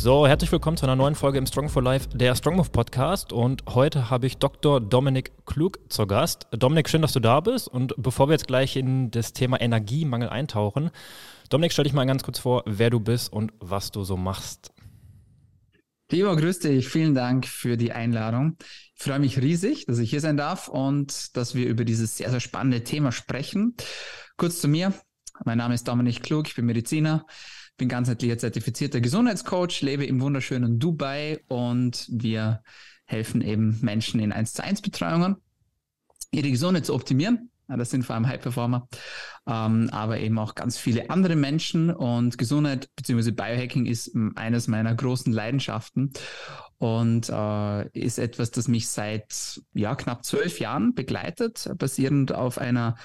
So, 0.00 0.28
herzlich 0.28 0.52
willkommen 0.52 0.76
zu 0.76 0.86
einer 0.86 0.94
neuen 0.94 1.16
Folge 1.16 1.38
im 1.38 1.46
Strong 1.46 1.68
for 1.68 1.82
Life, 1.82 2.08
der 2.14 2.36
Strong 2.36 2.54
Move 2.54 2.70
Podcast. 2.70 3.32
Und 3.32 3.64
heute 3.68 4.10
habe 4.10 4.28
ich 4.28 4.36
Dr. 4.36 4.80
Dominik 4.80 5.32
Klug 5.44 5.80
zu 5.88 6.06
Gast. 6.06 6.46
Dominik, 6.52 6.88
schön, 6.88 7.02
dass 7.02 7.14
du 7.14 7.18
da 7.18 7.40
bist. 7.40 7.66
Und 7.66 7.94
bevor 7.96 8.28
wir 8.28 8.34
jetzt 8.34 8.46
gleich 8.46 8.76
in 8.76 9.10
das 9.10 9.32
Thema 9.32 9.60
Energiemangel 9.60 10.28
eintauchen, 10.28 10.92
Dominik, 11.50 11.72
stell 11.72 11.82
dich 11.82 11.94
mal 11.94 12.06
ganz 12.06 12.22
kurz 12.22 12.38
vor, 12.38 12.62
wer 12.64 12.90
du 12.90 13.00
bist 13.00 13.32
und 13.32 13.52
was 13.58 13.90
du 13.90 14.04
so 14.04 14.16
machst. 14.16 14.70
Lieber, 16.12 16.36
grüß 16.36 16.60
dich. 16.60 16.86
Vielen 16.86 17.16
Dank 17.16 17.44
für 17.44 17.76
die 17.76 17.90
Einladung. 17.90 18.56
Ich 18.94 19.02
freue 19.02 19.18
mich 19.18 19.42
riesig, 19.42 19.86
dass 19.86 19.98
ich 19.98 20.10
hier 20.10 20.20
sein 20.20 20.36
darf 20.36 20.68
und 20.68 21.36
dass 21.36 21.56
wir 21.56 21.66
über 21.66 21.84
dieses 21.84 22.16
sehr, 22.16 22.30
sehr 22.30 22.40
spannende 22.40 22.84
Thema 22.84 23.10
sprechen. 23.10 23.74
Kurz 24.36 24.60
zu 24.60 24.68
mir. 24.68 24.94
Mein 25.44 25.58
Name 25.58 25.74
ist 25.74 25.86
Dominik 25.88 26.22
Klug, 26.22 26.48
ich 26.48 26.54
bin 26.54 26.66
Mediziner, 26.66 27.24
bin 27.78 27.88
ganzheitlicher 27.88 28.36
zertifizierter 28.36 29.00
Gesundheitscoach, 29.00 29.80
lebe 29.80 30.04
im 30.04 30.20
wunderschönen 30.20 30.78
Dubai 30.78 31.40
und 31.48 32.06
wir 32.10 32.62
helfen 33.06 33.40
eben 33.40 33.78
Menschen 33.80 34.20
in 34.20 34.32
1 34.32 34.52
zu 34.52 34.62
1 34.62 34.82
Betreuungen, 34.82 35.36
ihre 36.30 36.50
Gesundheit 36.50 36.84
zu 36.84 36.94
optimieren. 36.94 37.50
Das 37.68 37.90
sind 37.90 38.04
vor 38.04 38.14
allem 38.14 38.26
High-Performer, 38.26 38.88
ähm, 39.46 39.90
aber 39.92 40.18
eben 40.20 40.38
auch 40.38 40.54
ganz 40.54 40.78
viele 40.78 41.10
andere 41.10 41.36
Menschen 41.36 41.90
und 41.90 42.38
Gesundheit 42.38 42.88
bzw. 42.96 43.30
Biohacking 43.30 43.84
ist 43.84 44.10
eines 44.36 44.68
meiner 44.68 44.94
großen 44.94 45.32
Leidenschaften 45.32 46.12
und 46.78 47.28
äh, 47.28 47.88
ist 47.90 48.18
etwas, 48.18 48.50
das 48.52 48.68
mich 48.68 48.88
seit 48.88 49.60
ja, 49.74 49.94
knapp 49.94 50.24
zwölf 50.24 50.60
Jahren 50.60 50.94
begleitet, 50.94 51.70
basierend 51.76 52.32
auf 52.32 52.56
einer 52.56 52.96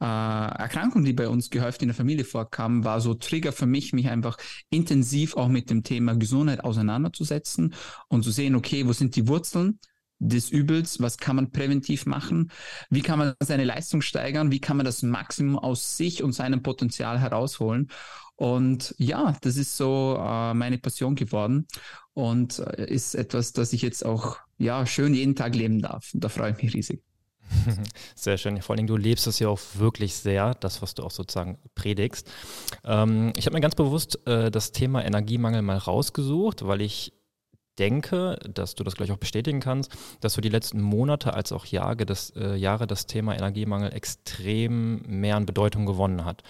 äh, 0.00 0.04
Erkrankung, 0.04 1.04
die 1.04 1.12
bei 1.12 1.28
uns 1.28 1.50
gehäuft 1.50 1.82
in 1.82 1.88
der 1.88 1.94
Familie 1.94 2.24
vorkam, 2.24 2.84
war 2.84 3.00
so 3.00 3.14
Trigger 3.14 3.52
für 3.52 3.66
mich, 3.66 3.92
mich 3.92 4.08
einfach 4.08 4.38
intensiv 4.70 5.36
auch 5.36 5.48
mit 5.48 5.70
dem 5.70 5.82
Thema 5.82 6.16
Gesundheit 6.16 6.64
auseinanderzusetzen 6.64 7.74
und 8.08 8.22
zu 8.22 8.30
sehen, 8.30 8.54
okay, 8.54 8.86
wo 8.86 8.92
sind 8.92 9.16
die 9.16 9.28
Wurzeln? 9.28 9.78
des 10.22 10.50
Übels, 10.50 11.00
was 11.00 11.16
kann 11.16 11.36
man 11.36 11.50
präventiv 11.50 12.04
machen, 12.06 12.50
wie 12.90 13.00
kann 13.00 13.18
man 13.18 13.32
seine 13.40 13.64
Leistung 13.64 14.02
steigern, 14.02 14.50
wie 14.50 14.60
kann 14.60 14.76
man 14.76 14.84
das 14.84 15.02
Maximum 15.02 15.58
aus 15.58 15.96
sich 15.96 16.22
und 16.22 16.32
seinem 16.32 16.62
Potenzial 16.62 17.18
herausholen. 17.18 17.88
Und 18.36 18.94
ja, 18.98 19.36
das 19.40 19.56
ist 19.56 19.76
so 19.76 20.16
äh, 20.18 20.54
meine 20.54 20.78
Passion 20.78 21.14
geworden 21.14 21.66
und 22.12 22.58
äh, 22.58 22.86
ist 22.86 23.14
etwas, 23.14 23.52
das 23.52 23.72
ich 23.72 23.82
jetzt 23.82 24.04
auch 24.04 24.38
ja 24.58 24.86
schön 24.86 25.14
jeden 25.14 25.36
Tag 25.36 25.54
leben 25.54 25.80
darf. 25.80 26.12
Und 26.14 26.22
da 26.22 26.28
freue 26.28 26.52
ich 26.52 26.62
mich 26.62 26.74
riesig. 26.74 27.02
Sehr 28.14 28.38
schön. 28.38 28.60
Vor 28.62 28.76
allem, 28.76 28.86
du 28.86 28.96
lebst 28.96 29.26
es 29.26 29.38
ja 29.38 29.48
auch 29.48 29.60
wirklich 29.74 30.14
sehr, 30.14 30.54
das, 30.54 30.82
was 30.82 30.94
du 30.94 31.02
auch 31.02 31.10
sozusagen 31.10 31.58
predigst. 31.74 32.30
Ähm, 32.84 33.32
ich 33.36 33.46
habe 33.46 33.54
mir 33.54 33.60
ganz 33.60 33.74
bewusst 33.74 34.26
äh, 34.26 34.50
das 34.50 34.72
Thema 34.72 35.04
Energiemangel 35.04 35.62
mal 35.62 35.78
rausgesucht, 35.78 36.66
weil 36.66 36.80
ich 36.80 37.12
denke, 37.78 38.38
dass 38.52 38.74
du 38.74 38.84
das 38.84 38.94
gleich 38.94 39.10
auch 39.10 39.16
bestätigen 39.16 39.60
kannst, 39.60 39.92
dass 40.20 40.34
du 40.34 40.40
die 40.40 40.48
letzten 40.48 40.80
Monate 40.80 41.34
als 41.34 41.50
auch 41.52 41.64
Jahre 41.64 42.04
das, 42.04 42.30
äh, 42.36 42.54
Jahre 42.54 42.86
das 42.86 43.06
Thema 43.06 43.34
Energiemangel 43.34 43.92
extrem 43.94 45.02
mehr 45.06 45.36
an 45.36 45.46
Bedeutung 45.46 45.86
gewonnen 45.86 46.24
hat. 46.24 46.42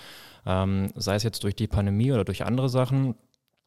Ähm, 0.44 0.90
sei 0.96 1.14
es 1.14 1.22
jetzt 1.22 1.44
durch 1.44 1.54
die 1.54 1.68
Pandemie 1.68 2.12
oder 2.12 2.24
durch 2.24 2.44
andere 2.44 2.68
Sachen. 2.68 3.14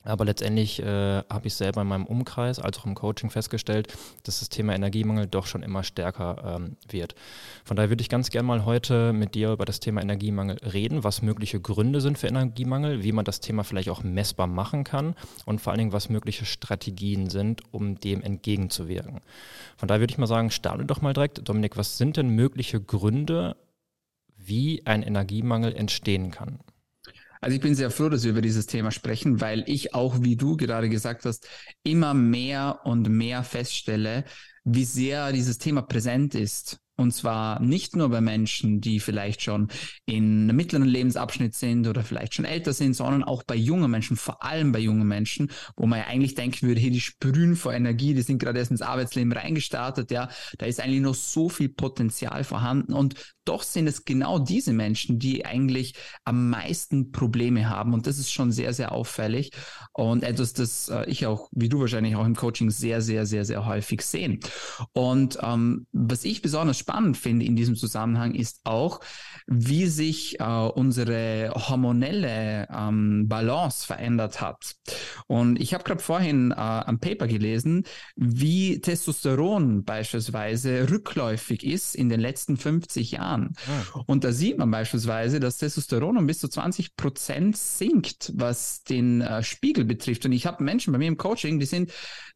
Aber 0.04 0.26
letztendlich 0.26 0.82
äh, 0.82 1.24
habe 1.30 1.48
ich 1.48 1.54
selber 1.54 1.82
in 1.82 1.88
meinem 1.88 2.06
Umkreis 2.06 2.60
als 2.60 2.78
auch 2.78 2.86
im 2.86 2.94
Coaching 2.94 3.30
festgestellt, 3.30 3.94
dass 4.24 4.40
das 4.40 4.50
Thema 4.50 4.76
Energiemangel 4.76 5.28
doch 5.28 5.48
schon 5.48 5.64
immer 5.64 5.84
stärker 5.84 6.58
ähm, 6.58 6.76
wird. 6.90 7.16
Von 7.64 7.78
daher 7.78 7.90
würde 7.90 8.02
ich 8.02 8.10
ganz 8.10 8.30
gerne 8.30 8.48
mal 8.48 8.66
heute 8.66 9.14
mit 9.14 9.34
dir 9.34 9.52
über 9.54 9.66
das 9.66 9.80
Thema 9.80 10.02
Energiemangel 10.02 10.58
reden, 10.58 11.04
was 11.04 11.22
mögliche 11.22 11.62
Gründe 11.62 12.02
sind 12.02 12.18
für 12.18 12.28
Energiemangel, 12.28 13.04
wie 13.04 13.14
man 13.14 13.24
das 13.24 13.40
Thema 13.40 13.64
vielleicht 13.64 13.90
auch 13.90 14.04
messbar 14.04 14.48
machen 14.48 14.84
kann 14.84 15.16
und 15.46 15.62
vor 15.62 15.72
allen 15.72 15.80
Dingen, 15.80 15.94
was 15.94 16.10
mögliche 16.10 16.46
Strategien 16.46 17.30
sind, 17.30 17.62
um 17.72 18.00
dem 18.00 18.22
entgegenzuwirken. 18.22 19.22
Von 19.78 19.88
daher 19.88 20.02
würde 20.02 20.12
ich 20.12 20.18
mal 20.18 20.28
sagen, 20.28 20.52
starte 20.52 20.86
doch 20.86 21.02
mal 21.02 21.14
direkt. 21.14 21.48
Dominik, 21.48 21.78
was 21.78 21.98
sind 21.98 22.18
denn 22.18 22.30
mögliche 22.30 22.82
Gründe, 22.82 23.56
wie 24.36 24.86
ein 24.86 25.04
Energiemangel 25.04 25.74
entstehen 25.74 26.32
kann? 26.32 26.60
Also 27.44 27.56
ich 27.56 27.62
bin 27.62 27.76
sehr 27.76 27.92
froh, 27.92 28.08
dass 28.08 28.24
wir 28.24 28.32
über 28.32 28.42
dieses 28.42 28.68
Thema 28.68 28.90
sprechen, 28.90 29.42
weil 29.42 29.66
ich 29.68 29.94
auch, 29.94 30.22
wie 30.22 30.38
du 30.38 30.56
gerade 30.56 30.88
gesagt 30.88 31.26
hast, 31.26 31.46
immer 31.84 32.14
mehr 32.14 32.80
und 32.86 33.10
mehr 33.10 33.44
feststelle, 33.44 34.24
wie 34.64 34.86
sehr 34.86 35.34
dieses 35.34 35.58
Thema 35.58 35.82
präsent 35.82 36.36
ist. 36.36 36.80
Und 36.96 37.12
zwar 37.12 37.60
nicht 37.60 37.98
nur 37.98 38.08
bei 38.10 38.22
Menschen, 38.22 38.80
die 38.80 39.02
vielleicht 39.02 39.42
schon 39.42 39.68
in 40.06 40.44
einem 40.44 40.56
mittleren 40.56 40.88
Lebensabschnitt 40.88 41.54
sind 41.54 41.88
oder 41.88 42.04
vielleicht 42.04 42.36
schon 42.36 42.46
älter 42.46 42.72
sind, 42.72 42.94
sondern 42.94 43.24
auch 43.24 43.44
bei 43.44 43.56
jungen 43.56 43.92
Menschen, 43.92 44.16
vor 44.16 44.44
allem 44.44 44.72
bei 44.72 44.80
jungen 44.80 45.08
Menschen, 45.08 45.52
wo 45.76 45.86
man 45.86 46.00
ja 46.00 46.06
eigentlich 46.06 46.36
denken 46.36 46.68
würde, 46.68 46.80
hey, 46.80 46.92
die 46.92 47.02
sprühen 47.02 47.58
vor 47.58 47.74
Energie, 47.74 48.14
die 48.14 48.22
sind 48.22 48.38
gerade 48.38 48.60
erst 48.60 48.72
ins 48.72 48.84
Arbeitsleben 48.84 49.34
reingestartet, 49.34 50.12
ja, 50.12 50.30
da 50.60 50.66
ist 50.68 50.80
eigentlich 50.80 51.02
noch 51.02 51.16
so 51.16 51.50
viel 51.50 51.70
Potenzial 51.70 52.44
vorhanden. 52.46 52.94
Und 52.94 53.16
doch 53.46 53.64
sind 53.64 53.88
es 53.88 54.06
genau 54.06 54.40
diese 54.40 54.74
Menschen, 54.74 55.20
die 55.20 55.46
eigentlich 55.46 55.96
am 56.24 56.50
meisten 56.50 57.12
Probleme 57.12 57.70
haben 57.70 57.94
und 57.94 58.08
das 58.08 58.18
ist 58.18 58.32
schon 58.32 58.52
sehr, 58.52 58.74
sehr 58.74 58.92
auffällig 58.92 59.52
und 59.94 60.24
etwas, 60.24 60.54
das 60.54 60.90
äh, 60.90 61.06
ich 61.10 61.26
auch, 61.26 61.50
wie 61.52 61.70
du 61.70 61.80
wahrscheinlich 61.80 62.16
auch 62.16 62.26
im 62.26 62.36
Coaching 62.36 62.70
sehr, 62.72 63.02
sehr, 63.02 63.26
sehr, 63.26 63.46
sehr 63.46 63.66
häufig 63.66 64.02
sehen. 64.02 64.40
Und 64.94 65.38
ähm, 65.42 65.86
was 65.92 66.24
ich 66.26 66.42
besonders 66.42 66.78
spannend 66.78 67.18
finde 67.18 67.46
in 67.46 67.56
diesem 67.56 67.76
Zusammenhang 67.76 68.34
ist 68.34 68.62
auch, 68.64 69.02
wie 69.48 69.88
sich 69.88 70.40
äh, 70.40 70.44
unsere 70.44 71.52
hormonelle 71.56 72.68
ähm, 72.72 73.28
Balance 73.28 73.86
verändert 73.86 74.42
hat. 74.42 74.76
Und 75.28 75.60
ich 75.60 75.74
habe 75.74 75.84
gerade 75.84 76.02
vorhin 76.02 76.52
äh, 76.52 76.56
am 76.56 77.00
Paper 77.00 77.28
gelesen, 77.28 77.84
wie 78.16 78.80
Testosteron 78.80 79.84
beispielsweise 79.84 80.90
rückläufig 80.90 81.64
ist 81.64 81.96
in 81.96 82.10
den 82.10 82.20
letzten 82.20 82.58
50 82.58 83.12
Jahren. 83.12 83.33
Ah. 83.34 84.04
Und 84.06 84.24
da 84.24 84.32
sieht 84.32 84.58
man 84.58 84.72
beispielsweise, 84.72 85.40
dass 85.40 85.58
Testosteron 85.58 86.18
um 86.18 86.28
bis 86.28 86.40
zu 86.40 86.48
20 86.48 86.96
Prozent 86.96 87.58
sinkt, 87.58 88.32
was 88.36 88.84
den 88.84 89.22
äh, 89.22 89.44
Spiegel 89.44 89.86
betrifft. 89.86 90.26
Und 90.26 90.32
ich 90.32 90.46
habe 90.46 90.64
Menschen 90.64 90.94
bei 90.94 91.00
mir 91.00 91.08
im 91.08 91.18
Coaching, 91.18 91.60
die 91.60 91.66
sind 91.66 91.92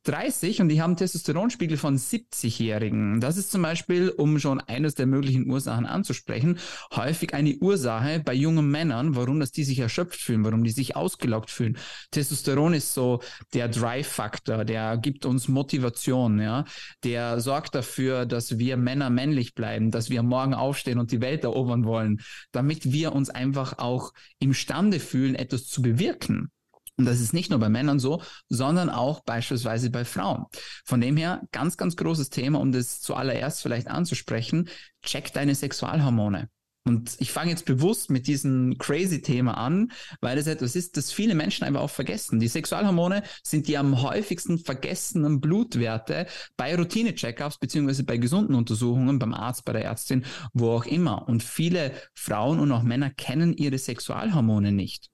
30 0.08 0.62
und 0.62 0.70
die 0.70 0.82
haben 0.82 0.96
Testosteronspiegel 0.96 1.78
von 1.78 1.98
70-Jährigen. 1.98 3.20
Das 3.20 3.36
ist 3.36 3.52
zum 3.52 3.62
Beispiel, 3.62 4.10
um 4.10 4.40
schon 4.40 4.62
eines 4.62 4.96
der 4.96 5.06
möglichen 5.06 5.50
Ursachen 5.50 5.86
anzusprechen, 5.86 6.60
häufig 6.96 7.34
eine 7.34 7.56
Ursache 7.58 8.22
bei 8.24 8.34
jungen 8.34 8.70
Männern, 8.70 9.16
warum 9.16 9.40
das 9.40 9.52
die 9.52 9.66
sich 9.66 9.80
erschöpft 9.80 10.22
fühlen, 10.22 10.46
warum 10.46 10.64
die 10.64 10.72
sich 10.72 10.96
ausgelaugt 10.96 11.50
fühlen. 11.50 11.78
Testosteron 12.12 12.74
ist 12.74 12.94
so 12.94 13.22
der 13.54 13.68
Drive-Faktor, 13.68 14.64
der 14.64 14.98
gibt 14.98 15.26
uns 15.26 15.50
Motivation, 15.50 16.40
ja, 16.40 16.64
der 17.04 17.42
sorgt 17.42 17.76
dafür, 17.76 18.26
dass 18.26 18.58
wir 18.58 18.78
Männer 18.78 19.10
männlich 19.10 19.56
bleiben, 19.56 19.92
dass 19.92 20.10
wir 20.10 20.24
morgen 20.24 20.54
aufstehen 20.54 20.87
und 20.96 21.12
die 21.12 21.22
Welt 21.22 21.44
erobern 21.44 21.86
wollen, 21.86 22.22
damit 22.52 22.92
wir 22.92 23.14
uns 23.14 23.30
einfach 23.30 23.78
auch 23.78 24.14
imstande 24.40 25.00
fühlen, 25.00 25.36
etwas 25.36 25.68
zu 25.68 25.82
bewirken. 25.82 26.52
Und 26.98 27.06
das 27.06 27.22
ist 27.22 27.34
nicht 27.34 27.52
nur 27.52 27.60
bei 27.60 27.70
Männern 27.70 28.00
so, 28.00 28.24
sondern 28.50 28.90
auch 28.90 29.24
beispielsweise 29.24 29.92
bei 29.92 30.04
Frauen. 30.04 30.46
Von 30.84 31.00
dem 31.00 31.16
her 31.16 31.44
ganz, 31.52 31.78
ganz 31.78 31.96
großes 31.96 32.30
Thema, 32.30 32.60
um 32.60 32.72
das 32.72 33.02
zuallererst 33.02 33.62
vielleicht 33.62 33.88
anzusprechen. 33.88 34.70
Check 35.04 35.32
deine 35.34 35.54
Sexualhormone. 35.54 36.50
Und 36.88 37.16
ich 37.20 37.32
fange 37.32 37.52
jetzt 37.52 37.66
bewusst 37.66 38.10
mit 38.10 38.28
diesem 38.28 38.78
crazy 38.78 39.22
Thema 39.22 39.58
an, 39.58 39.92
weil 40.22 40.38
es 40.38 40.48
etwas 40.48 40.76
ist, 40.76 40.96
das 40.98 41.12
viele 41.12 41.36
Menschen 41.36 41.66
einfach 41.66 41.82
auch 41.82 41.90
vergessen. 41.90 42.40
Die 42.40 42.48
Sexualhormone 42.48 43.24
sind 43.44 43.68
die 43.68 43.78
am 43.78 44.02
häufigsten 44.02 44.58
vergessenen 44.58 45.42
Blutwerte 45.42 46.28
bei 46.56 46.76
Routine-Checkups 46.76 47.58
beziehungsweise 47.58 48.04
bei 48.04 48.18
gesunden 48.18 48.56
Untersuchungen 48.56 49.20
beim 49.20 49.34
Arzt, 49.34 49.66
bei 49.66 49.74
der 49.74 49.84
Ärztin, 49.84 50.26
wo 50.54 50.72
auch 50.72 50.86
immer. 50.86 51.28
Und 51.28 51.44
viele 51.44 51.92
Frauen 52.14 52.60
und 52.60 52.72
auch 52.72 52.84
Männer 52.84 53.10
kennen 53.10 53.56
ihre 53.58 53.78
Sexualhormone 53.78 54.72
nicht. 54.72 55.10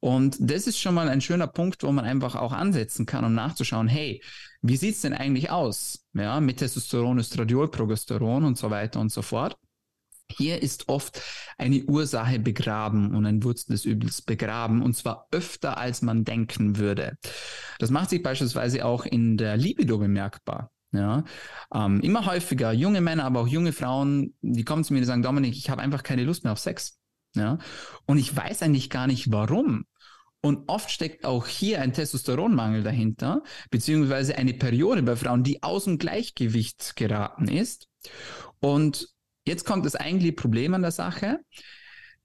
Und 0.00 0.36
das 0.38 0.66
ist 0.66 0.78
schon 0.78 0.94
mal 0.94 1.08
ein 1.08 1.20
schöner 1.20 1.46
Punkt, 1.46 1.82
wo 1.82 1.92
man 1.92 2.04
einfach 2.04 2.34
auch 2.34 2.52
ansetzen 2.52 3.06
kann, 3.06 3.24
um 3.24 3.34
nachzuschauen, 3.34 3.88
hey, 3.88 4.22
wie 4.62 4.76
sieht's 4.76 5.00
denn 5.00 5.14
eigentlich 5.14 5.50
aus? 5.50 6.04
Ja, 6.14 6.40
mit 6.40 6.58
Testosteron, 6.58 7.18
Östradiol, 7.18 7.70
Progesteron 7.70 8.44
und 8.44 8.58
so 8.58 8.70
weiter 8.70 9.00
und 9.00 9.10
so 9.12 9.22
fort. 9.22 9.56
Hier 10.30 10.62
ist 10.62 10.88
oft 10.88 11.20
eine 11.56 11.84
Ursache 11.84 12.38
begraben 12.38 13.14
und 13.14 13.26
ein 13.26 13.42
Wurzel 13.44 13.72
des 13.72 13.84
Übels 13.84 14.22
begraben 14.22 14.82
und 14.82 14.96
zwar 14.96 15.28
öfter 15.30 15.78
als 15.78 16.02
man 16.02 16.24
denken 16.24 16.78
würde. 16.78 17.16
Das 17.78 17.90
macht 17.90 18.10
sich 18.10 18.22
beispielsweise 18.22 18.84
auch 18.84 19.04
in 19.04 19.36
der 19.36 19.56
Libido 19.56 19.98
bemerkbar. 19.98 20.70
Ja, 20.92 21.24
ähm, 21.74 22.00
immer 22.00 22.26
häufiger 22.26 22.72
junge 22.72 23.00
Männer, 23.00 23.24
aber 23.24 23.40
auch 23.40 23.48
junge 23.48 23.72
Frauen, 23.72 24.34
die 24.40 24.64
kommen 24.64 24.84
zu 24.84 24.92
mir 24.92 25.00
und 25.00 25.06
sagen, 25.06 25.22
Dominik, 25.22 25.54
ich 25.56 25.68
habe 25.68 25.82
einfach 25.82 26.02
keine 26.02 26.24
Lust 26.24 26.44
mehr 26.44 26.52
auf 26.52 26.58
Sex. 26.58 26.98
Ja, 27.34 27.58
und 28.06 28.18
ich 28.18 28.34
weiß 28.34 28.62
eigentlich 28.62 28.88
gar 28.88 29.06
nicht 29.06 29.30
warum. 29.30 29.84
Und 30.40 30.68
oft 30.68 30.90
steckt 30.90 31.24
auch 31.24 31.46
hier 31.46 31.82
ein 31.82 31.92
Testosteronmangel 31.92 32.82
dahinter, 32.82 33.42
beziehungsweise 33.70 34.38
eine 34.38 34.54
Periode 34.54 35.02
bei 35.02 35.16
Frauen, 35.16 35.42
die 35.42 35.62
aus 35.62 35.84
dem 35.84 35.98
Gleichgewicht 35.98 36.94
geraten 36.96 37.48
ist. 37.48 37.88
Und 38.60 39.08
Jetzt 39.46 39.64
kommt 39.64 39.86
das 39.86 39.94
eigentliche 39.94 40.32
Problem 40.32 40.74
an 40.74 40.82
der 40.82 40.90
Sache. 40.90 41.40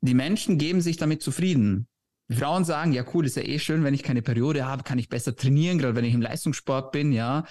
Die 0.01 0.13
Menschen 0.13 0.57
geben 0.57 0.81
sich 0.81 0.97
damit 0.97 1.21
zufrieden. 1.21 1.87
Frauen 2.31 2.65
sagen, 2.65 2.93
ja 2.93 3.05
cool, 3.13 3.25
ist 3.25 3.35
ja 3.35 3.43
eh 3.43 3.59
schön, 3.59 3.83
wenn 3.83 3.93
ich 3.93 4.03
keine 4.03 4.21
Periode 4.21 4.65
habe, 4.65 4.83
kann 4.83 4.97
ich 4.97 5.09
besser 5.09 5.35
trainieren, 5.35 5.77
gerade 5.77 5.95
wenn 5.95 6.05
ich 6.05 6.13
im 6.13 6.21
Leistungssport 6.21 6.91
bin, 6.91 7.11
ja. 7.11 7.43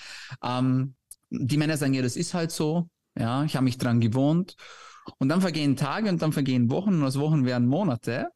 Ähm, 0.42 0.94
die 1.30 1.56
Männer 1.56 1.76
sagen, 1.76 1.94
ja, 1.94 2.02
das 2.02 2.16
ist 2.16 2.34
halt 2.34 2.50
so, 2.50 2.88
ja, 3.16 3.44
ich 3.44 3.54
habe 3.56 3.64
mich 3.64 3.78
dran 3.78 4.00
gewohnt. 4.00 4.56
Und 5.18 5.28
dann 5.28 5.40
vergehen 5.40 5.76
Tage 5.76 6.08
und 6.08 6.20
dann 6.22 6.32
vergehen 6.32 6.70
Wochen 6.70 6.94
und 6.94 7.04
aus 7.04 7.18
Wochen 7.18 7.44
werden 7.44 7.68
Monate. 7.68 8.28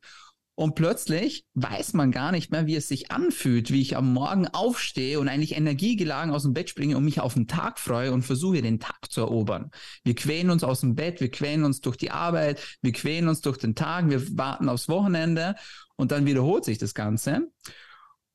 Und 0.56 0.76
plötzlich 0.76 1.46
weiß 1.54 1.94
man 1.94 2.12
gar 2.12 2.30
nicht 2.30 2.52
mehr, 2.52 2.66
wie 2.66 2.76
es 2.76 2.86
sich 2.86 3.10
anfühlt, 3.10 3.72
wie 3.72 3.80
ich 3.80 3.96
am 3.96 4.12
Morgen 4.12 4.46
aufstehe 4.46 5.18
und 5.18 5.28
eigentlich 5.28 5.56
energiegeladen 5.56 6.32
aus 6.32 6.44
dem 6.44 6.52
Bett 6.52 6.70
springe 6.70 6.96
und 6.96 7.04
mich 7.04 7.20
auf 7.20 7.34
den 7.34 7.48
Tag 7.48 7.80
freue 7.80 8.12
und 8.12 8.22
versuche, 8.22 8.62
den 8.62 8.78
Tag 8.78 9.10
zu 9.10 9.22
erobern. 9.22 9.72
Wir 10.04 10.14
quälen 10.14 10.50
uns 10.50 10.62
aus 10.62 10.80
dem 10.80 10.94
Bett, 10.94 11.20
wir 11.20 11.30
quälen 11.30 11.64
uns 11.64 11.80
durch 11.80 11.96
die 11.96 12.12
Arbeit, 12.12 12.78
wir 12.82 12.92
quälen 12.92 13.26
uns 13.26 13.40
durch 13.40 13.58
den 13.58 13.74
Tag, 13.74 14.08
wir 14.08 14.38
warten 14.38 14.68
aufs 14.68 14.88
Wochenende 14.88 15.56
und 15.96 16.12
dann 16.12 16.24
wiederholt 16.24 16.64
sich 16.64 16.78
das 16.78 16.94
Ganze. 16.94 17.50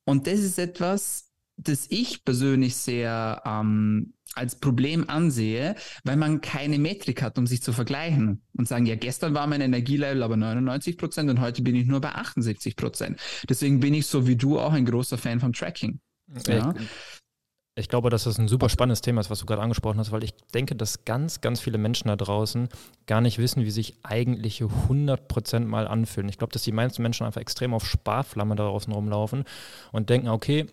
Und 0.03 0.27
das 0.27 0.39
ist 0.39 0.59
etwas, 0.59 1.31
das 1.55 1.87
ich 1.89 2.25
persönlich 2.25 2.75
sehr 2.75 3.41
ähm, 3.45 4.13
als 4.35 4.59
Problem 4.59 5.09
ansehe, 5.09 5.75
weil 6.03 6.17
man 6.17 6.41
keine 6.41 6.79
Metrik 6.79 7.21
hat, 7.21 7.37
um 7.37 7.47
sich 7.47 7.61
zu 7.61 7.73
vergleichen 7.73 8.41
und 8.57 8.67
sagen, 8.67 8.85
ja, 8.85 8.95
gestern 8.95 9.33
war 9.33 9.47
mein 9.47 9.61
Energielevel 9.61 10.23
aber 10.23 10.37
99 10.37 10.97
Prozent 10.97 11.29
und 11.29 11.39
heute 11.41 11.61
bin 11.61 11.75
ich 11.75 11.85
nur 11.85 12.01
bei 12.01 12.11
78 12.11 12.75
Prozent. 12.75 13.19
Deswegen 13.47 13.79
bin 13.79 13.93
ich 13.93 14.07
so 14.07 14.27
wie 14.27 14.35
du 14.35 14.59
auch 14.59 14.73
ein 14.73 14.85
großer 14.85 15.17
Fan 15.17 15.39
vom 15.39 15.53
Tracking. 15.53 15.99
Ja. 16.47 16.73
Ich, 16.77 16.87
ich 17.75 17.87
glaube, 17.87 18.09
dass 18.09 18.25
das 18.25 18.37
ein 18.37 18.49
super 18.49 18.67
spannendes 18.67 19.01
Thema 19.01 19.21
ist, 19.21 19.29
was 19.29 19.39
du 19.39 19.45
gerade 19.45 19.61
angesprochen 19.61 19.99
hast, 19.99 20.11
weil 20.11 20.23
ich 20.23 20.33
denke, 20.53 20.75
dass 20.75 21.05
ganz, 21.05 21.39
ganz 21.39 21.61
viele 21.61 21.77
Menschen 21.77 22.09
da 22.09 22.17
draußen 22.17 22.67
gar 23.07 23.21
nicht 23.21 23.37
wissen, 23.37 23.63
wie 23.63 23.71
sich 23.71 23.95
eigentliche 24.03 24.65
100 24.65 25.29
Prozent 25.29 25.67
mal 25.67 25.87
anfühlen. 25.87 26.27
Ich 26.27 26.37
glaube, 26.37 26.51
dass 26.51 26.63
die 26.63 26.73
meisten 26.73 27.01
Menschen 27.01 27.25
einfach 27.25 27.39
extrem 27.39 27.73
auf 27.73 27.85
Sparflamme 27.85 28.55
da 28.55 28.65
draußen 28.65 28.91
rumlaufen 28.91 29.45
und 29.93 30.09
denken, 30.09 30.27
okay, 30.27 30.67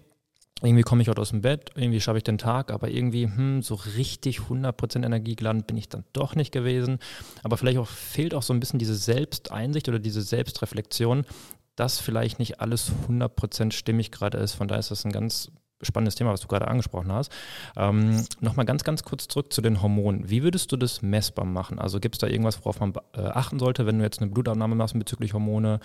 irgendwie 0.62 0.82
komme 0.82 1.02
ich 1.02 1.08
heute 1.08 1.20
aus 1.20 1.30
dem 1.30 1.42
Bett, 1.42 1.70
irgendwie 1.74 2.00
schaffe 2.00 2.18
ich 2.18 2.24
den 2.24 2.38
Tag, 2.38 2.70
aber 2.72 2.88
irgendwie, 2.88 3.24
hm, 3.24 3.62
so 3.62 3.74
richtig 3.74 4.40
100% 4.40 5.04
Energiegland 5.04 5.66
bin 5.66 5.76
ich 5.76 5.88
dann 5.88 6.04
doch 6.14 6.34
nicht 6.34 6.50
gewesen. 6.50 6.98
Aber 7.42 7.58
vielleicht 7.58 7.78
auch 7.78 7.88
fehlt 7.88 8.34
auch 8.34 8.42
so 8.42 8.54
ein 8.54 8.60
bisschen 8.60 8.78
diese 8.78 8.94
Selbsteinsicht 8.94 9.88
oder 9.88 9.98
diese 9.98 10.22
Selbstreflexion, 10.22 11.26
dass 11.76 12.00
vielleicht 12.00 12.38
nicht 12.38 12.60
alles 12.60 12.90
100% 13.06 13.72
stimmig 13.72 14.10
gerade 14.10 14.38
ist. 14.38 14.54
Von 14.54 14.66
daher 14.66 14.80
ist 14.80 14.90
das 14.90 15.04
ein 15.04 15.12
ganz 15.12 15.50
spannendes 15.82 16.14
Thema, 16.14 16.32
was 16.32 16.40
du 16.40 16.48
gerade 16.48 16.68
angesprochen 16.68 17.12
hast. 17.12 17.30
Ähm, 17.76 18.24
Nochmal 18.40 18.64
ganz, 18.64 18.82
ganz 18.82 19.02
kurz 19.02 19.28
zurück 19.28 19.52
zu 19.52 19.60
den 19.60 19.82
Hormonen. 19.82 20.30
Wie 20.30 20.42
würdest 20.42 20.72
du 20.72 20.78
das 20.78 21.02
messbar 21.02 21.44
machen? 21.44 21.78
Also 21.78 22.00
gibt 22.00 22.14
es 22.14 22.18
da 22.18 22.28
irgendwas, 22.28 22.60
worauf 22.60 22.80
man 22.80 22.94
äh, 23.14 23.20
achten 23.20 23.58
sollte, 23.58 23.84
wenn 23.84 23.98
du 23.98 24.04
jetzt 24.04 24.22
eine 24.22 24.30
Blutabnahme 24.30 24.74
machst 24.74 24.98
bezüglich 24.98 25.34
Hormone? 25.34 25.80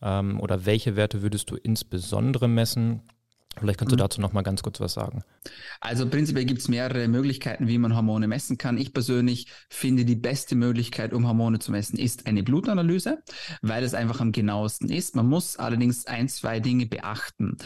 Ähm, 0.00 0.40
oder 0.40 0.64
welche 0.64 0.96
Werte 0.96 1.20
würdest 1.20 1.50
du 1.50 1.56
insbesondere 1.56 2.48
messen? 2.48 3.02
Vielleicht 3.58 3.78
kannst 3.78 3.92
du 3.92 3.96
mhm. 3.96 4.00
dazu 4.00 4.20
noch 4.20 4.32
mal 4.32 4.42
ganz 4.42 4.62
kurz 4.62 4.80
was 4.80 4.94
sagen. 4.94 5.22
Also 5.80 6.08
prinzipiell 6.08 6.44
gibt 6.44 6.60
es 6.60 6.68
mehrere 6.68 7.06
Möglichkeiten, 7.08 7.68
wie 7.68 7.78
man 7.78 7.94
Hormone 7.94 8.26
messen 8.26 8.58
kann. 8.58 8.78
Ich 8.78 8.92
persönlich 8.92 9.46
finde, 9.68 10.04
die 10.04 10.16
beste 10.16 10.54
Möglichkeit, 10.54 11.12
um 11.12 11.26
Hormone 11.26 11.58
zu 11.58 11.70
messen, 11.70 11.98
ist 11.98 12.26
eine 12.26 12.42
Blutanalyse, 12.42 13.22
weil 13.62 13.84
es 13.84 13.94
einfach 13.94 14.20
am 14.20 14.32
genauesten 14.32 14.90
ist. 14.90 15.14
Man 15.14 15.28
muss 15.28 15.56
allerdings 15.56 16.06
ein, 16.06 16.28
zwei 16.28 16.60
Dinge 16.60 16.86
beachten. 16.86 17.56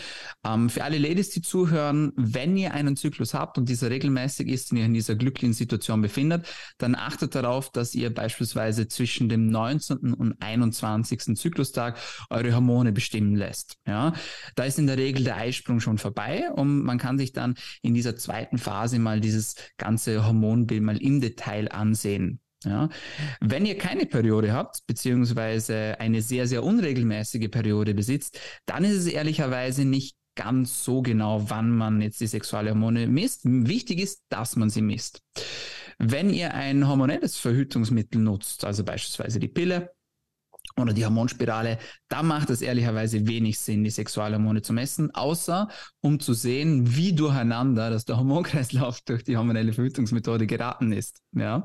Ähm, 0.45 0.69
für 0.69 0.85
alle 0.85 0.99
Ladies, 0.99 1.31
die 1.31 1.43
zuhören, 1.43 2.13
wenn 2.17 2.57
ihr 2.57 2.75
einen 2.75 2.97
Zyklus 2.97 3.35
habt 3.35 3.59
und 3.59 3.69
dieser 3.69 3.91
regelmäßig 3.91 4.49
ist 4.49 4.73
und 4.73 4.79
ihr 4.79 4.85
in 4.85 4.95
dieser 4.95 5.15
glücklichen 5.15 5.55
Situation 5.55 6.03
befindet, 6.03 6.47
dann 6.79 6.95
achtet 6.95 7.35
darauf, 7.35 7.71
dass 7.71 7.95
ihr 7.95 8.13
beispielsweise 8.13 8.89
zwischen 8.89 9.29
dem 9.29 9.49
19. 9.49 10.15
und 10.15 10.41
21. 10.41 11.37
Zyklustag 11.37 11.99
eure 12.31 12.55
Hormone 12.55 12.93
bestimmen 12.93 13.37
lässt. 13.37 13.77
Ja, 13.87 14.13
da 14.55 14.65
ist 14.65 14.79
in 14.79 14.87
der 14.87 14.99
Regel 14.99 15.25
der 15.25 15.37
Eisprung 15.37 15.78
Entwicklung 15.79 15.81
schon 15.81 15.99
vorbei 15.99 16.51
und 16.55 16.83
man 16.83 16.99
kann 16.99 17.19
sich 17.19 17.33
dann 17.33 17.55
in 17.83 17.95
dieser 17.95 18.17
zweiten 18.17 18.59
Phase 18.59 18.99
mal 18.99 19.21
dieses 19.21 19.55
ganze 19.77 20.27
Hormonbild 20.27 20.83
mal 20.83 21.01
im 21.01 21.21
Detail 21.21 21.71
ansehen. 21.71 22.41
Ja. 22.65 22.89
Wenn 23.41 23.67
ihr 23.67 23.79
keine 23.79 24.07
Periode 24.07 24.53
habt, 24.53 24.85
beziehungsweise 24.87 25.97
eine 26.01 26.23
sehr, 26.23 26.49
sehr 26.49 26.65
unregelmäßige 26.65 27.49
Periode 27.51 27.95
besitzt, 27.95 28.41
dann 28.67 28.85
ist 28.85 28.97
es 28.97 29.07
ehrlicherweise 29.07 29.85
nicht 29.85 30.17
ganz 30.35 30.85
so 30.85 31.03
genau, 31.03 31.51
wann 31.51 31.71
man 31.71 32.01
jetzt 32.01 32.21
die 32.21 32.27
Sexualhormone 32.27 33.07
misst. 33.07 33.43
Wichtig 33.45 34.01
ist, 34.01 34.23
dass 34.29 34.57
man 34.57 34.71
sie 34.71 34.83
misst. 34.83 35.23
Wenn 35.99 36.31
ihr 36.31 36.55
ein 36.55 36.87
hormonelles 36.87 37.37
Verhütungsmittel 37.39 38.21
nutzt, 38.21 38.65
also 38.65 38.85
beispielsweise 38.85 39.41
die 39.41 39.49
Pille, 39.49 39.91
oder 40.79 40.93
die 40.93 41.05
Hormonspirale, 41.05 41.79
da 42.09 42.23
macht 42.23 42.51
es 42.51 42.63
ehrlicherweise 42.63 43.27
wenig 43.27 43.59
Sinn, 43.59 43.85
die 43.85 43.91
Sexualhormone 43.91 44.63
zu 44.63 44.73
messen, 44.73 45.15
außer 45.15 45.69
um 46.01 46.21
zu 46.21 46.35
sehen, 46.35 46.97
wie 46.97 47.13
durcheinander 47.13 47.91
dass 47.91 48.05
der 48.05 48.17
Hormonkreislauf 48.17 49.01
durch 49.07 49.25
die 49.25 49.37
hormonelle 49.37 49.73
Verhütungsmethode 49.73 50.47
geraten 50.47 50.93
ist. 50.93 51.21
Ja. 51.33 51.65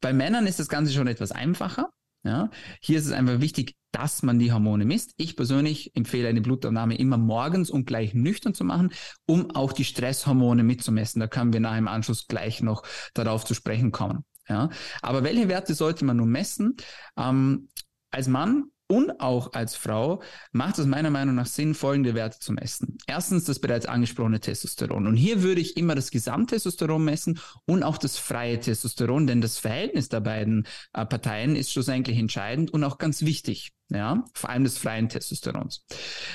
Bei 0.00 0.12
Männern 0.12 0.46
ist 0.46 0.58
das 0.58 0.68
Ganze 0.68 0.92
schon 0.92 1.06
etwas 1.06 1.32
einfacher. 1.32 1.90
Ja. 2.24 2.50
Hier 2.80 2.98
ist 2.98 3.06
es 3.06 3.12
einfach 3.12 3.40
wichtig, 3.40 3.74
dass 3.90 4.22
man 4.22 4.38
die 4.38 4.52
Hormone 4.52 4.84
misst. 4.84 5.12
Ich 5.16 5.36
persönlich 5.36 5.94
empfehle 5.94 6.28
eine 6.28 6.40
Blutabnahme 6.40 6.96
immer 6.96 7.18
morgens 7.18 7.68
und 7.68 7.86
gleich 7.86 8.14
nüchtern 8.14 8.54
zu 8.54 8.64
machen, 8.64 8.92
um 9.26 9.50
auch 9.54 9.72
die 9.72 9.84
Stresshormone 9.84 10.62
mitzumessen. 10.62 11.20
Da 11.20 11.26
können 11.26 11.52
wir 11.52 11.60
nach 11.60 11.76
im 11.76 11.88
Anschluss 11.88 12.26
gleich 12.26 12.62
noch 12.62 12.84
darauf 13.14 13.44
zu 13.44 13.54
sprechen 13.54 13.90
kommen. 13.90 14.24
Ja, 14.48 14.70
aber 15.02 15.22
welche 15.22 15.48
Werte 15.48 15.74
sollte 15.74 16.04
man 16.04 16.16
nun 16.16 16.30
messen? 16.30 16.76
Ähm, 17.16 17.68
als 18.12 18.28
Mann 18.28 18.70
und 18.92 19.20
auch 19.20 19.54
als 19.54 19.74
Frau 19.74 20.22
macht 20.52 20.78
es 20.78 20.84
meiner 20.84 21.08
Meinung 21.08 21.34
nach 21.34 21.46
Sinn, 21.46 21.74
folgende 21.74 22.14
Werte 22.14 22.38
zu 22.40 22.52
messen. 22.52 22.98
Erstens 23.06 23.44
das 23.44 23.58
bereits 23.58 23.86
angesprochene 23.86 24.38
Testosteron. 24.38 25.06
Und 25.06 25.16
hier 25.16 25.42
würde 25.42 25.62
ich 25.62 25.78
immer 25.78 25.94
das 25.94 26.10
Gesamttestosteron 26.10 27.02
messen 27.02 27.40
und 27.64 27.84
auch 27.84 27.96
das 27.96 28.18
freie 28.18 28.60
Testosteron, 28.60 29.26
denn 29.26 29.40
das 29.40 29.58
Verhältnis 29.58 30.10
der 30.10 30.20
beiden 30.20 30.66
äh, 30.92 31.06
Parteien 31.06 31.56
ist 31.56 31.72
schlussendlich 31.72 32.18
entscheidend 32.18 32.70
und 32.70 32.84
auch 32.84 32.98
ganz 32.98 33.22
wichtig. 33.22 33.72
Ja, 33.88 34.24
vor 34.34 34.50
allem 34.50 34.64
des 34.64 34.76
freien 34.76 35.08
Testosterons. 35.08 35.86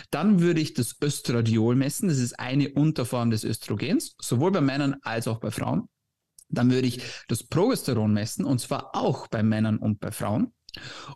Dann 0.10 0.42
würde 0.42 0.62
ich 0.62 0.74
das 0.74 0.96
Östradiol 1.00 1.76
messen. 1.76 2.10
Das 2.10 2.18
ist 2.18 2.40
eine 2.40 2.70
Unterform 2.70 3.30
des 3.30 3.44
Östrogens, 3.44 4.16
sowohl 4.20 4.52
bei 4.52 4.62
Männern 4.62 4.96
als 5.04 5.28
auch 5.28 5.40
bei 5.40 5.52
Frauen. 5.52 5.90
Dann 6.50 6.72
würde 6.72 6.88
ich 6.88 7.02
das 7.28 7.44
Progesteron 7.44 8.14
messen, 8.14 8.46
und 8.46 8.60
zwar 8.60 8.96
auch 8.96 9.28
bei 9.28 9.44
Männern 9.44 9.78
und 9.78 10.00
bei 10.00 10.12
Frauen. 10.12 10.54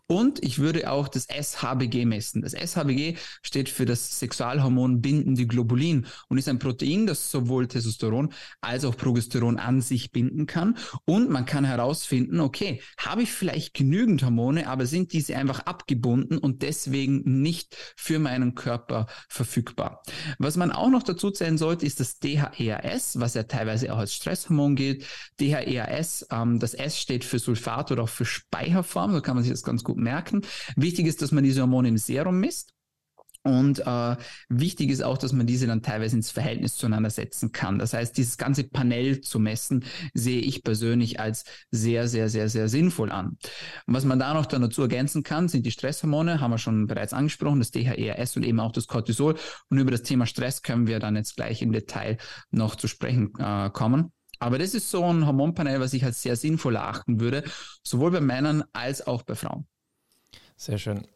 Und 0.07 0.43
ich 0.43 0.59
würde 0.59 0.91
auch 0.91 1.07
das 1.07 1.27
SHBG 1.27 2.05
messen. 2.05 2.41
Das 2.41 2.53
SHBG 2.53 3.15
steht 3.41 3.69
für 3.69 3.85
das 3.85 4.19
Sexualhormon 4.19 5.01
bindende 5.01 5.45
Globulin 5.45 6.05
und 6.27 6.37
ist 6.37 6.49
ein 6.49 6.59
Protein, 6.59 7.07
das 7.07 7.31
sowohl 7.31 7.67
Testosteron 7.67 8.33
als 8.61 8.85
auch 8.85 8.97
Progesteron 8.97 9.57
an 9.57 9.81
sich 9.81 10.11
binden 10.11 10.45
kann. 10.45 10.77
Und 11.05 11.29
man 11.29 11.45
kann 11.45 11.65
herausfinden, 11.65 12.39
okay, 12.39 12.81
habe 12.97 13.23
ich 13.23 13.31
vielleicht 13.31 13.73
genügend 13.73 14.23
Hormone, 14.23 14.67
aber 14.67 14.85
sind 14.85 15.13
diese 15.13 15.37
einfach 15.37 15.61
abgebunden 15.61 16.37
und 16.37 16.61
deswegen 16.61 17.41
nicht 17.41 17.75
für 17.95 18.19
meinen 18.19 18.55
Körper 18.55 19.07
verfügbar. 19.29 20.03
Was 20.37 20.57
man 20.57 20.71
auch 20.71 20.89
noch 20.89 21.03
dazu 21.03 21.31
zählen 21.31 21.57
sollte, 21.57 21.85
ist 21.85 21.99
das 21.99 22.19
DHEAS, 22.19 23.19
was 23.19 23.33
ja 23.33 23.43
teilweise 23.43 23.93
auch 23.93 23.97
als 23.97 24.13
Stresshormon 24.13 24.75
gilt. 24.75 25.05
DHEAS, 25.39 26.27
ähm, 26.31 26.59
das 26.59 26.73
S 26.73 26.99
steht 26.99 27.23
für 27.23 27.39
Sulfat 27.39 27.91
oder 27.91 28.03
auch 28.03 28.09
für 28.09 28.25
Speicherform, 28.25 29.13
so 29.13 29.21
kann 29.21 29.35
man 29.35 29.43
sich 29.43 29.50
das 29.51 29.63
ganz 29.63 29.83
gut 29.83 29.97
merken. 29.97 30.41
Wichtig 30.75 31.07
ist, 31.07 31.21
dass 31.21 31.31
man 31.31 31.43
diese 31.43 31.61
Hormone 31.61 31.89
im 31.89 31.97
Serum 31.97 32.39
misst. 32.39 32.73
Und 33.43 33.79
äh, 33.79 34.15
wichtig 34.49 34.91
ist 34.91 35.03
auch, 35.03 35.17
dass 35.17 35.33
man 35.33 35.47
diese 35.47 35.65
dann 35.65 35.81
teilweise 35.81 36.15
ins 36.15 36.29
Verhältnis 36.29 36.75
zueinander 36.75 37.09
setzen 37.09 37.51
kann. 37.51 37.79
Das 37.79 37.93
heißt, 37.93 38.15
dieses 38.15 38.37
ganze 38.37 38.63
Panel 38.63 39.21
zu 39.21 39.39
messen, 39.39 39.83
sehe 40.13 40.41
ich 40.41 40.63
persönlich 40.63 41.19
als 41.19 41.43
sehr, 41.71 42.07
sehr, 42.07 42.29
sehr, 42.29 42.49
sehr 42.49 42.69
sinnvoll 42.69 43.11
an. 43.11 43.37
Und 43.87 43.93
was 43.93 44.05
man 44.05 44.19
da 44.19 44.33
noch 44.35 44.45
dann 44.45 44.61
dazu 44.61 44.83
ergänzen 44.83 45.23
kann, 45.23 45.47
sind 45.47 45.65
die 45.65 45.71
Stresshormone, 45.71 46.39
haben 46.39 46.51
wir 46.51 46.59
schon 46.59 46.85
bereits 46.85 47.13
angesprochen, 47.13 47.59
das 47.59 47.71
DHERS 47.71 48.37
und 48.37 48.45
eben 48.45 48.59
auch 48.59 48.71
das 48.71 48.85
Cortisol. 48.85 49.35
Und 49.69 49.77
über 49.79 49.91
das 49.91 50.03
Thema 50.03 50.27
Stress 50.27 50.61
können 50.61 50.85
wir 50.85 50.99
dann 50.99 51.15
jetzt 51.15 51.35
gleich 51.35 51.63
im 51.63 51.71
Detail 51.71 52.17
noch 52.51 52.75
zu 52.75 52.87
sprechen 52.87 53.31
äh, 53.39 53.71
kommen. 53.71 54.11
Aber 54.41 54.57
das 54.57 54.73
ist 54.73 54.89
so 54.89 55.05
ein 55.05 55.27
Hormonpanel, 55.27 55.79
was 55.79 55.93
ich 55.93 56.03
als 56.03 56.23
sehr 56.23 56.35
sinnvoll 56.35 56.75
erachten 56.75 57.19
würde, 57.19 57.43
sowohl 57.83 58.09
bei 58.09 58.21
Männern 58.21 58.63
als 58.73 59.05
auch 59.05 59.21
bei 59.21 59.35
Frauen. 59.35 59.67
Sehr 60.57 60.79
schön. 60.79 61.07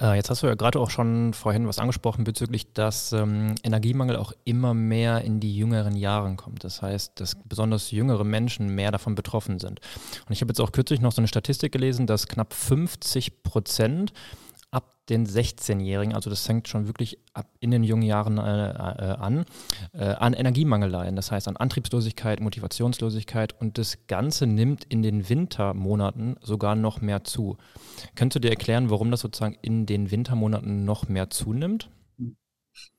Äh, 0.00 0.16
jetzt 0.16 0.28
hast 0.28 0.42
du 0.42 0.48
ja 0.48 0.56
gerade 0.56 0.80
auch 0.80 0.90
schon 0.90 1.34
vorhin 1.34 1.68
was 1.68 1.78
angesprochen 1.78 2.24
bezüglich, 2.24 2.72
dass 2.72 3.12
ähm, 3.12 3.54
Energiemangel 3.62 4.16
auch 4.16 4.32
immer 4.44 4.74
mehr 4.74 5.22
in 5.22 5.38
die 5.38 5.56
jüngeren 5.56 5.94
Jahren 5.94 6.36
kommt. 6.36 6.64
Das 6.64 6.82
heißt, 6.82 7.20
dass 7.20 7.36
besonders 7.44 7.92
jüngere 7.92 8.24
Menschen 8.24 8.74
mehr 8.74 8.90
davon 8.90 9.14
betroffen 9.14 9.60
sind. 9.60 9.80
Und 10.26 10.32
ich 10.32 10.40
habe 10.40 10.50
jetzt 10.50 10.60
auch 10.60 10.72
kürzlich 10.72 11.00
noch 11.00 11.12
so 11.12 11.20
eine 11.20 11.28
Statistik 11.28 11.70
gelesen, 11.70 12.08
dass 12.08 12.26
knapp 12.26 12.54
50 12.54 13.44
Prozent 13.44 14.12
ab 14.72 14.96
den 15.08 15.26
16-Jährigen, 15.26 16.14
also 16.14 16.30
das 16.30 16.46
fängt 16.46 16.66
schon 16.66 16.86
wirklich 16.86 17.18
ab 17.34 17.46
in 17.60 17.70
den 17.70 17.84
jungen 17.84 18.02
Jahren 18.02 18.38
äh, 18.38 18.70
äh, 18.70 19.16
an, 19.16 19.44
äh, 19.92 20.04
an 20.04 20.32
Energiemangel 20.32 20.90
leiden. 20.90 21.14
Das 21.14 21.30
heißt 21.30 21.46
an 21.46 21.56
Antriebslosigkeit, 21.56 22.40
Motivationslosigkeit 22.40 23.60
und 23.60 23.78
das 23.78 24.06
Ganze 24.06 24.46
nimmt 24.46 24.84
in 24.84 25.02
den 25.02 25.28
Wintermonaten 25.28 26.36
sogar 26.40 26.74
noch 26.74 27.02
mehr 27.02 27.22
zu. 27.22 27.58
Könntest 28.14 28.36
du 28.36 28.40
dir 28.40 28.50
erklären, 28.50 28.90
warum 28.90 29.10
das 29.10 29.20
sozusagen 29.20 29.58
in 29.60 29.86
den 29.86 30.10
Wintermonaten 30.10 30.84
noch 30.84 31.08
mehr 31.08 31.28
zunimmt? 31.28 31.90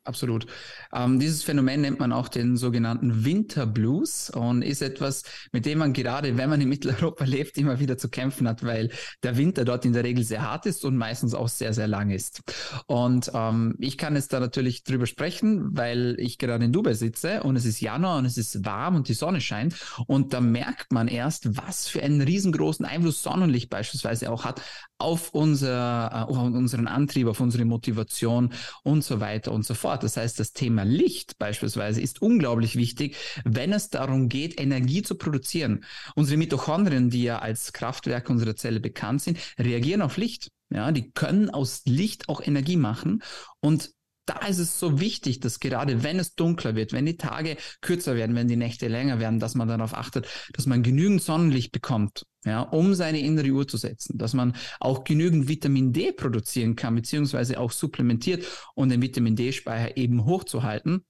Absolut. 0.05 0.47
Ähm, 0.93 1.17
dieses 1.17 1.43
Phänomen 1.43 1.79
nennt 1.79 1.99
man 1.99 2.11
auch 2.11 2.27
den 2.27 2.57
sogenannten 2.57 3.23
Winterblues 3.23 4.31
und 4.31 4.61
ist 4.61 4.81
etwas, 4.81 5.23
mit 5.53 5.65
dem 5.65 5.79
man 5.79 5.93
gerade, 5.93 6.37
wenn 6.37 6.49
man 6.49 6.59
in 6.59 6.67
Mitteleuropa 6.73 7.23
lebt, 7.23 7.57
immer 7.57 7.79
wieder 7.79 7.97
zu 7.97 8.09
kämpfen 8.09 8.45
hat, 8.47 8.65
weil 8.65 8.89
der 9.23 9.37
Winter 9.37 9.63
dort 9.63 9.85
in 9.85 9.93
der 9.93 10.03
Regel 10.03 10.25
sehr 10.25 10.41
hart 10.41 10.65
ist 10.65 10.83
und 10.83 10.97
meistens 10.97 11.33
auch 11.33 11.47
sehr, 11.47 11.73
sehr 11.73 11.87
lang 11.87 12.09
ist. 12.09 12.41
Und 12.85 13.31
ähm, 13.33 13.75
ich 13.79 13.97
kann 13.97 14.15
jetzt 14.15 14.33
da 14.33 14.41
natürlich 14.41 14.83
drüber 14.83 15.05
sprechen, 15.05 15.69
weil 15.77 16.17
ich 16.19 16.37
gerade 16.37 16.65
in 16.65 16.73
Dubai 16.73 16.95
sitze 16.95 17.43
und 17.43 17.55
es 17.55 17.63
ist 17.63 17.79
Januar 17.79 18.17
und 18.17 18.25
es 18.25 18.37
ist 18.37 18.65
warm 18.65 18.95
und 18.95 19.07
die 19.07 19.13
Sonne 19.13 19.39
scheint 19.39 19.75
und 20.07 20.33
da 20.33 20.41
merkt 20.41 20.91
man 20.91 21.07
erst, 21.07 21.55
was 21.55 21.87
für 21.87 22.03
einen 22.03 22.19
riesengroßen 22.21 22.85
Einfluss 22.85 23.23
Sonnenlicht 23.23 23.69
beispielsweise 23.69 24.29
auch 24.31 24.43
hat 24.43 24.61
auf, 25.03 25.33
unser, 25.33 26.09
äh, 26.11 26.31
auf 26.31 26.37
unseren 26.37 26.87
Antrieb, 26.87 27.27
auf 27.27 27.39
unsere 27.39 27.65
Motivation 27.65 28.53
und 28.83 29.03
so 29.03 29.19
weiter 29.19 29.51
und 29.51 29.65
so 29.65 29.73
fort. 29.73 29.92
Das 30.01 30.17
heißt, 30.17 30.39
das 30.39 30.53
Thema 30.53 30.83
Licht 30.83 31.37
beispielsweise 31.37 32.01
ist 32.01 32.21
unglaublich 32.21 32.75
wichtig, 32.75 33.15
wenn 33.43 33.73
es 33.73 33.89
darum 33.89 34.29
geht, 34.29 34.59
Energie 34.59 35.01
zu 35.01 35.15
produzieren. 35.15 35.83
Unsere 36.15 36.37
Mitochondrien, 36.37 37.09
die 37.09 37.23
ja 37.23 37.39
als 37.39 37.73
Kraftwerke 37.73 38.31
unserer 38.31 38.55
Zelle 38.55 38.79
bekannt 38.79 39.21
sind, 39.21 39.37
reagieren 39.59 40.01
auf 40.01 40.17
Licht. 40.17 40.49
Ja, 40.69 40.91
die 40.91 41.11
können 41.11 41.49
aus 41.49 41.83
Licht 41.85 42.29
auch 42.29 42.41
Energie 42.41 42.77
machen 42.77 43.21
und 43.59 43.91
da 44.25 44.45
ist 44.47 44.59
es 44.59 44.79
so 44.79 44.99
wichtig, 44.99 45.39
dass 45.39 45.59
gerade 45.59 46.03
wenn 46.03 46.19
es 46.19 46.35
dunkler 46.35 46.75
wird, 46.75 46.93
wenn 46.93 47.05
die 47.05 47.17
Tage 47.17 47.57
kürzer 47.81 48.15
werden, 48.15 48.35
wenn 48.35 48.47
die 48.47 48.55
Nächte 48.55 48.87
länger 48.87 49.19
werden, 49.19 49.39
dass 49.39 49.55
man 49.55 49.67
darauf 49.67 49.93
achtet, 49.93 50.27
dass 50.53 50.65
man 50.65 50.83
genügend 50.83 51.21
Sonnenlicht 51.21 51.71
bekommt, 51.71 52.25
ja, 52.45 52.61
um 52.61 52.93
seine 52.93 53.19
innere 53.19 53.51
Uhr 53.51 53.67
zu 53.67 53.77
setzen, 53.77 54.17
dass 54.17 54.33
man 54.33 54.55
auch 54.79 55.03
genügend 55.03 55.47
Vitamin 55.47 55.91
D 55.91 56.11
produzieren 56.11 56.75
kann, 56.75 56.95
beziehungsweise 56.95 57.59
auch 57.59 57.71
supplementiert 57.71 58.45
und 58.75 58.89
den 58.89 59.01
Vitamin 59.01 59.35
D-Speicher 59.35 59.97
eben 59.97 60.25
hochzuhalten. 60.25 61.05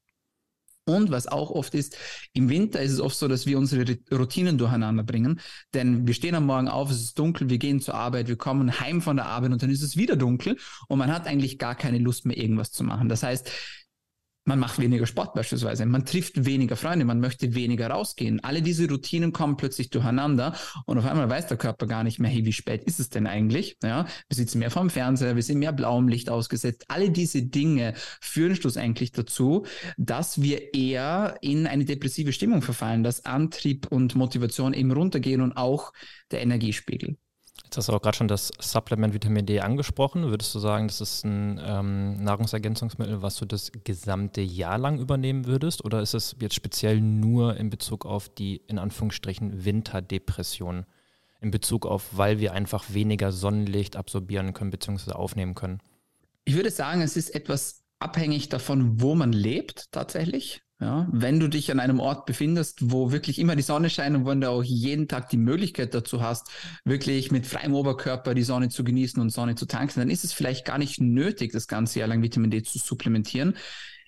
Und 0.86 1.12
was 1.12 1.28
auch 1.28 1.50
oft 1.50 1.76
ist, 1.76 1.98
im 2.34 2.50
Winter 2.50 2.82
ist 2.82 2.92
es 2.92 3.00
oft 3.00 3.18
so, 3.18 3.28
dass 3.28 3.46
wir 3.46 3.58
unsere 3.58 3.98
Routinen 4.12 4.58
durcheinander 4.58 5.04
bringen. 5.04 5.40
Denn 5.74 6.06
wir 6.08 6.14
stehen 6.14 6.36
am 6.36 6.46
Morgen 6.46 6.68
auf, 6.68 6.92
es 6.92 7.02
ist 7.02 7.20
dunkel, 7.20 7.50
wir 7.50 7.58
gehen 7.58 7.80
zur 7.80 7.96
Arbeit, 7.96 8.28
wir 8.28 8.36
kommen 8.36 8.80
heim 8.80 9.02
von 9.02 9.16
der 9.16 9.28
Arbeit 9.28 9.52
und 9.52 9.64
dann 9.64 9.70
ist 9.70 9.82
es 9.82 9.96
wieder 9.96 10.16
dunkel 10.18 10.58
und 10.90 11.00
man 11.00 11.12
hat 11.12 11.26
eigentlich 11.26 11.58
gar 11.58 11.76
keine 11.76 12.00
Lust 12.00 12.26
mehr, 12.26 12.38
irgendwas 12.38 12.72
zu 12.72 12.84
machen. 12.84 13.08
Das 13.08 13.24
heißt, 13.24 13.50
man 14.46 14.60
macht 14.60 14.80
weniger 14.80 15.06
Sport 15.06 15.34
beispielsweise, 15.34 15.86
man 15.86 16.06
trifft 16.06 16.46
weniger 16.46 16.76
Freunde, 16.76 17.06
man 17.06 17.20
möchte 17.20 17.56
weniger 17.56 17.88
rausgehen. 17.88 18.44
Alle 18.44 18.62
diese 18.62 18.90
Routinen 18.90 19.32
kommen 19.32 19.58
plötzlich 19.58 19.90
durcheinander 19.90 20.56
und 20.86 20.98
auf 20.98 21.06
einmal 21.06 21.30
weiß 21.30 21.48
der 21.48 21.58
Körper 21.58 21.88
gar 21.88 22.04
nicht 22.04 22.20
mehr, 22.20 22.30
hey, 22.30 22.46
wie 22.46 22.54
spät 22.54 22.84
ist 22.84 23.00
es 23.00 23.10
denn 23.10 23.28
eigentlich? 23.28 23.78
Ja, 23.84 24.06
wir 24.28 24.36
sitzen 24.36 24.60
mehr 24.60 24.72
vorm 24.72 24.90
Fernseher, 24.90 25.36
wir 25.36 25.44
sind 25.44 25.60
mehr 25.60 25.72
blauem 25.74 26.08
Licht 26.08 26.30
ausgesetzt. 26.30 26.86
Alle 26.90 27.10
diese 27.10 27.44
Dinge 27.44 27.94
führen 28.22 28.56
schlussendlich 28.56 29.12
dazu, 29.12 29.66
dass 29.98 30.42
wir 30.42 30.74
eher 30.74 31.38
in 31.42 31.66
eine 31.68 31.86
depressive 31.86 32.34
Stimmung 32.34 32.62
verfallen, 32.62 33.04
dass 33.04 33.26
Antrieb 33.26 33.88
und 33.88 34.16
Motivation 34.16 34.74
eben 34.74 34.92
runtergehen 34.92 35.42
und 35.42 35.56
auch 35.56 35.94
der 36.32 36.42
Energiespiegel. 36.42 37.18
Jetzt 37.74 37.78
hast 37.78 37.90
du 37.90 37.94
auch 37.94 38.04
gerade 38.04 38.16
schon 38.16 38.28
das 38.28 38.52
Supplement 38.60 39.16
Vitamin 39.16 39.48
D 39.48 39.60
angesprochen. 39.60 40.30
Würdest 40.30 40.54
du 40.54 40.60
sagen, 40.60 40.86
das 40.86 41.02
ist 41.02 41.26
ein 41.26 41.60
ähm, 41.66 42.24
Nahrungsergänzungsmittel, 42.24 43.24
was 43.24 43.38
du 43.38 43.46
das 43.46 43.72
gesamte 43.84 44.42
Jahr 44.42 44.78
lang 44.78 45.00
übernehmen 45.00 45.48
würdest? 45.48 45.84
Oder 45.84 46.00
ist 46.00 46.14
es 46.14 46.36
jetzt 46.40 46.54
speziell 46.54 47.02
nur 47.02 47.58
in 47.58 47.72
Bezug 47.72 48.06
auf 48.06 48.30
die, 48.30 48.58
in 48.68 48.78
Anführungsstrichen, 48.78 49.66
Winterdepression? 49.66 50.86
In 51.42 51.50
Bezug 51.50 51.88
auf, 51.88 52.10
weil 52.12 52.38
wir 52.38 52.54
einfach 52.54 52.94
weniger 52.94 53.32
Sonnenlicht 53.32 53.96
absorbieren 53.96 54.54
können 54.54 54.70
bzw. 54.70 55.14
aufnehmen 55.14 55.56
können? 55.56 55.80
Ich 56.46 56.54
würde 56.54 56.70
sagen, 56.70 57.02
es 57.02 57.18
ist 57.18 57.34
etwas 57.34 57.82
abhängig 57.98 58.50
davon, 58.50 59.02
wo 59.02 59.16
man 59.16 59.34
lebt 59.34 59.92
tatsächlich. 59.92 60.62
Ja, 60.84 61.08
wenn 61.12 61.40
du 61.40 61.48
dich 61.48 61.72
an 61.72 61.80
einem 61.80 62.00
Ort 62.00 62.26
befindest, 62.26 62.92
wo 62.92 63.12
wirklich 63.12 63.40
immer 63.40 63.56
die 63.56 63.62
Sonne 63.62 63.90
scheint 63.90 64.16
und 64.16 64.26
wo 64.26 64.34
du 64.34 64.50
auch 64.50 64.64
jeden 64.64 65.08
Tag 65.08 65.30
die 65.30 65.38
Möglichkeit 65.38 65.94
dazu 65.94 66.22
hast, 66.22 66.50
wirklich 66.84 67.32
mit 67.32 67.48
freiem 67.48 67.74
Oberkörper 67.74 68.34
die 68.34 68.44
Sonne 68.44 68.70
zu 68.70 68.84
genießen 68.84 69.22
und 69.22 69.30
Sonne 69.30 69.56
zu 69.56 69.66
tanken, 69.66 70.02
dann 70.02 70.10
ist 70.10 70.24
es 70.24 70.34
vielleicht 70.34 70.66
gar 70.66 70.78
nicht 70.78 71.00
nötig, 71.00 71.54
das 71.54 71.68
ganze 71.68 72.00
Jahr 72.00 72.10
lang 72.10 72.22
Vitamin 72.22 72.52
D 72.52 72.64
zu 72.64 72.78
supplementieren. 72.80 73.56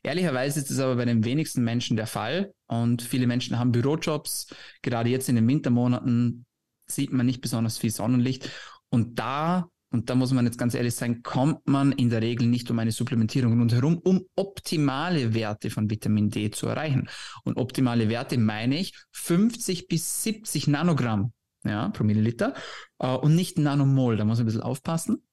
Ehrlicherweise 0.03 0.59
ist 0.59 0.69
es 0.69 0.79
aber 0.79 0.97
bei 0.97 1.05
den 1.05 1.23
wenigsten 1.23 1.63
Menschen 1.63 1.97
der 1.97 2.07
Fall 2.07 2.53
und 2.67 3.01
viele 3.01 3.25
Menschen 3.25 3.57
haben 3.57 3.71
Bürojobs. 3.71 4.53
Gerade 4.81 5.09
jetzt 5.09 5.29
in 5.29 5.35
den 5.35 5.47
Wintermonaten 5.47 6.45
sieht 6.85 7.11
man 7.11 7.25
nicht 7.25 7.41
besonders 7.41 7.77
viel 7.77 7.91
Sonnenlicht 7.91 8.49
und 8.89 9.17
da 9.17 9.69
und 9.95 10.09
da 10.09 10.15
muss 10.15 10.33
man 10.33 10.45
jetzt 10.45 10.57
ganz 10.57 10.73
ehrlich 10.73 10.93
sein, 10.93 11.23
kommt 11.23 11.69
man 11.69 11.93
in 11.93 12.09
der 12.09 12.21
Regel 12.21 12.47
nicht 12.47 12.69
um 12.69 12.77
eine 12.79 12.91
Supplementierung 12.91 13.57
rundherum, 13.57 13.97
um 13.99 14.25
optimale 14.35 15.33
Werte 15.33 15.69
von 15.69 15.89
Vitamin 15.89 16.29
D 16.29 16.51
zu 16.51 16.67
erreichen. 16.67 17.07
Und 17.45 17.55
optimale 17.55 18.09
Werte 18.09 18.37
meine 18.37 18.77
ich 18.77 18.93
50 19.13 19.87
bis 19.87 20.23
70 20.23 20.67
Nanogramm 20.67 21.31
ja, 21.63 21.87
pro 21.89 22.03
Milliliter 22.03 22.55
äh, 22.99 23.07
und 23.07 23.35
nicht 23.35 23.57
Nanomol. 23.57 24.17
Da 24.17 24.25
muss 24.25 24.37
man 24.37 24.43
ein 24.43 24.47
bisschen 24.47 24.63
aufpassen. 24.63 25.24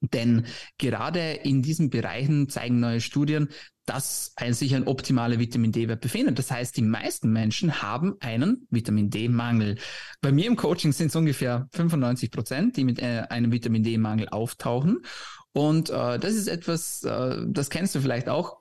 Denn 0.00 0.46
gerade 0.78 1.32
in 1.32 1.62
diesen 1.62 1.90
Bereichen 1.90 2.48
zeigen 2.48 2.80
neue 2.80 3.00
Studien, 3.00 3.48
dass 3.86 4.34
sich 4.50 4.74
ein 4.74 4.86
optimaler 4.86 5.38
Vitamin 5.38 5.72
D-Wert 5.72 6.00
befindet. 6.00 6.38
Das 6.38 6.50
heißt, 6.50 6.76
die 6.76 6.82
meisten 6.82 7.32
Menschen 7.32 7.82
haben 7.82 8.16
einen 8.20 8.66
Vitamin 8.68 9.10
D-Mangel. 9.10 9.76
Bei 10.20 10.32
mir 10.32 10.46
im 10.46 10.56
Coaching 10.56 10.92
sind 10.92 11.08
es 11.08 11.16
ungefähr 11.16 11.68
95 11.72 12.30
Prozent, 12.30 12.76
die 12.76 12.84
mit 12.84 12.98
äh, 12.98 13.24
einem 13.30 13.52
Vitamin 13.52 13.84
D-Mangel 13.84 14.28
auftauchen. 14.28 15.02
Und 15.52 15.88
äh, 15.88 16.18
das 16.18 16.34
ist 16.34 16.48
etwas, 16.48 17.04
äh, 17.04 17.44
das 17.46 17.70
kennst 17.70 17.94
du 17.94 18.00
vielleicht 18.00 18.28
auch 18.28 18.58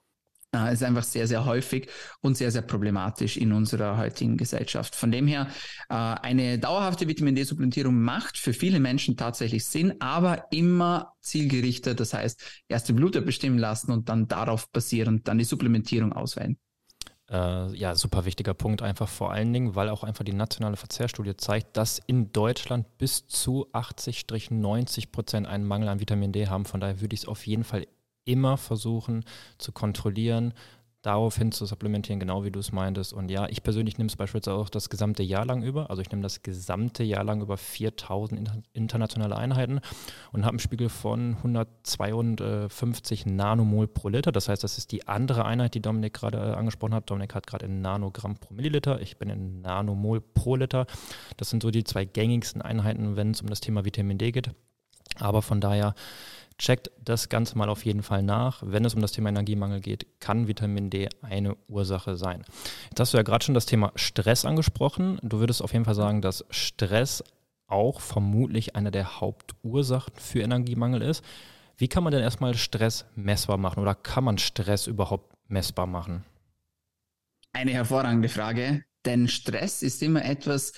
ist 0.70 0.84
einfach 0.84 1.04
sehr, 1.04 1.28
sehr 1.28 1.46
häufig 1.46 1.90
und 2.22 2.38
sehr, 2.38 2.52
sehr 2.52 2.62
problematisch 2.62 3.38
in 3.38 3.52
unserer 3.52 3.98
heutigen 3.98 4.38
Gesellschaft. 4.38 4.96
Von 4.96 5.12
dem 5.12 5.28
her, 5.28 5.48
äh, 5.90 5.94
eine 5.94 6.60
dauerhafte 6.60 7.08
Vitamin 7.08 7.36
D-Supplementierung 7.36 8.00
macht 8.02 8.38
für 8.38 8.54
viele 8.54 8.80
Menschen 8.80 9.18
tatsächlich 9.18 9.66
Sinn, 9.66 9.96
aber 10.00 10.46
immer 10.52 11.14
zielgerichtet. 11.22 12.00
Das 12.00 12.14
heißt, 12.14 12.64
erste 12.68 12.94
Blute 12.94 13.22
bestimmen 13.22 13.58
lassen 13.58 13.92
und 13.92 14.10
dann 14.10 14.28
darauf 14.28 14.70
basierend 14.72 15.28
dann 15.28 15.38
die 15.38 15.44
Supplementierung 15.44 16.14
auswählen. 16.14 16.58
Äh, 17.30 17.74
ja, 17.74 17.96
super 17.96 18.26
wichtiger 18.26 18.54
Punkt, 18.54 18.84
einfach 18.84 19.10
vor 19.10 19.32
allen 19.32 19.52
Dingen, 19.52 19.74
weil 19.74 19.90
auch 19.90 20.04
einfach 20.04 20.24
die 20.24 20.34
nationale 20.34 20.78
Verzehrstudie 20.78 21.36
zeigt, 21.36 21.76
dass 21.76 22.00
in 22.06 22.32
Deutschland 22.32 23.00
bis 23.00 23.26
zu 23.28 23.68
80-90 23.74 25.12
Prozent 25.12 25.48
einen 25.48 25.66
Mangel 25.66 25.90
an 25.90 26.00
Vitamin 26.00 26.32
D 26.32 26.48
haben. 26.48 26.66
Von 26.66 26.82
daher 26.82 27.02
würde 27.02 27.16
ich 27.16 27.22
es 27.22 27.28
auf 27.28 27.48
jeden 27.48 27.64
Fall 27.64 27.88
immer 28.26 28.58
versuchen 28.58 29.24
zu 29.58 29.72
kontrollieren, 29.72 30.54
daraufhin 31.06 31.52
zu 31.52 31.66
supplementieren, 31.66 32.20
genau 32.20 32.44
wie 32.44 32.52
du 32.52 32.60
es 32.60 32.72
meintest. 32.72 33.14
Und 33.14 33.30
ja, 33.30 33.48
ich 33.48 33.62
persönlich 33.62 33.98
nehme 33.98 34.08
es 34.08 34.16
beispielsweise 34.16 34.58
auch 34.58 34.70
das 34.70 34.90
gesamte 34.90 35.22
Jahr 35.22 35.46
lang 35.46 35.62
über. 35.62 35.90
Also 35.92 36.02
ich 36.02 36.10
nehme 36.10 36.24
das 36.24 36.42
gesamte 36.42 37.04
Jahr 37.04 37.24
lang 37.24 37.42
über 37.42 37.58
4000 37.58 38.64
internationale 38.74 39.38
Einheiten 39.38 39.82
und 40.32 40.46
habe 40.46 40.54
einen 40.54 40.60
Spiegel 40.60 40.90
von 40.90 41.36
152 41.38 43.28
Nanomol 43.28 43.88
pro 43.88 44.10
Liter. 44.10 44.32
Das 44.32 44.50
heißt, 44.50 44.64
das 44.64 44.80
ist 44.80 44.92
die 44.92 45.08
andere 45.08 45.46
Einheit, 45.46 45.76
die 45.76 45.82
Dominik 45.82 46.14
gerade 46.14 46.40
äh, 46.40 46.56
angesprochen 46.56 46.96
hat. 46.96 47.10
Dominik 47.10 47.36
hat 47.36 47.46
gerade 47.46 47.68
in 47.68 47.82
Nanogramm 47.82 48.38
pro 48.38 48.56
Milliliter. 48.56 49.00
Ich 49.00 49.18
bin 49.18 49.30
in 49.30 49.62
Nanomol 49.62 50.22
pro 50.22 50.56
Liter. 50.56 50.88
Das 51.38 51.52
sind 51.52 51.62
so 51.62 51.70
die 51.70 51.84
zwei 51.84 52.06
gängigsten 52.06 52.64
Einheiten, 52.64 53.16
wenn 53.16 53.32
es 53.32 53.42
um 53.42 53.48
das 53.48 53.62
Thema 53.62 53.86
Vitamin 53.86 54.18
D 54.18 54.32
geht. 54.32 54.50
Aber 55.20 55.44
von 55.44 55.62
daher 55.62 55.94
Checkt 56.58 56.90
das 57.04 57.28
Ganze 57.28 57.58
mal 57.58 57.70
auf 57.70 57.84
jeden 57.84 58.02
Fall 58.02 58.24
nach. 58.24 58.64
Wenn 58.66 58.86
es 58.86 58.96
um 58.96 59.02
das 59.02 59.12
Thema 59.12 59.30
Energiemangel 59.30 59.82
geht, 59.82 60.06
kann 60.22 60.48
Vitamin 60.48 60.90
D 60.90 61.10
eine 61.22 61.56
Ursache 61.68 62.16
sein. 62.16 62.44
Jetzt 62.90 63.00
hast 63.00 63.14
du 63.14 63.18
ja 63.18 63.24
gerade 63.24 63.44
schon 63.44 63.56
das 63.56 63.66
Thema 63.66 63.92
Stress 63.96 64.46
angesprochen. 64.46 65.20
Du 65.22 65.40
würdest 65.40 65.62
auf 65.62 65.74
jeden 65.74 65.86
Fall 65.86 65.96
sagen, 65.96 66.22
dass 66.22 66.46
Stress 66.50 67.24
auch 67.68 68.00
vermutlich 68.00 68.76
eine 68.76 68.92
der 68.92 69.20
Hauptursachen 69.20 70.14
für 70.16 70.42
Energiemangel 70.42 71.02
ist. 71.02 71.24
Wie 71.78 71.90
kann 71.90 72.04
man 72.04 72.14
denn 72.14 72.22
erstmal 72.22 72.56
Stress 72.56 73.06
messbar 73.16 73.58
machen 73.58 73.82
oder 73.82 73.96
kann 73.96 74.24
man 74.24 74.38
Stress 74.38 74.88
überhaupt 74.88 75.36
messbar 75.50 75.88
machen? 75.88 76.24
Eine 77.52 77.72
hervorragende 77.72 78.30
Frage, 78.30 78.86
denn 79.04 79.28
Stress 79.28 79.82
ist 79.82 80.02
immer 80.02 80.24
etwas, 80.24 80.74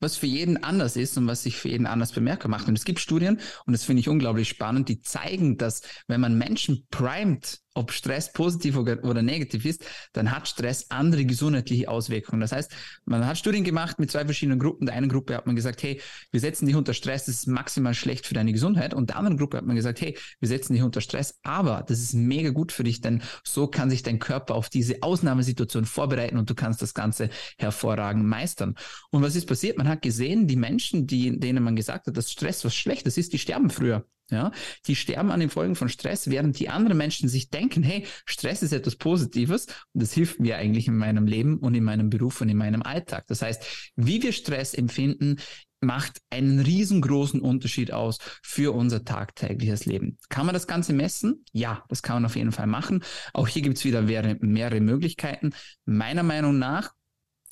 was 0.00 0.16
für 0.16 0.26
jeden 0.26 0.62
anders 0.62 0.96
ist 0.96 1.16
und 1.16 1.26
was 1.26 1.42
sich 1.42 1.56
für 1.56 1.68
jeden 1.68 1.86
anders 1.86 2.12
bemerkbar 2.12 2.50
macht. 2.50 2.68
Und 2.68 2.76
es 2.76 2.84
gibt 2.84 3.00
Studien, 3.00 3.40
und 3.66 3.72
das 3.72 3.84
finde 3.84 4.00
ich 4.00 4.08
unglaublich 4.08 4.48
spannend, 4.48 4.88
die 4.88 5.00
zeigen, 5.00 5.56
dass 5.56 5.82
wenn 6.06 6.20
man 6.20 6.38
Menschen 6.38 6.86
primet 6.90 7.60
ob 7.76 7.92
Stress 7.92 8.32
positiv 8.32 8.76
oder 8.76 9.22
negativ 9.22 9.64
ist, 9.64 9.84
dann 10.12 10.30
hat 10.30 10.48
Stress 10.48 10.90
andere 10.90 11.24
gesundheitliche 11.24 11.88
Auswirkungen. 11.88 12.40
Das 12.40 12.52
heißt, 12.52 12.72
man 13.04 13.26
hat 13.26 13.38
Studien 13.38 13.64
gemacht 13.64 13.98
mit 13.98 14.10
zwei 14.10 14.24
verschiedenen 14.24 14.58
Gruppen. 14.58 14.86
Der 14.86 14.94
einen 14.94 15.08
Gruppe 15.08 15.34
hat 15.34 15.46
man 15.46 15.56
gesagt, 15.56 15.82
hey, 15.82 16.00
wir 16.30 16.40
setzen 16.40 16.66
dich 16.66 16.74
unter 16.74 16.94
Stress, 16.94 17.26
das 17.26 17.36
ist 17.36 17.46
maximal 17.46 17.94
schlecht 17.94 18.26
für 18.26 18.34
deine 18.34 18.52
Gesundheit. 18.52 18.94
Und 18.94 19.10
der 19.10 19.16
anderen 19.16 19.36
Gruppe 19.36 19.58
hat 19.58 19.66
man 19.66 19.76
gesagt, 19.76 20.00
hey, 20.00 20.16
wir 20.40 20.48
setzen 20.48 20.72
dich 20.72 20.82
unter 20.82 21.00
Stress, 21.00 21.38
aber 21.42 21.84
das 21.86 22.00
ist 22.00 22.14
mega 22.14 22.50
gut 22.50 22.72
für 22.72 22.84
dich, 22.84 23.00
denn 23.00 23.22
so 23.44 23.66
kann 23.66 23.90
sich 23.90 24.02
dein 24.02 24.18
Körper 24.18 24.54
auf 24.54 24.70
diese 24.70 25.02
Ausnahmesituation 25.02 25.84
vorbereiten 25.84 26.38
und 26.38 26.48
du 26.48 26.54
kannst 26.54 26.80
das 26.80 26.94
Ganze 26.94 27.28
hervorragend 27.58 28.24
meistern. 28.24 28.74
Und 29.10 29.22
was 29.22 29.36
ist 29.36 29.46
passiert? 29.46 29.76
Man 29.76 29.88
hat 29.88 30.02
gesehen, 30.02 30.46
die 30.46 30.56
Menschen, 30.56 31.06
die, 31.06 31.38
denen 31.38 31.62
man 31.62 31.76
gesagt 31.76 32.06
hat, 32.06 32.16
dass 32.16 32.30
Stress 32.30 32.64
was 32.64 32.74
Schlechtes 32.74 33.18
ist, 33.18 33.32
die 33.32 33.38
sterben 33.38 33.68
früher. 33.68 34.06
Ja, 34.30 34.50
die 34.86 34.96
sterben 34.96 35.30
an 35.30 35.38
den 35.38 35.50
Folgen 35.50 35.76
von 35.76 35.88
Stress, 35.88 36.28
während 36.28 36.58
die 36.58 36.68
anderen 36.68 36.98
Menschen 36.98 37.28
sich 37.28 37.48
denken, 37.48 37.84
hey, 37.84 38.06
Stress 38.24 38.62
ist 38.62 38.72
etwas 38.72 38.96
Positives 38.96 39.66
und 39.92 40.02
das 40.02 40.12
hilft 40.12 40.40
mir 40.40 40.56
eigentlich 40.56 40.88
in 40.88 40.96
meinem 40.96 41.26
Leben 41.26 41.58
und 41.58 41.74
in 41.76 41.84
meinem 41.84 42.10
Beruf 42.10 42.40
und 42.40 42.48
in 42.48 42.56
meinem 42.56 42.82
Alltag. 42.82 43.24
Das 43.28 43.42
heißt, 43.42 43.92
wie 43.94 44.20
wir 44.22 44.32
Stress 44.32 44.74
empfinden, 44.74 45.36
macht 45.80 46.20
einen 46.30 46.58
riesengroßen 46.58 47.40
Unterschied 47.40 47.92
aus 47.92 48.18
für 48.42 48.74
unser 48.74 49.04
tagtägliches 49.04 49.86
Leben. 49.86 50.18
Kann 50.28 50.46
man 50.46 50.54
das 50.54 50.66
Ganze 50.66 50.92
messen? 50.92 51.44
Ja, 51.52 51.84
das 51.88 52.02
kann 52.02 52.16
man 52.16 52.24
auf 52.24 52.34
jeden 52.34 52.52
Fall 52.52 52.66
machen. 52.66 53.04
Auch 53.32 53.46
hier 53.46 53.62
gibt 53.62 53.76
es 53.76 53.84
wieder 53.84 54.02
mehrere 54.02 54.80
Möglichkeiten. 54.80 55.52
Meiner 55.84 56.24
Meinung 56.24 56.58
nach 56.58 56.92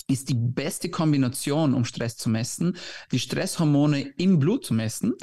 ist 0.07 0.29
die 0.29 0.35
beste 0.35 0.91
Kombination, 0.91 1.73
um 1.73 1.85
Stress 1.85 2.17
zu 2.17 2.29
messen, 2.29 2.77
die 3.13 3.19
Stresshormone 3.19 4.01
im 4.17 4.39
Blut 4.39 4.65
zu 4.65 4.75
messen 4.75 5.15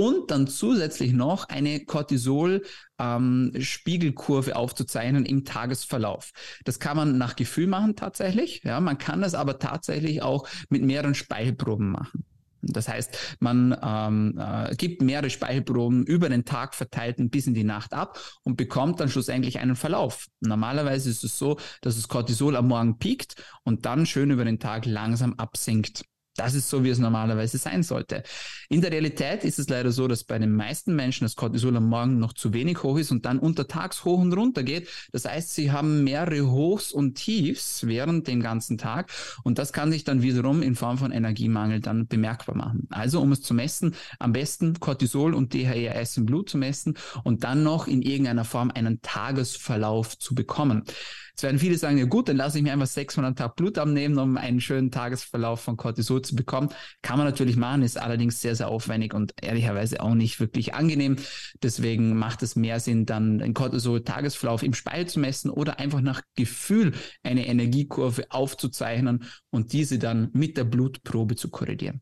und 0.00 0.30
dann 0.30 0.46
zusätzlich 0.46 1.12
noch 1.12 1.50
eine 1.50 1.84
Cortisol-Spiegelkurve 1.84 4.50
ähm, 4.50 4.56
aufzuzeichnen 4.56 5.26
im 5.26 5.44
Tagesverlauf. 5.44 6.30
Das 6.64 6.78
kann 6.78 6.96
man 6.96 7.18
nach 7.18 7.36
Gefühl 7.36 7.66
machen 7.66 7.96
tatsächlich. 7.96 8.62
Ja, 8.64 8.80
man 8.80 8.96
kann 8.96 9.20
das 9.20 9.34
aber 9.34 9.58
tatsächlich 9.58 10.22
auch 10.22 10.48
mit 10.70 10.82
mehreren 10.82 11.14
Speichelproben 11.14 11.90
machen. 11.90 12.24
Das 12.62 12.88
heißt, 12.88 13.36
man 13.40 13.76
ähm, 13.82 14.38
äh, 14.38 14.74
gibt 14.74 15.02
mehrere 15.02 15.28
Speichelproben 15.28 16.06
über 16.06 16.30
den 16.30 16.46
Tag 16.46 16.74
verteilt 16.74 17.16
bis 17.30 17.46
in 17.46 17.52
die 17.52 17.64
Nacht 17.64 17.92
ab 17.92 18.18
und 18.42 18.56
bekommt 18.56 19.00
dann 19.00 19.10
schlussendlich 19.10 19.58
einen 19.58 19.76
Verlauf. 19.76 20.28
Normalerweise 20.40 21.10
ist 21.10 21.24
es 21.24 21.36
so, 21.36 21.58
dass 21.82 21.96
das 21.96 22.08
Cortisol 22.08 22.56
am 22.56 22.68
Morgen 22.68 22.98
piekt 22.98 23.34
und 23.64 23.84
dann 23.84 24.06
schön 24.06 24.30
über 24.30 24.46
den 24.46 24.60
Tag 24.60 24.86
langsam 24.86 25.34
absinkt. 25.34 26.06
Das 26.36 26.54
ist 26.54 26.70
so, 26.70 26.84
wie 26.84 26.90
es 26.90 26.98
normalerweise 26.98 27.58
sein 27.58 27.82
sollte. 27.82 28.22
In 28.68 28.80
der 28.80 28.92
Realität 28.92 29.44
ist 29.44 29.58
es 29.58 29.68
leider 29.68 29.90
so, 29.90 30.06
dass 30.06 30.22
bei 30.24 30.38
den 30.38 30.54
meisten 30.54 30.94
Menschen 30.94 31.24
das 31.24 31.34
Cortisol 31.34 31.76
am 31.76 31.88
Morgen 31.88 32.18
noch 32.18 32.32
zu 32.32 32.52
wenig 32.52 32.82
hoch 32.82 32.98
ist 32.98 33.10
und 33.10 33.26
dann 33.26 33.38
untertags 33.38 34.04
hoch 34.04 34.20
und 34.20 34.32
runter 34.32 34.62
geht. 34.62 34.88
Das 35.12 35.24
heißt, 35.24 35.52
sie 35.52 35.72
haben 35.72 36.04
mehrere 36.04 36.48
Hochs 36.50 36.92
und 36.92 37.14
Tiefs 37.16 37.86
während 37.86 38.28
dem 38.28 38.40
ganzen 38.40 38.78
Tag 38.78 39.10
und 39.42 39.58
das 39.58 39.72
kann 39.72 39.90
sich 39.90 40.04
dann 40.04 40.22
wiederum 40.22 40.62
in 40.62 40.76
Form 40.76 40.98
von 40.98 41.10
Energiemangel 41.10 41.80
dann 41.80 42.06
bemerkbar 42.06 42.56
machen. 42.56 42.86
Also, 42.90 43.20
um 43.20 43.32
es 43.32 43.42
zu 43.42 43.52
messen, 43.52 43.94
am 44.18 44.32
besten 44.32 44.78
Cortisol 44.78 45.34
und 45.34 45.52
DHEAS 45.52 46.16
im 46.16 46.26
Blut 46.26 46.48
zu 46.48 46.58
messen 46.58 46.96
und 47.24 47.42
dann 47.42 47.64
noch 47.64 47.88
in 47.88 48.02
irgendeiner 48.02 48.44
Form 48.44 48.70
einen 48.70 49.02
Tagesverlauf 49.02 50.16
zu 50.18 50.34
bekommen. 50.34 50.84
Jetzt 51.30 51.42
werden 51.42 51.58
viele 51.58 51.76
sagen, 51.78 51.98
ja 51.98 52.04
gut, 52.04 52.28
dann 52.28 52.36
lasse 52.36 52.58
ich 52.58 52.64
mir 52.64 52.72
einfach 52.72 52.86
600 52.86 53.36
Tag 53.36 53.56
Blut 53.56 53.78
abnehmen, 53.78 54.18
um 54.18 54.36
einen 54.36 54.60
schönen 54.60 54.90
Tagesverlauf 54.90 55.60
von 55.60 55.76
Cortisol 55.76 56.22
zu 56.22 56.36
bekommen. 56.36 56.70
Kann 57.02 57.18
man 57.18 57.26
natürlich 57.26 57.56
machen, 57.56 57.82
ist 57.82 57.98
allerdings 57.98 58.40
sehr, 58.40 58.54
sehr 58.54 58.68
aufwendig 58.68 59.14
und 59.14 59.32
ehrlicherweise 59.40 60.00
auch 60.00 60.14
nicht 60.14 60.40
wirklich 60.40 60.74
angenehm. 60.74 61.16
Deswegen 61.62 62.16
macht 62.16 62.42
es 62.42 62.56
mehr 62.56 62.80
Sinn, 62.80 63.06
dann 63.06 63.38
den 63.38 63.54
Cortisol-Tagesverlauf 63.54 64.62
im 64.62 64.74
Speichel 64.74 65.06
zu 65.06 65.20
messen 65.20 65.50
oder 65.50 65.78
einfach 65.78 66.00
nach 66.00 66.22
Gefühl 66.36 66.92
eine 67.22 67.46
Energiekurve 67.46 68.26
aufzuzeichnen 68.30 69.24
und 69.50 69.72
diese 69.72 69.98
dann 69.98 70.30
mit 70.32 70.56
der 70.56 70.64
Blutprobe 70.64 71.36
zu 71.36 71.50
korrigieren. 71.50 72.00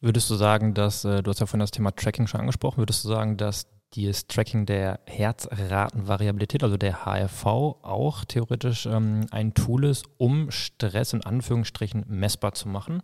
Würdest 0.00 0.28
du 0.30 0.34
sagen, 0.34 0.74
dass, 0.74 1.04
äh, 1.04 1.22
du 1.22 1.30
hast 1.30 1.38
ja 1.38 1.46
vorhin 1.46 1.60
das 1.60 1.70
Thema 1.70 1.92
Tracking 1.92 2.26
schon 2.26 2.40
angesprochen, 2.40 2.78
würdest 2.78 3.04
du 3.04 3.08
sagen, 3.08 3.36
dass 3.36 3.68
das 3.94 4.26
Tracking 4.26 4.66
der 4.66 5.00
Herzratenvariabilität, 5.06 6.62
also 6.62 6.76
der 6.76 7.04
HRV, 7.04 7.46
auch 7.46 8.24
theoretisch 8.24 8.86
ähm, 8.86 9.26
ein 9.30 9.54
Tool 9.54 9.84
ist, 9.84 10.06
um 10.18 10.50
Stress 10.50 11.12
in 11.12 11.24
Anführungsstrichen 11.24 12.04
messbar 12.08 12.52
zu 12.54 12.68
machen? 12.68 13.02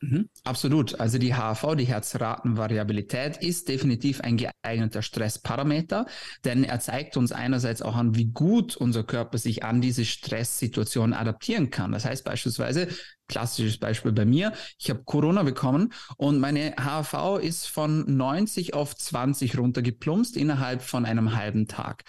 Mhm, 0.00 0.28
absolut. 0.44 1.00
Also 1.00 1.16
die 1.16 1.34
HRV, 1.34 1.74
die 1.74 1.86
Herzratenvariabilität, 1.86 3.38
ist 3.38 3.68
definitiv 3.68 4.20
ein 4.20 4.36
geeigneter 4.36 5.00
Stressparameter, 5.00 6.04
denn 6.44 6.64
er 6.64 6.80
zeigt 6.80 7.16
uns 7.16 7.32
einerseits 7.32 7.80
auch 7.80 7.96
an, 7.96 8.14
wie 8.14 8.26
gut 8.26 8.76
unser 8.76 9.04
Körper 9.04 9.38
sich 9.38 9.64
an 9.64 9.80
diese 9.80 10.04
Stresssituation 10.04 11.14
adaptieren 11.14 11.70
kann. 11.70 11.92
Das 11.92 12.04
heißt 12.04 12.24
beispielsweise, 12.24 12.88
klassisches 13.26 13.78
Beispiel 13.78 14.12
bei 14.12 14.26
mir, 14.26 14.52
ich 14.78 14.90
habe 14.90 15.02
Corona 15.02 15.42
bekommen 15.42 15.92
und 16.18 16.40
meine 16.40 16.74
HRV 16.76 17.38
ist 17.42 17.66
von 17.66 18.04
90 18.16 18.74
auf 18.74 18.94
20 18.94 19.56
runtergeplumpst 19.56 20.36
innerhalb 20.36 20.82
von 20.82 21.06
einem 21.06 21.34
halben 21.34 21.68
Tag. 21.68 22.04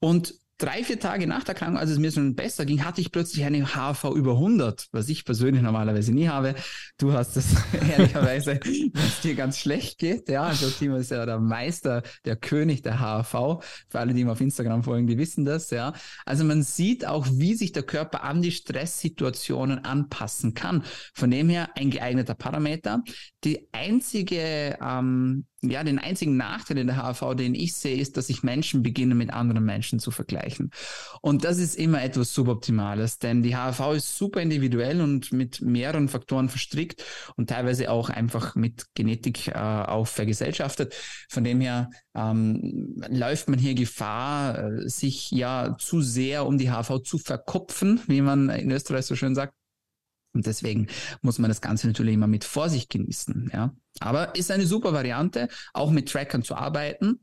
Und 0.00 0.34
drei, 0.58 0.82
vier 0.82 0.98
Tage 0.98 1.26
nach 1.26 1.44
der 1.44 1.54
Erkrankung, 1.54 1.78
als 1.78 1.90
es 1.90 1.98
mir 1.98 2.10
schon 2.10 2.34
besser 2.34 2.66
ging, 2.66 2.84
hatte 2.84 3.00
ich 3.00 3.12
plötzlich 3.12 3.44
eine 3.44 3.64
HV 3.64 4.04
über 4.14 4.32
100, 4.32 4.88
was 4.92 5.08
ich 5.08 5.24
persönlich 5.24 5.62
normalerweise 5.62 6.12
nie 6.12 6.28
habe. 6.28 6.54
Du 6.98 7.12
hast 7.12 7.36
es 7.36 7.54
ehrlicherweise, 7.96 8.58
wenn 8.64 8.92
es 8.94 9.20
dir 9.20 9.34
ganz 9.34 9.58
schlecht 9.58 9.98
geht. 9.98 10.28
Ja, 10.28 10.42
also 10.42 10.68
Timo 10.68 10.96
ist 10.96 11.12
ja 11.12 11.24
der 11.24 11.38
Meister, 11.38 12.02
der 12.24 12.36
König 12.36 12.82
der 12.82 12.98
HV. 12.98 13.62
Für 13.88 14.00
alle, 14.00 14.12
die 14.12 14.22
ihm 14.22 14.28
auf 14.28 14.40
Instagram 14.40 14.82
folgen, 14.82 15.06
die 15.06 15.16
wissen 15.16 15.44
das. 15.44 15.70
Ja, 15.70 15.92
also 16.26 16.44
man 16.44 16.62
sieht 16.62 17.06
auch, 17.06 17.26
wie 17.30 17.54
sich 17.54 17.72
der 17.72 17.84
Körper 17.84 18.24
an 18.24 18.42
die 18.42 18.52
Stresssituationen 18.52 19.84
anpassen 19.84 20.54
kann. 20.54 20.82
Von 21.14 21.30
dem 21.30 21.48
her 21.48 21.70
ein 21.76 21.90
geeigneter 21.90 22.34
Parameter. 22.34 23.02
Die 23.44 23.68
einzige 23.72 24.76
ähm, 24.82 25.46
ja, 25.62 25.82
den 25.82 25.98
einzigen 25.98 26.36
Nachteil 26.36 26.78
in 26.78 26.86
der 26.86 26.96
HAV, 26.96 27.34
den 27.34 27.54
ich 27.54 27.74
sehe, 27.74 27.96
ist, 27.96 28.16
dass 28.16 28.28
ich 28.28 28.42
Menschen 28.42 28.82
beginne 28.82 29.14
mit 29.14 29.32
anderen 29.32 29.64
Menschen 29.64 29.98
zu 29.98 30.10
vergleichen. 30.10 30.70
Und 31.20 31.44
das 31.44 31.58
ist 31.58 31.74
immer 31.76 32.02
etwas 32.02 32.32
Suboptimales, 32.32 33.18
denn 33.18 33.42
die 33.42 33.56
HAV 33.56 33.94
ist 33.94 34.16
super 34.16 34.40
individuell 34.40 35.00
und 35.00 35.32
mit 35.32 35.60
mehreren 35.60 36.08
Faktoren 36.08 36.48
verstrickt 36.48 37.04
und 37.36 37.50
teilweise 37.50 37.90
auch 37.90 38.08
einfach 38.08 38.54
mit 38.54 38.86
Genetik 38.94 39.48
äh, 39.48 39.52
auch 39.54 40.06
vergesellschaftet. 40.06 40.94
Von 41.28 41.42
dem 41.42 41.60
her 41.60 41.90
ähm, 42.14 43.02
läuft 43.08 43.48
man 43.48 43.58
hier 43.58 43.74
Gefahr, 43.74 44.58
äh, 44.58 44.88
sich 44.88 45.30
ja 45.32 45.76
zu 45.78 46.02
sehr 46.02 46.46
um 46.46 46.58
die 46.58 46.70
HV 46.70 47.02
zu 47.02 47.18
verkopfen, 47.18 48.00
wie 48.06 48.20
man 48.20 48.48
in 48.48 48.70
Österreich 48.70 49.06
so 49.06 49.16
schön 49.16 49.34
sagt. 49.34 49.57
Und 50.34 50.46
deswegen 50.46 50.88
muss 51.22 51.38
man 51.38 51.48
das 51.48 51.60
Ganze 51.60 51.86
natürlich 51.86 52.14
immer 52.14 52.26
mit 52.26 52.44
Vorsicht 52.44 52.90
genießen. 52.90 53.50
Ja. 53.52 53.74
Aber 54.00 54.34
ist 54.34 54.50
eine 54.50 54.66
super 54.66 54.92
Variante, 54.92 55.48
auch 55.72 55.90
mit 55.90 56.10
Trackern 56.10 56.42
zu 56.42 56.54
arbeiten. 56.54 57.20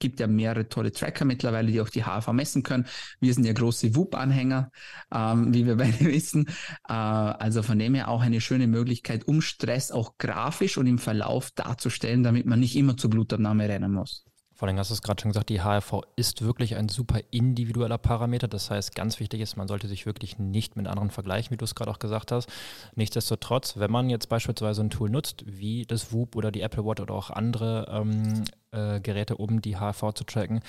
Gibt 0.00 0.20
ja 0.20 0.28
mehrere 0.28 0.68
tolle 0.68 0.92
Tracker 0.92 1.24
mittlerweile, 1.24 1.72
die 1.72 1.80
auch 1.80 1.88
die 1.88 2.04
HV 2.04 2.28
messen 2.32 2.62
können. 2.62 2.86
Wir 3.20 3.34
sind 3.34 3.44
ja 3.44 3.52
große 3.52 3.96
WUP-Anhänger, 3.96 4.70
ähm, 5.12 5.52
wie 5.52 5.66
wir 5.66 5.76
beide 5.78 6.00
wissen. 6.00 6.46
Äh, 6.88 6.92
also 6.92 7.62
von 7.62 7.78
dem 7.78 7.94
her 7.94 8.08
auch 8.08 8.20
eine 8.20 8.40
schöne 8.40 8.68
Möglichkeit, 8.68 9.26
um 9.26 9.40
Stress 9.40 9.90
auch 9.90 10.16
grafisch 10.18 10.78
und 10.78 10.86
im 10.86 10.98
Verlauf 10.98 11.50
darzustellen, 11.50 12.22
damit 12.22 12.46
man 12.46 12.60
nicht 12.60 12.76
immer 12.76 12.96
zur 12.96 13.10
Blutabnahme 13.10 13.68
rennen 13.68 13.92
muss. 13.92 14.27
Vor 14.58 14.66
allem 14.66 14.76
hast 14.76 14.90
du 14.90 14.94
es 14.94 15.02
gerade 15.02 15.22
schon 15.22 15.30
gesagt, 15.30 15.50
die 15.50 15.62
HRV 15.62 16.00
ist 16.16 16.42
wirklich 16.42 16.74
ein 16.74 16.88
super 16.88 17.20
individueller 17.30 17.96
Parameter. 17.96 18.48
Das 18.48 18.72
heißt, 18.72 18.92
ganz 18.96 19.20
wichtig 19.20 19.40
ist, 19.40 19.56
man 19.56 19.68
sollte 19.68 19.86
sich 19.86 20.04
wirklich 20.04 20.40
nicht 20.40 20.74
mit 20.74 20.88
anderen 20.88 21.12
vergleichen, 21.12 21.52
wie 21.52 21.56
du 21.56 21.64
es 21.64 21.76
gerade 21.76 21.92
auch 21.92 22.00
gesagt 22.00 22.32
hast. 22.32 22.48
Nichtsdestotrotz, 22.96 23.76
wenn 23.76 23.92
man 23.92 24.10
jetzt 24.10 24.28
beispielsweise 24.28 24.82
ein 24.82 24.90
Tool 24.90 25.10
nutzt, 25.10 25.44
wie 25.46 25.84
das 25.86 26.12
Whoop 26.12 26.34
oder 26.34 26.50
die 26.50 26.62
Apple 26.62 26.84
Watch 26.84 27.00
oder 27.00 27.14
auch 27.14 27.30
andere 27.30 27.86
ähm, 27.88 28.42
äh, 28.72 28.98
Geräte, 28.98 29.36
um 29.36 29.62
die 29.62 29.76
HRV 29.76 30.12
zu 30.14 30.24
tracken, 30.24 30.60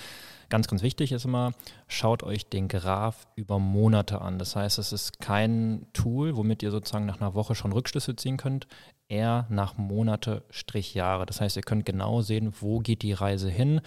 ganz, 0.49 0.67
ganz 0.67 0.81
wichtig 0.81 1.11
ist 1.11 1.25
immer, 1.25 1.53
schaut 1.87 2.23
euch 2.23 2.49
den 2.49 2.67
Graph 2.67 3.27
über 3.35 3.59
Monate 3.59 4.21
an. 4.21 4.39
Das 4.39 4.55
heißt, 4.55 4.79
es 4.79 4.91
ist 4.91 5.19
kein 5.19 5.87
Tool, 5.93 6.35
womit 6.35 6.63
ihr 6.63 6.71
sozusagen 6.71 7.05
nach 7.05 7.21
einer 7.21 7.33
Woche 7.35 7.55
schon 7.55 7.71
Rückschlüsse 7.71 8.15
ziehen 8.15 8.37
könnt 8.37 8.67
eher 9.09 9.47
nach 9.49 9.77
Monate 9.77 10.43
Strich 10.51 10.93
Jahre. 10.93 11.25
Das 11.25 11.41
heißt, 11.41 11.57
ihr 11.57 11.63
könnt 11.63 11.85
genau 11.85 12.21
sehen, 12.21 12.53
wo 12.59 12.79
geht 12.79 13.01
die 13.01 13.13
Reise 13.13 13.49
hin. 13.49 13.81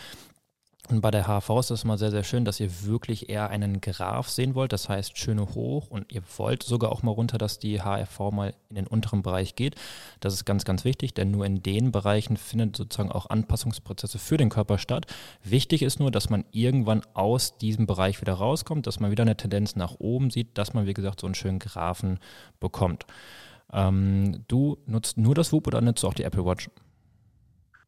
Und 0.89 1.01
bei 1.01 1.13
der 1.13 1.29
HV 1.29 1.49
ist 1.61 1.71
das 1.71 1.85
mal 1.85 1.97
sehr, 1.97 2.11
sehr 2.11 2.25
schön, 2.25 2.45
dass 2.45 2.59
ihr 2.59 2.85
wirklich 2.85 3.29
eher 3.29 3.51
einen 3.51 3.81
Graph 3.81 4.29
sehen 4.29 4.57
wollt, 4.57 4.73
das 4.73 4.89
heißt 4.89 5.17
schöne 5.17 5.55
hoch 5.55 5.89
und 5.89 6.11
ihr 6.11 6.23
wollt 6.37 6.65
sogar 6.65 6.91
auch 6.91 7.05
mal 7.05 7.13
runter, 7.13 7.39
dass 7.39 7.61
die 7.61 7.81
HRV 7.81 8.19
mal 8.33 8.53
in 8.69 8.75
den 8.75 8.87
unteren 8.89 9.23
Bereich 9.23 9.55
geht. 9.55 9.77
Das 10.19 10.35
ist 10.35 10.45
ganz, 10.45 10.65
ganz 10.65 10.85
wichtig, 10.85 11.15
denn 11.15 11.31
nur 11.31 11.47
in 11.47 11.63
den 11.63 11.93
Bereichen 11.93 12.37
findet 12.37 12.77
sozusagen 12.77 13.13
auch 13.13 13.31
Anpassungsprozesse 13.31 14.19
für 14.19 14.37
den 14.37 14.49
Körper 14.49 14.77
statt. 14.77 15.07
Wichtig 15.45 15.83
ist 15.83 16.01
nur, 16.01 16.11
dass 16.11 16.31
man 16.31 16.45
irgendwann 16.51 17.03
aus 17.15 17.57
diesem 17.59 17.87
Bereich 17.87 18.21
wieder 18.21 18.35
rauskommt, 18.35 18.89
dass 18.89 18.99
man 18.99 19.13
wieder 19.13 19.23
eine 19.23 19.37
Tendenz 19.37 19.77
nach 19.77 19.95
oben 20.01 20.31
sieht, 20.31 20.59
dass 20.59 20.75
man, 20.75 20.87
wie 20.87 20.95
gesagt, 20.95 21.21
so 21.21 21.29
einen 21.29 21.37
schönen 21.37 21.61
Graphen 21.61 22.19
bekommt. 22.59 23.07
Ähm, 23.73 24.45
du 24.49 24.79
nutzt 24.87 25.17
nur 25.17 25.37
das 25.37 25.53
Whoop 25.53 25.69
oder 25.69 25.81
nutzt 25.81 26.03
du 26.03 26.09
auch 26.09 26.15
die 26.15 26.25
Apple 26.25 26.45
Watch? 26.45 26.69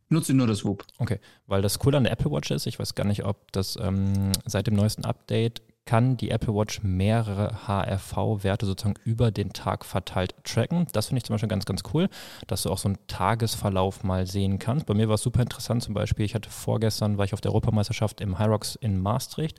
Nutze 0.08 0.34
nur 0.34 0.46
das 0.46 0.64
Whoop. 0.64 0.84
Okay, 0.98 1.18
weil 1.46 1.62
das 1.62 1.78
Coole 1.78 1.96
an 1.96 2.04
der 2.04 2.12
Apple 2.12 2.30
Watch 2.30 2.50
ist, 2.50 2.66
ich 2.66 2.78
weiß 2.78 2.94
gar 2.94 3.04
nicht, 3.04 3.24
ob 3.24 3.52
das 3.52 3.76
ähm, 3.80 4.32
seit 4.44 4.66
dem 4.66 4.74
neuesten 4.74 5.04
Update 5.04 5.62
kann 5.86 6.16
die 6.16 6.30
Apple 6.30 6.54
Watch 6.54 6.82
mehrere 6.82 7.66
HRV-Werte 7.66 8.64
sozusagen 8.64 8.98
über 9.04 9.30
den 9.30 9.52
Tag 9.52 9.84
verteilt 9.84 10.34
tracken. 10.44 10.86
Das 10.92 11.06
finde 11.06 11.18
ich 11.18 11.24
zum 11.24 11.34
Beispiel 11.34 11.48
ganz, 11.48 11.66
ganz 11.66 11.82
cool, 11.92 12.08
dass 12.46 12.62
du 12.62 12.70
auch 12.70 12.78
so 12.78 12.88
einen 12.88 12.98
Tagesverlauf 13.06 14.02
mal 14.02 14.26
sehen 14.26 14.58
kannst. 14.58 14.86
Bei 14.86 14.94
mir 14.94 15.08
war 15.08 15.16
es 15.16 15.22
super 15.22 15.42
interessant 15.42 15.82
zum 15.82 15.94
Beispiel, 15.94 16.24
ich 16.24 16.34
hatte 16.34 16.48
vorgestern, 16.50 17.18
war 17.18 17.24
ich 17.24 17.34
auf 17.34 17.40
der 17.40 17.50
Europameisterschaft 17.50 18.20
im 18.20 18.38
Hyrox 18.38 18.76
in 18.76 19.00
Maastricht 19.00 19.58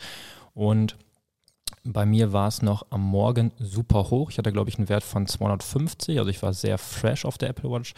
und 0.53 0.97
bei 1.83 2.05
mir 2.05 2.33
war 2.33 2.47
es 2.47 2.63
noch 2.63 2.87
am 2.89 3.01
Morgen 3.01 3.51
super 3.59 4.09
hoch. 4.09 4.31
Ich 4.31 4.39
hatte, 4.39 4.51
glaube 4.51 4.69
ich, 4.69 4.77
einen 4.77 4.89
Wert 4.89 5.03
von 5.03 5.27
250. 5.27 6.17
Also 6.17 6.31
ich 6.31 6.41
war 6.41 6.51
sehr 6.51 6.79
fresh 6.79 7.25
auf 7.25 7.37
der 7.37 7.49
Apple 7.49 7.69
Watch. 7.69 7.93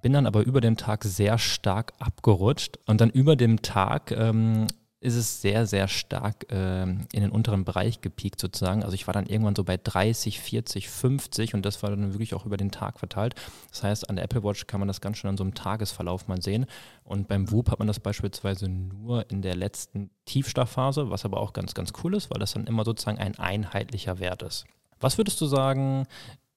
Bin 0.00 0.14
dann 0.14 0.26
aber 0.26 0.42
über 0.42 0.60
den 0.60 0.76
Tag 0.76 1.04
sehr 1.04 1.38
stark 1.38 1.92
abgerutscht. 1.98 2.78
Und 2.86 3.00
dann 3.00 3.10
über 3.10 3.36
dem 3.36 3.60
Tag 3.60 4.10
ähm, 4.10 4.66
ist 5.02 5.16
es 5.16 5.42
sehr, 5.42 5.66
sehr 5.66 5.88
stark 5.88 6.50
äh, 6.50 6.82
in 6.82 7.06
den 7.12 7.30
unteren 7.30 7.64
Bereich 7.64 8.00
gepiekt 8.00 8.40
sozusagen. 8.40 8.84
Also 8.84 8.94
ich 8.94 9.06
war 9.06 9.12
dann 9.12 9.26
irgendwann 9.26 9.56
so 9.56 9.64
bei 9.64 9.76
30, 9.76 10.40
40, 10.40 10.88
50 10.88 11.54
und 11.54 11.66
das 11.66 11.82
war 11.82 11.90
dann 11.90 12.12
wirklich 12.14 12.34
auch 12.34 12.46
über 12.46 12.56
den 12.56 12.70
Tag 12.70 13.00
verteilt. 13.00 13.34
Das 13.70 13.82
heißt, 13.82 14.08
an 14.08 14.16
der 14.16 14.24
Apple 14.24 14.44
Watch 14.44 14.66
kann 14.68 14.80
man 14.80 14.86
das 14.86 15.00
ganz 15.00 15.18
schön 15.18 15.28
an 15.28 15.36
so 15.36 15.42
einem 15.42 15.54
Tagesverlauf 15.54 16.28
mal 16.28 16.40
sehen. 16.40 16.66
Und 17.02 17.26
beim 17.26 17.50
Whoop 17.50 17.70
hat 17.70 17.80
man 17.80 17.88
das 17.88 17.98
beispielsweise 17.98 18.68
nur 18.68 19.28
in 19.28 19.42
der 19.42 19.56
letzten 19.56 20.10
Tiefschlafphase, 20.24 21.10
was 21.10 21.24
aber 21.24 21.40
auch 21.40 21.52
ganz, 21.52 21.74
ganz 21.74 21.92
cool 22.02 22.14
ist, 22.14 22.30
weil 22.30 22.38
das 22.38 22.52
dann 22.54 22.66
immer 22.66 22.84
sozusagen 22.84 23.18
ein 23.18 23.36
einheitlicher 23.38 24.20
Wert 24.20 24.42
ist. 24.42 24.64
Was 25.00 25.18
würdest 25.18 25.40
du 25.40 25.46
sagen, 25.46 26.06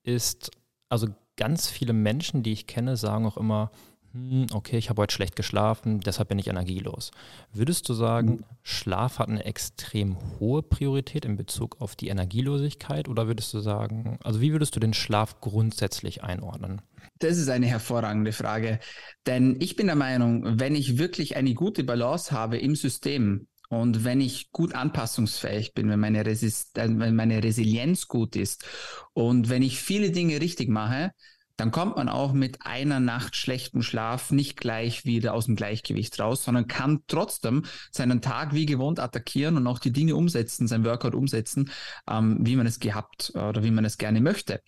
ist, 0.03 0.51
also 0.87 1.07
ganz 1.37 1.69
viele 1.69 1.93
Menschen, 1.93 2.43
die 2.43 2.53
ich 2.53 2.67
kenne, 2.67 2.97
sagen 2.97 3.25
auch 3.25 3.37
immer, 3.37 3.71
hm, 4.15 4.47
okay, 4.53 4.77
ich 4.77 4.89
habe 4.89 5.01
heute 5.01 5.13
schlecht 5.13 5.35
geschlafen, 5.35 5.99
deshalb 5.99 6.29
bin 6.29 6.39
ich 6.39 6.47
energielos. 6.47 7.11
Würdest 7.51 7.89
du 7.89 7.93
sagen, 7.93 8.29
mhm. 8.29 8.43
Schlaf 8.63 9.19
hat 9.19 9.27
eine 9.27 9.43
extrem 9.43 10.17
hohe 10.39 10.63
Priorität 10.63 11.25
in 11.25 11.35
Bezug 11.35 11.81
auf 11.81 11.97
die 11.97 12.07
Energielosigkeit 12.07 13.09
oder 13.09 13.27
würdest 13.27 13.53
du 13.53 13.59
sagen, 13.59 14.17
also 14.23 14.39
wie 14.39 14.53
würdest 14.53 14.73
du 14.75 14.79
den 14.79 14.93
Schlaf 14.93 15.41
grundsätzlich 15.41 16.23
einordnen? 16.23 16.81
Das 17.19 17.37
ist 17.37 17.49
eine 17.49 17.65
hervorragende 17.65 18.31
Frage, 18.31 18.79
denn 19.25 19.57
ich 19.59 19.75
bin 19.75 19.87
der 19.87 19.97
Meinung, 19.97 20.59
wenn 20.59 20.75
ich 20.75 20.97
wirklich 20.97 21.35
eine 21.35 21.53
gute 21.53 21.83
Balance 21.83 22.31
habe 22.31 22.57
im 22.57 22.75
System, 22.75 23.47
und 23.69 24.03
wenn 24.03 24.21
ich 24.21 24.51
gut 24.51 24.73
anpassungsfähig 24.73 25.73
bin, 25.73 25.89
wenn 25.89 25.99
meine, 25.99 26.25
Resist 26.25 26.77
äh, 26.77 26.87
wenn 26.87 27.15
meine 27.15 27.43
Resilienz 27.43 28.07
gut 28.07 28.35
ist 28.35 28.65
und 29.13 29.49
wenn 29.49 29.61
ich 29.61 29.79
viele 29.79 30.11
Dinge 30.11 30.41
richtig 30.41 30.69
mache, 30.69 31.11
dann 31.57 31.71
kommt 31.71 31.95
man 31.95 32.09
auch 32.09 32.33
mit 32.33 32.65
einer 32.65 32.99
Nacht 32.99 33.35
schlechten 33.35 33.81
Schlaf 33.81 34.31
nicht 34.31 34.57
gleich 34.57 35.05
wieder 35.05 35.33
aus 35.33 35.45
dem 35.45 35.55
Gleichgewicht 35.55 36.19
raus, 36.19 36.43
sondern 36.43 36.67
kann 36.67 37.03
trotzdem 37.07 37.63
seinen 37.91 38.21
Tag 38.21 38.53
wie 38.53 38.65
gewohnt 38.65 38.99
attackieren 38.99 39.55
und 39.55 39.65
auch 39.67 39.79
die 39.79 39.93
Dinge 39.93 40.15
umsetzen, 40.15 40.67
sein 40.67 40.83
Workout 40.83 41.15
umsetzen, 41.15 41.71
ähm, 42.09 42.39
wie 42.41 42.55
man 42.55 42.67
es 42.67 42.79
gehabt 42.79 43.31
oder 43.35 43.63
wie 43.63 43.71
man 43.71 43.85
es 43.85 43.97
gerne 43.97 44.19
möchte. 44.19 44.61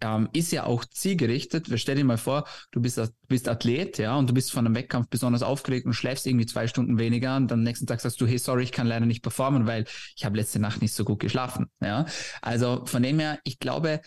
Ähm, 0.00 0.28
ist 0.32 0.52
ja 0.52 0.64
auch 0.64 0.84
zielgerichtet. 0.84 1.68
Stell 1.76 1.96
dir 1.96 2.04
mal 2.04 2.18
vor, 2.18 2.46
du 2.70 2.80
bist, 2.80 3.00
bist 3.28 3.48
Athlet, 3.48 3.98
ja, 3.98 4.16
und 4.16 4.28
du 4.28 4.34
bist 4.34 4.52
von 4.52 4.66
einem 4.66 4.74
Wettkampf 4.74 5.08
besonders 5.08 5.42
aufgeregt 5.42 5.86
und 5.86 5.94
schläfst 5.94 6.26
irgendwie 6.26 6.46
zwei 6.46 6.66
Stunden 6.66 6.98
weniger 6.98 7.36
und 7.36 7.50
dann 7.50 7.60
am 7.60 7.64
nächsten 7.64 7.86
Tag 7.86 8.00
sagst 8.00 8.20
du, 8.20 8.26
hey, 8.26 8.38
sorry, 8.38 8.64
ich 8.64 8.72
kann 8.72 8.86
leider 8.86 9.06
nicht 9.06 9.22
performen, 9.22 9.66
weil 9.66 9.86
ich 10.14 10.24
habe 10.24 10.36
letzte 10.36 10.58
Nacht 10.58 10.82
nicht 10.82 10.92
so 10.92 11.04
gut 11.04 11.20
geschlafen, 11.20 11.66
ja. 11.80 12.06
Also 12.42 12.84
von 12.86 13.02
dem 13.02 13.18
her, 13.18 13.38
ich 13.44 13.58
glaube, 13.58 14.00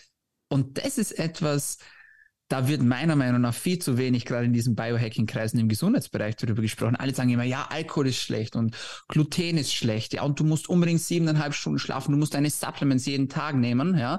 und 0.48 0.78
das 0.78 0.98
ist 0.98 1.18
etwas, 1.18 1.78
da 2.50 2.66
wird 2.66 2.82
meiner 2.82 3.14
Meinung 3.14 3.40
nach 3.40 3.54
viel 3.54 3.78
zu 3.78 3.96
wenig, 3.96 4.24
gerade 4.24 4.44
in 4.44 4.52
diesen 4.52 4.74
Biohacking-Kreisen 4.74 5.60
im 5.60 5.68
Gesundheitsbereich 5.68 6.34
darüber 6.34 6.62
gesprochen. 6.62 6.96
Alle 6.96 7.14
sagen 7.14 7.30
immer, 7.30 7.44
ja, 7.44 7.68
Alkohol 7.70 8.08
ist 8.08 8.16
schlecht 8.16 8.56
und 8.56 8.76
Gluten 9.06 9.56
ist 9.56 9.72
schlecht, 9.72 10.14
ja, 10.14 10.22
und 10.22 10.40
du 10.40 10.44
musst 10.44 10.68
unbedingt 10.68 11.00
siebeneinhalb 11.00 11.54
Stunden 11.54 11.78
schlafen, 11.78 12.10
du 12.10 12.18
musst 12.18 12.34
deine 12.34 12.50
Supplements 12.50 13.06
jeden 13.06 13.28
Tag 13.28 13.54
nehmen, 13.54 13.96
ja. 13.96 14.18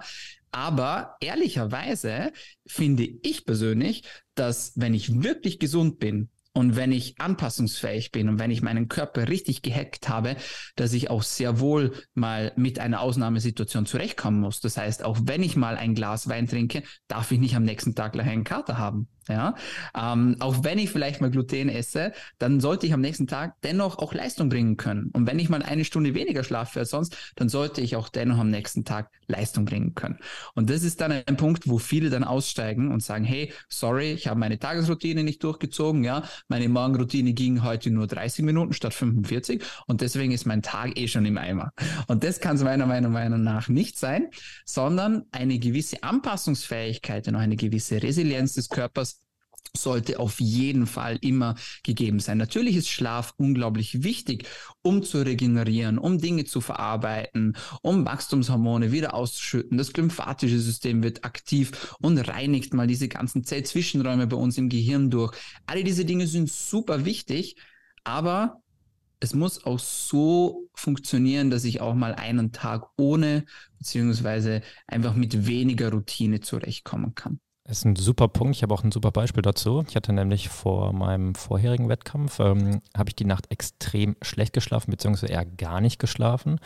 Aber 0.51 1.15
ehrlicherweise 1.21 2.31
finde 2.67 3.03
ich 3.03 3.45
persönlich, 3.45 4.03
dass 4.35 4.73
wenn 4.75 4.93
ich 4.93 5.23
wirklich 5.23 5.59
gesund 5.59 5.99
bin 5.99 6.29
und 6.53 6.75
wenn 6.75 6.91
ich 6.91 7.19
anpassungsfähig 7.19 8.11
bin 8.11 8.27
und 8.27 8.39
wenn 8.39 8.51
ich 8.51 8.61
meinen 8.61 8.89
Körper 8.89 9.29
richtig 9.29 9.61
gehackt 9.61 10.09
habe, 10.09 10.35
dass 10.75 10.91
ich 10.91 11.09
auch 11.09 11.23
sehr 11.23 11.59
wohl 11.59 11.93
mal 12.13 12.51
mit 12.57 12.79
einer 12.79 12.99
Ausnahmesituation 13.01 13.85
zurechtkommen 13.85 14.41
muss. 14.41 14.59
Das 14.59 14.77
heißt, 14.77 15.03
auch 15.03 15.17
wenn 15.23 15.43
ich 15.43 15.55
mal 15.55 15.77
ein 15.77 15.95
Glas 15.95 16.27
Wein 16.27 16.47
trinke, 16.47 16.83
darf 17.07 17.31
ich 17.31 17.39
nicht 17.39 17.55
am 17.55 17.63
nächsten 17.63 17.95
Tag 17.95 18.13
gleich 18.13 18.27
einen 18.27 18.43
Kater 18.43 18.77
haben. 18.77 19.07
Ja, 19.31 19.55
ähm, 19.97 20.35
auch 20.39 20.63
wenn 20.63 20.77
ich 20.77 20.89
vielleicht 20.89 21.21
mal 21.21 21.31
Gluten 21.31 21.69
esse, 21.69 22.11
dann 22.37 22.59
sollte 22.59 22.85
ich 22.85 22.93
am 22.93 23.01
nächsten 23.01 23.27
Tag 23.27 23.55
dennoch 23.63 23.97
auch 23.97 24.13
Leistung 24.13 24.49
bringen 24.49 24.75
können. 24.77 25.09
Und 25.13 25.25
wenn 25.25 25.39
ich 25.39 25.47
mal 25.49 25.63
eine 25.63 25.85
Stunde 25.85 26.13
weniger 26.13 26.43
schlafe 26.43 26.79
als 26.79 26.89
sonst, 26.89 27.15
dann 27.35 27.49
sollte 27.49 27.81
ich 27.81 27.95
auch 27.95 28.09
dennoch 28.09 28.39
am 28.39 28.49
nächsten 28.49 28.83
Tag 28.83 29.09
Leistung 29.27 29.65
bringen 29.65 29.95
können. 29.95 30.19
Und 30.53 30.69
das 30.69 30.83
ist 30.83 31.01
dann 31.01 31.11
ein 31.11 31.37
Punkt, 31.37 31.67
wo 31.67 31.77
viele 31.77 32.09
dann 32.09 32.23
aussteigen 32.23 32.91
und 32.91 33.01
sagen, 33.01 33.23
hey, 33.23 33.53
sorry, 33.69 34.11
ich 34.11 34.27
habe 34.27 34.39
meine 34.39 34.59
Tagesroutine 34.59 35.23
nicht 35.23 35.43
durchgezogen, 35.43 36.03
ja, 36.03 36.23
meine 36.49 36.67
Morgenroutine 36.69 37.33
ging 37.33 37.63
heute 37.63 37.89
nur 37.89 38.07
30 38.07 38.45
Minuten 38.45 38.73
statt 38.73 38.93
45 38.93 39.63
und 39.87 40.01
deswegen 40.01 40.31
ist 40.31 40.45
mein 40.45 40.61
Tag 40.61 40.97
eh 40.99 41.07
schon 41.07 41.25
im 41.25 41.37
Eimer. 41.37 41.71
Und 42.07 42.23
das 42.23 42.39
kann 42.39 42.57
es 42.57 42.63
meiner 42.63 42.85
Meinung 42.85 43.43
nach 43.43 43.69
nicht 43.69 43.97
sein, 43.97 44.29
sondern 44.65 45.23
eine 45.31 45.57
gewisse 45.57 46.03
Anpassungsfähigkeit 46.03 47.27
und 47.27 47.35
eine 47.35 47.55
gewisse 47.55 48.03
Resilienz 48.03 48.53
des 48.53 48.69
Körpers 48.69 49.20
sollte 49.75 50.19
auf 50.19 50.39
jeden 50.39 50.85
Fall 50.85 51.17
immer 51.21 51.55
gegeben 51.83 52.19
sein. 52.19 52.37
Natürlich 52.37 52.75
ist 52.75 52.89
Schlaf 52.89 53.33
unglaublich 53.37 54.03
wichtig, 54.03 54.47
um 54.81 55.03
zu 55.03 55.19
regenerieren, 55.19 55.97
um 55.97 56.17
Dinge 56.17 56.45
zu 56.45 56.61
verarbeiten, 56.61 57.55
um 57.81 58.05
Wachstumshormone 58.05 58.91
wieder 58.91 59.13
auszuschütten. 59.13 59.77
Das 59.77 59.93
lymphatische 59.93 60.59
System 60.59 61.03
wird 61.03 61.23
aktiv 61.23 61.95
und 62.01 62.17
reinigt 62.17 62.73
mal 62.73 62.87
diese 62.87 63.07
ganzen 63.07 63.43
Zellzwischenräume 63.43 64.27
bei 64.27 64.37
uns 64.37 64.57
im 64.57 64.69
Gehirn 64.69 65.09
durch. 65.09 65.37
Alle 65.65 65.83
diese 65.83 66.05
Dinge 66.05 66.27
sind 66.27 66.51
super 66.51 67.05
wichtig, 67.05 67.55
aber 68.03 68.61
es 69.21 69.35
muss 69.35 69.63
auch 69.65 69.79
so 69.79 70.67
funktionieren, 70.73 71.51
dass 71.51 71.63
ich 71.63 71.79
auch 71.79 71.93
mal 71.93 72.15
einen 72.15 72.51
Tag 72.51 72.87
ohne 72.97 73.45
beziehungsweise 73.77 74.61
einfach 74.87 75.15
mit 75.15 75.45
weniger 75.45 75.91
Routine 75.91 76.39
zurechtkommen 76.39 77.13
kann. 77.13 77.39
Das 77.71 77.77
ist 77.77 77.85
ein 77.85 77.95
super 77.95 78.27
Punkt. 78.27 78.57
Ich 78.57 78.63
habe 78.63 78.73
auch 78.73 78.83
ein 78.83 78.91
super 78.91 79.11
Beispiel 79.11 79.43
dazu. 79.43 79.85
Ich 79.87 79.95
hatte 79.95 80.11
nämlich 80.11 80.49
vor 80.49 80.91
meinem 80.91 81.35
vorherigen 81.35 81.87
Wettkampf, 81.87 82.41
ähm, 82.41 82.81
habe 82.97 83.09
ich 83.09 83.15
die 83.15 83.23
Nacht 83.23 83.49
extrem 83.49 84.17
schlecht 84.21 84.51
geschlafen, 84.51 84.91
beziehungsweise 84.91 85.31
eher 85.31 85.45
gar 85.45 85.79
nicht 85.79 85.97
geschlafen. 85.97 86.59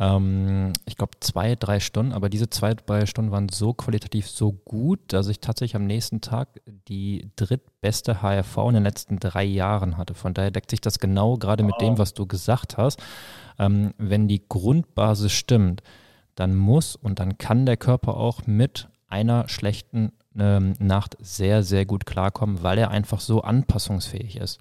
Ähm, 0.00 0.72
ich 0.84 0.96
glaube 0.96 1.12
zwei, 1.20 1.54
drei 1.54 1.78
Stunden, 1.78 2.12
aber 2.12 2.28
diese 2.28 2.50
zwei, 2.50 2.74
drei 2.74 3.06
Stunden 3.06 3.30
waren 3.30 3.48
so 3.48 3.72
qualitativ 3.72 4.28
so 4.28 4.50
gut, 4.50 4.98
dass 5.06 5.28
ich 5.28 5.38
tatsächlich 5.38 5.76
am 5.76 5.86
nächsten 5.86 6.22
Tag 6.22 6.48
die 6.88 7.30
drittbeste 7.36 8.20
HRV 8.20 8.56
in 8.66 8.74
den 8.74 8.82
letzten 8.82 9.20
drei 9.20 9.44
Jahren 9.44 9.96
hatte. 9.96 10.14
Von 10.14 10.34
daher 10.34 10.50
deckt 10.50 10.70
sich 10.70 10.80
das 10.80 10.98
genau 10.98 11.36
gerade 11.36 11.62
mit 11.62 11.80
dem, 11.80 11.98
was 11.98 12.14
du 12.14 12.26
gesagt 12.26 12.76
hast. 12.78 13.00
Ähm, 13.60 13.94
wenn 13.96 14.26
die 14.26 14.42
Grundbasis 14.48 15.30
stimmt, 15.30 15.84
dann 16.34 16.56
muss 16.56 16.96
und 16.96 17.20
dann 17.20 17.38
kann 17.38 17.64
der 17.64 17.76
Körper 17.76 18.16
auch 18.16 18.44
mit 18.48 18.88
einer 19.08 19.48
schlechten 19.48 20.12
ähm, 20.36 20.74
Nacht 20.78 21.16
sehr, 21.20 21.62
sehr 21.62 21.86
gut 21.86 22.06
klarkommen, 22.06 22.62
weil 22.62 22.78
er 22.78 22.90
einfach 22.90 23.20
so 23.20 23.42
anpassungsfähig 23.42 24.36
ist. 24.36 24.60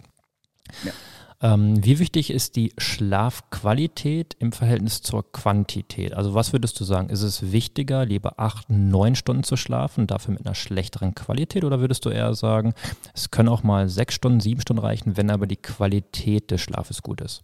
Ja. 0.83 0.91
Ähm, 1.39 1.83
wie 1.85 1.99
wichtig 1.99 2.31
ist 2.31 2.55
die 2.55 2.73
Schlafqualität 2.79 4.35
im 4.39 4.51
Verhältnis 4.51 5.03
zur 5.03 5.31
Quantität? 5.31 6.15
Also 6.15 6.33
was 6.33 6.51
würdest 6.51 6.79
du 6.79 6.83
sagen? 6.83 7.09
Ist 7.09 7.21
es 7.21 7.51
wichtiger, 7.51 8.05
lieber 8.05 8.39
acht, 8.39 8.71
neun 8.71 9.15
Stunden 9.15 9.43
zu 9.43 9.55
schlafen, 9.55 10.07
dafür 10.07 10.33
mit 10.33 10.45
einer 10.45 10.55
schlechteren 10.55 11.13
Qualität? 11.13 11.63
Oder 11.63 11.79
würdest 11.79 12.05
du 12.05 12.09
eher 12.09 12.33
sagen, 12.33 12.73
es 13.13 13.29
können 13.29 13.49
auch 13.49 13.61
mal 13.61 13.87
sechs 13.87 14.15
Stunden, 14.15 14.39
sieben 14.39 14.61
Stunden 14.61 14.81
reichen, 14.81 15.15
wenn 15.15 15.29
aber 15.29 15.45
die 15.45 15.57
Qualität 15.57 16.49
des 16.49 16.61
Schlafes 16.61 17.03
gut 17.03 17.21
ist? 17.21 17.43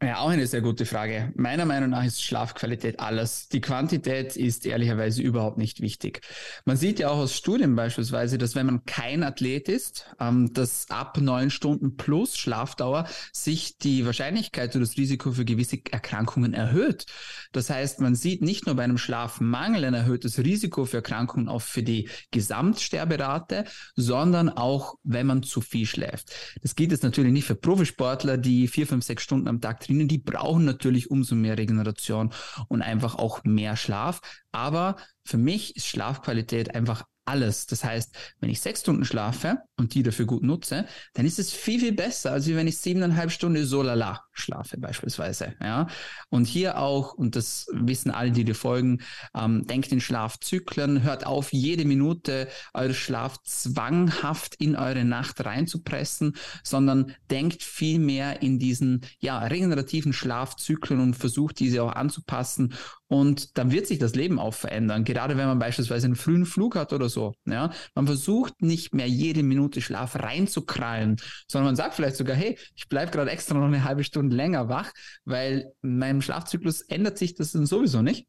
Ja, 0.00 0.18
auch 0.18 0.28
eine 0.28 0.46
sehr 0.46 0.60
gute 0.60 0.86
Frage. 0.86 1.32
Meiner 1.34 1.64
Meinung 1.64 1.90
nach 1.90 2.04
ist 2.04 2.22
Schlafqualität 2.22 3.00
alles. 3.00 3.48
Die 3.48 3.60
Quantität 3.60 4.36
ist 4.36 4.64
ehrlicherweise 4.64 5.20
überhaupt 5.20 5.58
nicht 5.58 5.80
wichtig. 5.80 6.20
Man 6.64 6.76
sieht 6.76 7.00
ja 7.00 7.08
auch 7.08 7.16
aus 7.16 7.34
Studien 7.34 7.74
beispielsweise, 7.74 8.38
dass 8.38 8.54
wenn 8.54 8.66
man 8.66 8.84
kein 8.84 9.24
Athlet 9.24 9.68
ist, 9.68 10.06
ähm, 10.20 10.52
dass 10.52 10.88
ab 10.88 11.18
neun 11.20 11.50
Stunden 11.50 11.96
plus 11.96 12.36
Schlafdauer 12.36 13.08
sich 13.32 13.78
die 13.78 14.06
Wahrscheinlichkeit 14.06 14.76
oder 14.76 14.84
das 14.84 14.96
Risiko 14.96 15.32
für 15.32 15.44
gewisse 15.44 15.78
Erkrankungen 15.90 16.54
erhöht. 16.54 17.06
Das 17.50 17.68
heißt, 17.68 17.98
man 17.98 18.14
sieht 18.14 18.40
nicht 18.40 18.66
nur 18.66 18.76
bei 18.76 18.84
einem 18.84 18.98
Schlafmangel 18.98 19.84
ein 19.84 19.94
erhöhtes 19.94 20.38
Risiko 20.38 20.84
für 20.84 20.98
Erkrankungen 20.98 21.48
auch 21.48 21.62
für 21.62 21.82
die 21.82 22.08
Gesamtsterberate, 22.30 23.64
sondern 23.96 24.48
auch, 24.48 24.94
wenn 25.02 25.26
man 25.26 25.42
zu 25.42 25.60
viel 25.60 25.86
schläft. 25.86 26.30
Das 26.62 26.76
gilt 26.76 26.92
jetzt 26.92 27.02
natürlich 27.02 27.32
nicht 27.32 27.46
für 27.46 27.56
Profisportler, 27.56 28.36
die 28.38 28.68
vier, 28.68 28.86
fünf, 28.86 29.04
sechs 29.04 29.24
Stunden 29.24 29.48
am 29.48 29.60
Tag 29.60 29.87
drinnen, 29.88 30.08
die 30.08 30.18
brauchen 30.18 30.64
natürlich 30.64 31.10
umso 31.10 31.34
mehr 31.34 31.58
Regeneration 31.58 32.32
und 32.68 32.82
einfach 32.82 33.14
auch 33.16 33.42
mehr 33.44 33.76
Schlaf. 33.76 34.20
Aber 34.52 34.96
für 35.24 35.38
mich 35.38 35.76
ist 35.76 35.86
Schlafqualität 35.86 36.74
einfach 36.74 37.04
alles. 37.24 37.66
Das 37.66 37.84
heißt, 37.84 38.14
wenn 38.40 38.50
ich 38.50 38.60
sechs 38.60 38.80
Stunden 38.80 39.04
schlafe 39.04 39.58
und 39.76 39.94
die 39.94 40.02
dafür 40.02 40.26
gut 40.26 40.42
nutze, 40.42 40.86
dann 41.14 41.26
ist 41.26 41.38
es 41.38 41.52
viel, 41.52 41.80
viel 41.80 41.92
besser, 41.92 42.32
als 42.32 42.48
wenn 42.48 42.66
ich 42.66 42.78
siebeneinhalb 42.78 43.30
Stunden 43.30 43.64
so 43.64 43.82
lala 43.82 44.24
schlafe 44.38 44.78
beispielsweise. 44.78 45.54
Ja? 45.60 45.88
Und 46.30 46.46
hier 46.46 46.78
auch, 46.78 47.14
und 47.14 47.36
das 47.36 47.66
wissen 47.72 48.10
alle, 48.10 48.30
die 48.30 48.44
dir 48.44 48.54
folgen, 48.54 49.00
ähm, 49.34 49.66
denkt 49.66 49.92
in 49.92 50.00
Schlafzyklen, 50.00 51.02
hört 51.02 51.26
auf, 51.26 51.52
jede 51.52 51.84
Minute 51.84 52.48
eure 52.74 52.94
Schlaf 52.94 53.38
zwanghaft 53.42 54.54
in 54.56 54.76
eure 54.76 55.04
Nacht 55.04 55.44
reinzupressen, 55.44 56.34
sondern 56.62 57.14
denkt 57.30 57.62
viel 57.62 57.98
mehr 57.98 58.42
in 58.42 58.58
diesen 58.58 59.02
ja, 59.20 59.38
regenerativen 59.38 60.12
Schlafzyklen 60.12 61.00
und 61.00 61.14
versucht 61.14 61.60
diese 61.60 61.82
auch 61.82 61.92
anzupassen 61.92 62.74
und 63.08 63.56
dann 63.56 63.72
wird 63.72 63.86
sich 63.86 63.98
das 63.98 64.14
Leben 64.14 64.38
auch 64.38 64.54
verändern. 64.54 65.04
Gerade 65.04 65.36
wenn 65.36 65.46
man 65.46 65.58
beispielsweise 65.58 66.06
einen 66.06 66.16
frühen 66.16 66.44
Flug 66.44 66.76
hat 66.76 66.92
oder 66.92 67.08
so. 67.08 67.34
Ja, 67.46 67.72
man 67.94 68.06
versucht 68.06 68.60
nicht 68.60 68.94
mehr 68.94 69.08
jede 69.08 69.42
Minute 69.42 69.80
Schlaf 69.80 70.16
reinzukrallen, 70.16 71.16
sondern 71.48 71.68
man 71.68 71.76
sagt 71.76 71.94
vielleicht 71.94 72.16
sogar, 72.16 72.36
hey, 72.36 72.58
ich 72.76 72.88
bleibe 72.88 73.10
gerade 73.10 73.30
extra 73.30 73.54
noch 73.54 73.66
eine 73.66 73.84
halbe 73.84 74.04
Stunde 74.04 74.27
länger 74.30 74.68
wach, 74.68 74.92
weil 75.24 75.72
meinem 75.80 76.22
Schlafzyklus 76.22 76.82
ändert 76.82 77.18
sich 77.18 77.34
das 77.34 77.52
dann 77.52 77.66
sowieso 77.66 78.02
nicht. 78.02 78.26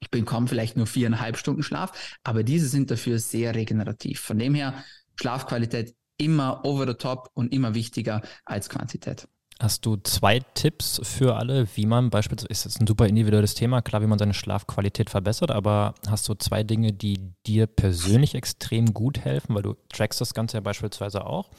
Ich 0.00 0.10
bekomme 0.10 0.48
vielleicht 0.48 0.76
nur 0.76 0.86
viereinhalb 0.86 1.36
Stunden 1.36 1.62
Schlaf, 1.62 2.16
aber 2.22 2.42
diese 2.42 2.68
sind 2.68 2.90
dafür 2.90 3.18
sehr 3.18 3.54
regenerativ. 3.54 4.20
Von 4.20 4.38
dem 4.38 4.54
her 4.54 4.84
Schlafqualität 5.16 5.94
immer 6.18 6.64
over 6.64 6.86
the 6.86 6.94
top 6.94 7.30
und 7.34 7.52
immer 7.52 7.74
wichtiger 7.74 8.22
als 8.44 8.68
Quantität. 8.68 9.28
Hast 9.60 9.84
du 9.86 9.96
zwei 9.96 10.38
Tipps 10.38 11.00
für 11.02 11.34
alle, 11.34 11.66
wie 11.74 11.86
man 11.86 12.10
beispielsweise, 12.10 12.48
ist 12.48 12.64
jetzt 12.64 12.80
ein 12.80 12.86
super 12.86 13.08
individuelles 13.08 13.56
Thema, 13.56 13.82
klar, 13.82 14.02
wie 14.02 14.06
man 14.06 14.18
seine 14.18 14.34
Schlafqualität 14.34 15.10
verbessert, 15.10 15.50
aber 15.50 15.94
hast 16.06 16.28
du 16.28 16.34
zwei 16.34 16.62
Dinge, 16.62 16.92
die 16.92 17.18
dir 17.44 17.66
persönlich 17.66 18.36
extrem 18.36 18.94
gut 18.94 19.18
helfen, 19.18 19.56
weil 19.56 19.62
du 19.62 19.74
trackst 19.88 20.20
das 20.20 20.32
Ganze 20.32 20.58
ja 20.58 20.60
beispielsweise 20.60 21.26
auch? 21.26 21.50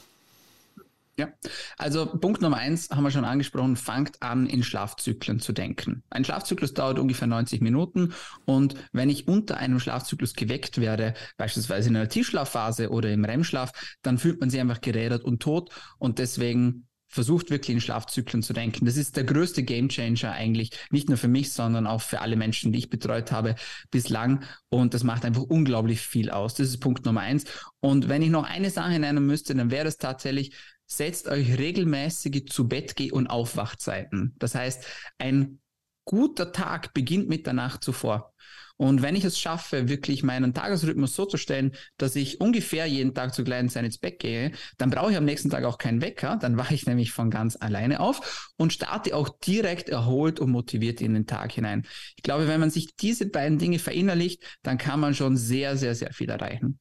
Ja, 1.20 1.28
also 1.76 2.06
Punkt 2.06 2.40
Nummer 2.40 2.56
eins 2.56 2.88
haben 2.88 3.02
wir 3.02 3.10
schon 3.10 3.26
angesprochen, 3.26 3.76
fangt 3.76 4.22
an, 4.22 4.46
in 4.46 4.62
Schlafzyklen 4.62 5.38
zu 5.38 5.52
denken. 5.52 6.02
Ein 6.08 6.24
Schlafzyklus 6.24 6.72
dauert 6.72 6.98
ungefähr 6.98 7.28
90 7.28 7.60
Minuten 7.60 8.14
und 8.46 8.74
wenn 8.92 9.10
ich 9.10 9.28
unter 9.28 9.58
einem 9.58 9.80
Schlafzyklus 9.80 10.32
geweckt 10.32 10.80
werde, 10.80 11.12
beispielsweise 11.36 11.90
in 11.90 11.96
einer 11.96 12.08
Tiefschlafphase 12.08 12.88
oder 12.88 13.12
im 13.12 13.26
REM-Schlaf, 13.26 13.72
dann 14.00 14.16
fühlt 14.16 14.40
man 14.40 14.48
sich 14.48 14.62
einfach 14.62 14.80
gerädert 14.80 15.22
und 15.22 15.42
tot 15.42 15.68
und 15.98 16.18
deswegen 16.18 16.86
versucht 17.10 17.50
wirklich 17.50 17.74
in 17.74 17.80
Schlafzyklen 17.80 18.42
zu 18.42 18.52
denken. 18.52 18.86
Das 18.86 18.96
ist 18.96 19.16
der 19.16 19.24
größte 19.24 19.64
Gamechanger 19.64 20.32
eigentlich, 20.32 20.70
nicht 20.90 21.08
nur 21.08 21.18
für 21.18 21.28
mich, 21.28 21.52
sondern 21.52 21.86
auch 21.88 22.00
für 22.00 22.20
alle 22.20 22.36
Menschen, 22.36 22.72
die 22.72 22.78
ich 22.78 22.88
betreut 22.88 23.32
habe 23.32 23.56
bislang. 23.90 24.44
Und 24.68 24.94
das 24.94 25.02
macht 25.02 25.24
einfach 25.24 25.42
unglaublich 25.42 26.00
viel 26.00 26.30
aus. 26.30 26.54
Das 26.54 26.68
ist 26.68 26.78
Punkt 26.78 27.04
Nummer 27.04 27.22
eins. 27.22 27.44
Und 27.80 28.08
wenn 28.08 28.22
ich 28.22 28.30
noch 28.30 28.44
eine 28.44 28.70
Sache 28.70 28.98
nennen 28.98 29.26
müsste, 29.26 29.56
dann 29.56 29.72
wäre 29.72 29.88
es 29.88 29.98
tatsächlich, 29.98 30.54
setzt 30.90 31.28
euch 31.28 31.56
regelmäßige 31.58 32.46
zu 32.46 32.68
Bett 32.68 32.96
geh 32.96 33.12
und 33.12 33.28
Aufwachzeiten. 33.28 34.34
Das 34.38 34.54
heißt, 34.54 34.84
ein 35.18 35.60
guter 36.04 36.52
Tag 36.52 36.92
beginnt 36.92 37.28
mit 37.28 37.46
der 37.46 37.52
Nacht 37.52 37.84
zuvor. 37.84 38.34
Und 38.76 39.02
wenn 39.02 39.14
ich 39.14 39.24
es 39.24 39.38
schaffe, 39.38 39.90
wirklich 39.90 40.22
meinen 40.22 40.54
Tagesrhythmus 40.54 41.14
so 41.14 41.26
zu 41.26 41.36
stellen, 41.36 41.72
dass 41.98 42.16
ich 42.16 42.40
ungefähr 42.40 42.86
jeden 42.86 43.14
Tag 43.14 43.34
zur 43.34 43.44
gleichen 43.44 43.68
Zeit 43.68 43.84
ins 43.84 43.98
Bett 43.98 44.18
gehe, 44.18 44.52
dann 44.78 44.88
brauche 44.88 45.10
ich 45.10 45.18
am 45.18 45.26
nächsten 45.26 45.50
Tag 45.50 45.64
auch 45.64 45.76
keinen 45.76 46.00
Wecker. 46.00 46.38
Dann 46.40 46.56
wache 46.56 46.74
ich 46.74 46.86
nämlich 46.86 47.12
von 47.12 47.30
ganz 47.30 47.58
alleine 47.60 48.00
auf 48.00 48.50
und 48.56 48.72
starte 48.72 49.14
auch 49.14 49.28
direkt 49.28 49.90
erholt 49.90 50.40
und 50.40 50.50
motiviert 50.50 51.02
in 51.02 51.12
den 51.12 51.26
Tag 51.26 51.52
hinein. 51.52 51.86
Ich 52.16 52.22
glaube, 52.22 52.48
wenn 52.48 52.58
man 52.58 52.70
sich 52.70 52.96
diese 52.96 53.26
beiden 53.26 53.58
Dinge 53.58 53.78
verinnerlicht, 53.78 54.42
dann 54.62 54.78
kann 54.78 54.98
man 54.98 55.14
schon 55.14 55.36
sehr, 55.36 55.76
sehr, 55.76 55.94
sehr 55.94 56.14
viel 56.14 56.30
erreichen. 56.30 56.80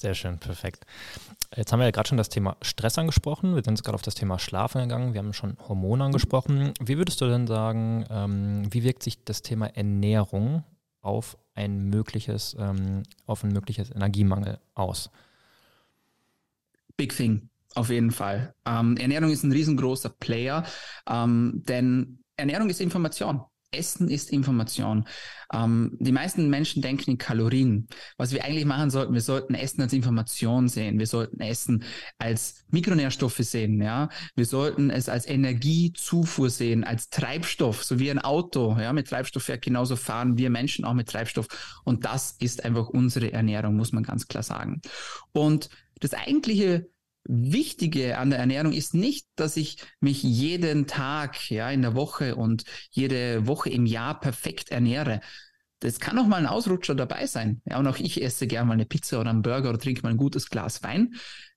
Sehr 0.00 0.14
schön, 0.14 0.38
perfekt. 0.38 0.86
Jetzt 1.54 1.70
haben 1.72 1.78
wir 1.78 1.84
ja 1.84 1.90
gerade 1.90 2.08
schon 2.08 2.16
das 2.16 2.30
Thema 2.30 2.56
Stress 2.62 2.96
angesprochen. 2.96 3.54
Wir 3.54 3.62
sind 3.62 3.74
jetzt 3.74 3.84
gerade 3.84 3.96
auf 3.96 4.02
das 4.02 4.14
Thema 4.14 4.38
Schlafen 4.38 4.80
gegangen. 4.80 5.12
Wir 5.12 5.18
haben 5.18 5.34
schon 5.34 5.58
Hormone 5.68 6.04
angesprochen. 6.04 6.72
Wie 6.80 6.96
würdest 6.96 7.20
du 7.20 7.26
denn 7.26 7.46
sagen, 7.46 8.06
ähm, 8.08 8.72
wie 8.72 8.82
wirkt 8.82 9.02
sich 9.02 9.22
das 9.24 9.42
Thema 9.42 9.66
Ernährung 9.66 10.64
auf 11.02 11.36
ein 11.54 11.90
mögliches, 11.90 12.56
ähm, 12.58 13.02
auf 13.26 13.44
ein 13.44 13.52
mögliches 13.52 13.90
Energiemangel 13.90 14.58
aus? 14.74 15.10
Big 16.96 17.14
thing, 17.14 17.50
auf 17.74 17.90
jeden 17.90 18.10
Fall. 18.10 18.54
Ähm, 18.64 18.96
Ernährung 18.96 19.30
ist 19.30 19.42
ein 19.42 19.52
riesengroßer 19.52 20.08
Player, 20.18 20.64
ähm, 21.06 21.62
denn 21.68 22.20
Ernährung 22.38 22.70
ist 22.70 22.80
Information. 22.80 23.42
Essen 23.72 24.08
ist 24.08 24.30
Information. 24.30 25.04
Ähm, 25.52 25.96
die 26.00 26.12
meisten 26.12 26.50
Menschen 26.50 26.82
denken 26.82 27.12
in 27.12 27.18
Kalorien. 27.18 27.88
Was 28.16 28.32
wir 28.32 28.44
eigentlich 28.44 28.64
machen 28.64 28.90
sollten, 28.90 29.14
wir 29.14 29.20
sollten 29.20 29.54
Essen 29.54 29.82
als 29.82 29.92
Information 29.92 30.68
sehen. 30.68 30.98
Wir 30.98 31.06
sollten 31.06 31.40
Essen 31.40 31.84
als 32.18 32.64
Mikronährstoffe 32.70 33.38
sehen. 33.38 33.80
Ja, 33.80 34.08
wir 34.34 34.46
sollten 34.46 34.90
es 34.90 35.08
als 35.08 35.26
Energiezufuhr 35.26 36.50
sehen, 36.50 36.84
als 36.84 37.10
Treibstoff, 37.10 37.84
so 37.84 37.98
wie 37.98 38.10
ein 38.10 38.18
Auto. 38.18 38.76
Ja, 38.78 38.92
mit 38.92 39.08
Treibstoff 39.08 39.48
ja 39.48 39.56
genauso 39.56 39.96
fahren 39.96 40.36
wir 40.36 40.50
Menschen 40.50 40.84
auch 40.84 40.94
mit 40.94 41.08
Treibstoff. 41.08 41.46
Und 41.84 42.04
das 42.04 42.32
ist 42.40 42.64
einfach 42.64 42.88
unsere 42.88 43.32
Ernährung, 43.32 43.76
muss 43.76 43.92
man 43.92 44.02
ganz 44.02 44.26
klar 44.26 44.42
sagen. 44.42 44.80
Und 45.32 45.68
das 46.00 46.14
eigentliche 46.14 46.88
Wichtige 47.24 48.18
an 48.18 48.30
der 48.30 48.38
Ernährung 48.38 48.72
ist 48.72 48.94
nicht, 48.94 49.26
dass 49.36 49.56
ich 49.56 49.76
mich 50.00 50.22
jeden 50.22 50.86
Tag, 50.86 51.50
ja, 51.50 51.70
in 51.70 51.82
der 51.82 51.94
Woche 51.94 52.34
und 52.34 52.64
jede 52.90 53.46
Woche 53.46 53.70
im 53.70 53.86
Jahr 53.86 54.18
perfekt 54.18 54.70
ernähre. 54.70 55.20
Das 55.80 56.00
kann 56.00 56.18
auch 56.18 56.26
mal 56.26 56.36
ein 56.36 56.46
Ausrutscher 56.46 56.94
dabei 56.94 57.26
sein. 57.26 57.62
Ja, 57.64 57.78
und 57.78 57.86
auch 57.86 57.98
ich 57.98 58.22
esse 58.22 58.46
gerne 58.46 58.66
mal 58.66 58.74
eine 58.74 58.86
Pizza 58.86 59.20
oder 59.20 59.30
einen 59.30 59.42
Burger 59.42 59.70
oder 59.70 59.78
trinke 59.78 60.02
mal 60.02 60.10
ein 60.10 60.16
gutes 60.16 60.50
Glas 60.50 60.82
Wein. 60.82 61.14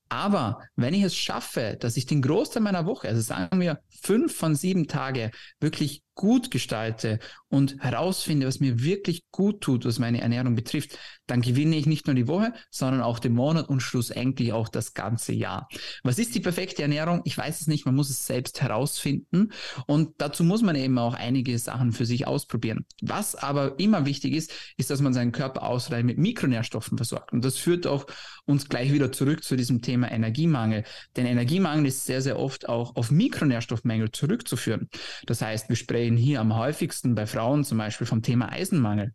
Aber 0.09 0.59
wenn 0.75 0.93
ich 0.93 1.03
es 1.03 1.15
schaffe, 1.15 1.75
dass 1.79 1.97
ich 1.97 2.05
den 2.05 2.21
Großteil 2.21 2.61
meiner 2.61 2.85
Woche, 2.85 3.07
also 3.07 3.21
sagen 3.21 3.59
wir 3.59 3.81
fünf 3.89 4.35
von 4.35 4.53
sieben 4.55 4.87
Tage, 4.87 5.31
wirklich 5.59 6.02
gut 6.15 6.51
gestalte 6.51 7.19
und 7.49 7.81
herausfinde, 7.81 8.47
was 8.47 8.59
mir 8.59 8.83
wirklich 8.83 9.23
gut 9.31 9.61
tut, 9.61 9.85
was 9.85 9.99
meine 9.99 10.21
Ernährung 10.21 10.55
betrifft, 10.55 10.97
dann 11.27 11.41
gewinne 11.41 11.75
ich 11.75 11.85
nicht 11.85 12.07
nur 12.07 12.15
die 12.15 12.27
Woche, 12.27 12.53
sondern 12.69 13.01
auch 13.01 13.19
den 13.19 13.33
Monat 13.33 13.69
und 13.69 13.81
schlussendlich 13.81 14.53
auch 14.53 14.69
das 14.69 14.93
ganze 14.93 15.33
Jahr. 15.33 15.67
Was 16.03 16.19
ist 16.19 16.35
die 16.35 16.39
perfekte 16.39 16.81
Ernährung? 16.83 17.21
Ich 17.25 17.37
weiß 17.37 17.61
es 17.61 17.67
nicht, 17.67 17.85
man 17.85 17.95
muss 17.95 18.09
es 18.09 18.25
selbst 18.25 18.61
herausfinden 18.61 19.51
und 19.87 20.15
dazu 20.19 20.43
muss 20.43 20.61
man 20.61 20.75
eben 20.75 20.97
auch 20.97 21.13
einige 21.13 21.57
Sachen 21.57 21.93
für 21.93 22.05
sich 22.05 22.27
ausprobieren. 22.27 22.85
Was 23.01 23.35
aber 23.35 23.79
immer 23.79 24.05
wichtig 24.05 24.33
ist, 24.33 24.51
ist, 24.77 24.89
dass 24.89 25.01
man 25.01 25.13
seinen 25.13 25.31
Körper 25.31 25.63
ausreichend 25.63 26.07
mit 26.07 26.17
Mikronährstoffen 26.17 26.97
versorgt 26.97 27.33
und 27.33 27.43
das 27.43 27.57
führt 27.57 27.87
auch 27.87 28.05
uns 28.45 28.67
gleich 28.67 28.91
wieder 28.91 29.11
zurück 29.11 29.43
zu 29.43 29.55
diesem 29.55 29.81
Thema 29.81 30.11
Energiemangel, 30.11 30.83
denn 31.15 31.25
Energiemangel 31.25 31.87
ist 31.87 32.05
sehr, 32.05 32.21
sehr 32.21 32.37
oft 32.37 32.67
auch 32.67 32.95
auf 32.95 33.09
Mikronährstoffmängel 33.09 34.11
zurückzuführen. 34.11 34.89
Das 35.25 35.41
heißt, 35.41 35.69
wir 35.69 35.75
sprechen 35.75 36.02
sprechen 36.03 36.17
hier 36.17 36.41
am 36.41 36.55
häufigsten 36.55 37.15
bei 37.15 37.25
Frauen 37.25 37.63
zum 37.63 37.77
Beispiel 37.77 38.05
vom 38.05 38.21
Thema 38.21 38.51
Eisenmangel. 38.51 39.13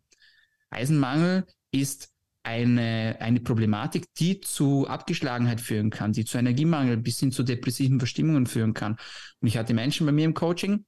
Eisenmangel 0.71 1.45
ist 1.71 2.09
eine, 2.41 3.17
eine 3.19 3.41
Problematik, 3.41 4.05
die 4.17 4.41
zu 4.41 4.87
Abgeschlagenheit 4.87 5.61
führen 5.61 5.91
kann, 5.91 6.13
die 6.13 6.25
zu 6.25 6.39
Energiemangel 6.39 6.97
bis 6.97 7.19
hin 7.19 7.31
zu 7.31 7.43
depressiven 7.43 7.99
Verstimmungen 7.99 8.47
führen 8.47 8.73
kann. 8.73 8.93
Und 9.39 9.47
ich 9.47 9.57
hatte 9.57 9.75
Menschen 9.75 10.07
bei 10.07 10.11
mir 10.11 10.25
im 10.25 10.33
Coaching, 10.33 10.85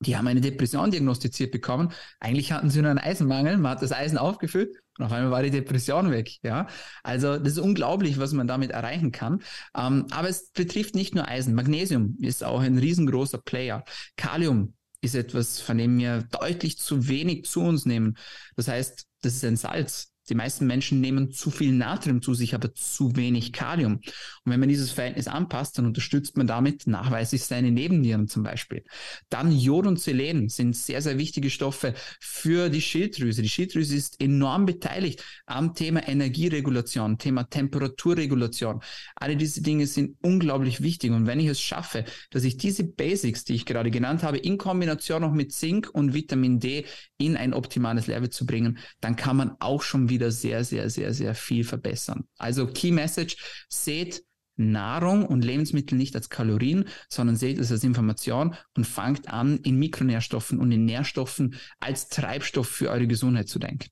die 0.00 0.18
haben 0.18 0.26
eine 0.26 0.42
Depression 0.42 0.90
diagnostiziert 0.90 1.50
bekommen. 1.50 1.92
Eigentlich 2.20 2.52
hatten 2.52 2.68
sie 2.68 2.82
nur 2.82 2.90
einen 2.90 2.98
Eisenmangel, 2.98 3.56
man 3.56 3.72
hat 3.72 3.82
das 3.82 3.92
Eisen 3.92 4.18
aufgefüllt 4.18 4.76
und 4.98 5.06
auf 5.06 5.12
einmal 5.12 5.30
war 5.30 5.42
die 5.42 5.50
Depression 5.50 6.10
weg. 6.10 6.36
Ja, 6.42 6.66
also 7.02 7.38
das 7.38 7.54
ist 7.54 7.58
unglaublich, 7.58 8.18
was 8.18 8.34
man 8.34 8.46
damit 8.46 8.70
erreichen 8.70 9.12
kann. 9.12 9.42
Ähm, 9.74 10.06
aber 10.10 10.28
es 10.28 10.50
betrifft 10.50 10.94
nicht 10.94 11.14
nur 11.14 11.26
Eisen. 11.26 11.54
Magnesium 11.54 12.16
ist 12.20 12.44
auch 12.44 12.60
ein 12.60 12.76
riesengroßer 12.76 13.38
Player. 13.38 13.82
Kalium 14.16 14.74
ist 15.00 15.14
etwas, 15.14 15.60
von 15.60 15.78
dem 15.78 15.98
wir 15.98 16.22
deutlich 16.22 16.78
zu 16.78 17.08
wenig 17.08 17.44
zu 17.46 17.62
uns 17.62 17.86
nehmen. 17.86 18.16
Das 18.56 18.68
heißt, 18.68 19.06
das 19.22 19.34
ist 19.34 19.44
ein 19.44 19.56
Salz. 19.56 20.12
Die 20.28 20.34
meisten 20.34 20.66
Menschen 20.66 21.00
nehmen 21.00 21.30
zu 21.30 21.50
viel 21.50 21.72
Natrium 21.72 22.22
zu 22.22 22.34
sich, 22.34 22.54
aber 22.54 22.74
zu 22.74 23.16
wenig 23.16 23.52
Kalium. 23.52 23.94
Und 23.94 24.52
wenn 24.52 24.60
man 24.60 24.68
dieses 24.68 24.90
Verhältnis 24.90 25.28
anpasst, 25.28 25.78
dann 25.78 25.86
unterstützt 25.86 26.36
man 26.36 26.46
damit 26.46 26.86
nachweislich 26.86 27.44
seine 27.44 27.70
Nebennieren 27.70 28.28
zum 28.28 28.42
Beispiel. 28.42 28.84
Dann 29.30 29.52
Jod 29.52 29.86
und 29.86 29.98
Selen 30.00 30.48
sind 30.48 30.76
sehr, 30.76 31.02
sehr 31.02 31.18
wichtige 31.18 31.50
Stoffe 31.50 31.94
für 32.20 32.68
die 32.68 32.80
Schilddrüse. 32.80 33.42
Die 33.42 33.48
Schilddrüse 33.48 33.96
ist 33.96 34.20
enorm 34.20 34.66
beteiligt 34.66 35.24
am 35.46 35.74
Thema 35.74 36.06
Energieregulation, 36.06 37.18
Thema 37.18 37.44
Temperaturregulation. 37.44 38.80
Alle 39.16 39.36
diese 39.36 39.62
Dinge 39.62 39.86
sind 39.86 40.16
unglaublich 40.22 40.82
wichtig. 40.82 41.10
Und 41.12 41.26
wenn 41.26 41.40
ich 41.40 41.46
es 41.46 41.60
schaffe, 41.60 42.04
dass 42.30 42.44
ich 42.44 42.56
diese 42.56 42.84
Basics, 42.84 43.44
die 43.44 43.54
ich 43.54 43.66
gerade 43.66 43.90
genannt 43.90 44.22
habe, 44.22 44.38
in 44.38 44.58
Kombination 44.58 45.22
noch 45.22 45.32
mit 45.32 45.52
Zink 45.52 45.88
und 45.92 46.14
Vitamin 46.14 46.60
D 46.60 46.84
in 47.16 47.36
ein 47.36 47.54
optimales 47.54 48.06
Level 48.06 48.30
zu 48.30 48.46
bringen, 48.46 48.78
dann 49.00 49.16
kann 49.16 49.36
man 49.36 49.56
auch 49.60 49.82
schon 49.82 50.08
wieder 50.08 50.17
wieder 50.18 50.30
sehr, 50.30 50.64
sehr, 50.64 50.90
sehr, 50.90 51.14
sehr 51.14 51.34
viel 51.34 51.64
verbessern. 51.64 52.24
Also 52.36 52.66
Key 52.66 52.90
Message, 52.90 53.36
seht 53.68 54.24
Nahrung 54.56 55.24
und 55.24 55.44
Lebensmittel 55.44 55.96
nicht 55.96 56.16
als 56.16 56.30
Kalorien, 56.30 56.88
sondern 57.08 57.36
seht 57.36 57.58
es 57.58 57.70
als 57.70 57.84
Information 57.84 58.56
und 58.76 58.86
fangt 58.86 59.28
an, 59.28 59.58
in 59.58 59.78
Mikronährstoffen 59.78 60.58
und 60.58 60.72
in 60.72 60.84
Nährstoffen 60.84 61.54
als 61.78 62.08
Treibstoff 62.08 62.68
für 62.68 62.90
eure 62.90 63.06
Gesundheit 63.06 63.48
zu 63.48 63.58
denken. 63.58 63.88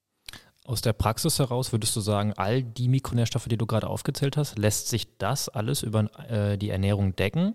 Aus 0.64 0.82
der 0.82 0.92
Praxis 0.92 1.38
heraus 1.38 1.70
würdest 1.70 1.94
du 1.94 2.00
sagen, 2.00 2.32
all 2.32 2.64
die 2.64 2.88
Mikronährstoffe, 2.88 3.46
die 3.46 3.56
du 3.56 3.66
gerade 3.66 3.86
aufgezählt 3.86 4.36
hast, 4.36 4.58
lässt 4.58 4.88
sich 4.88 5.16
das 5.18 5.48
alles 5.48 5.84
über 5.84 6.10
äh, 6.28 6.58
die 6.58 6.70
Ernährung 6.70 7.14
decken? 7.14 7.54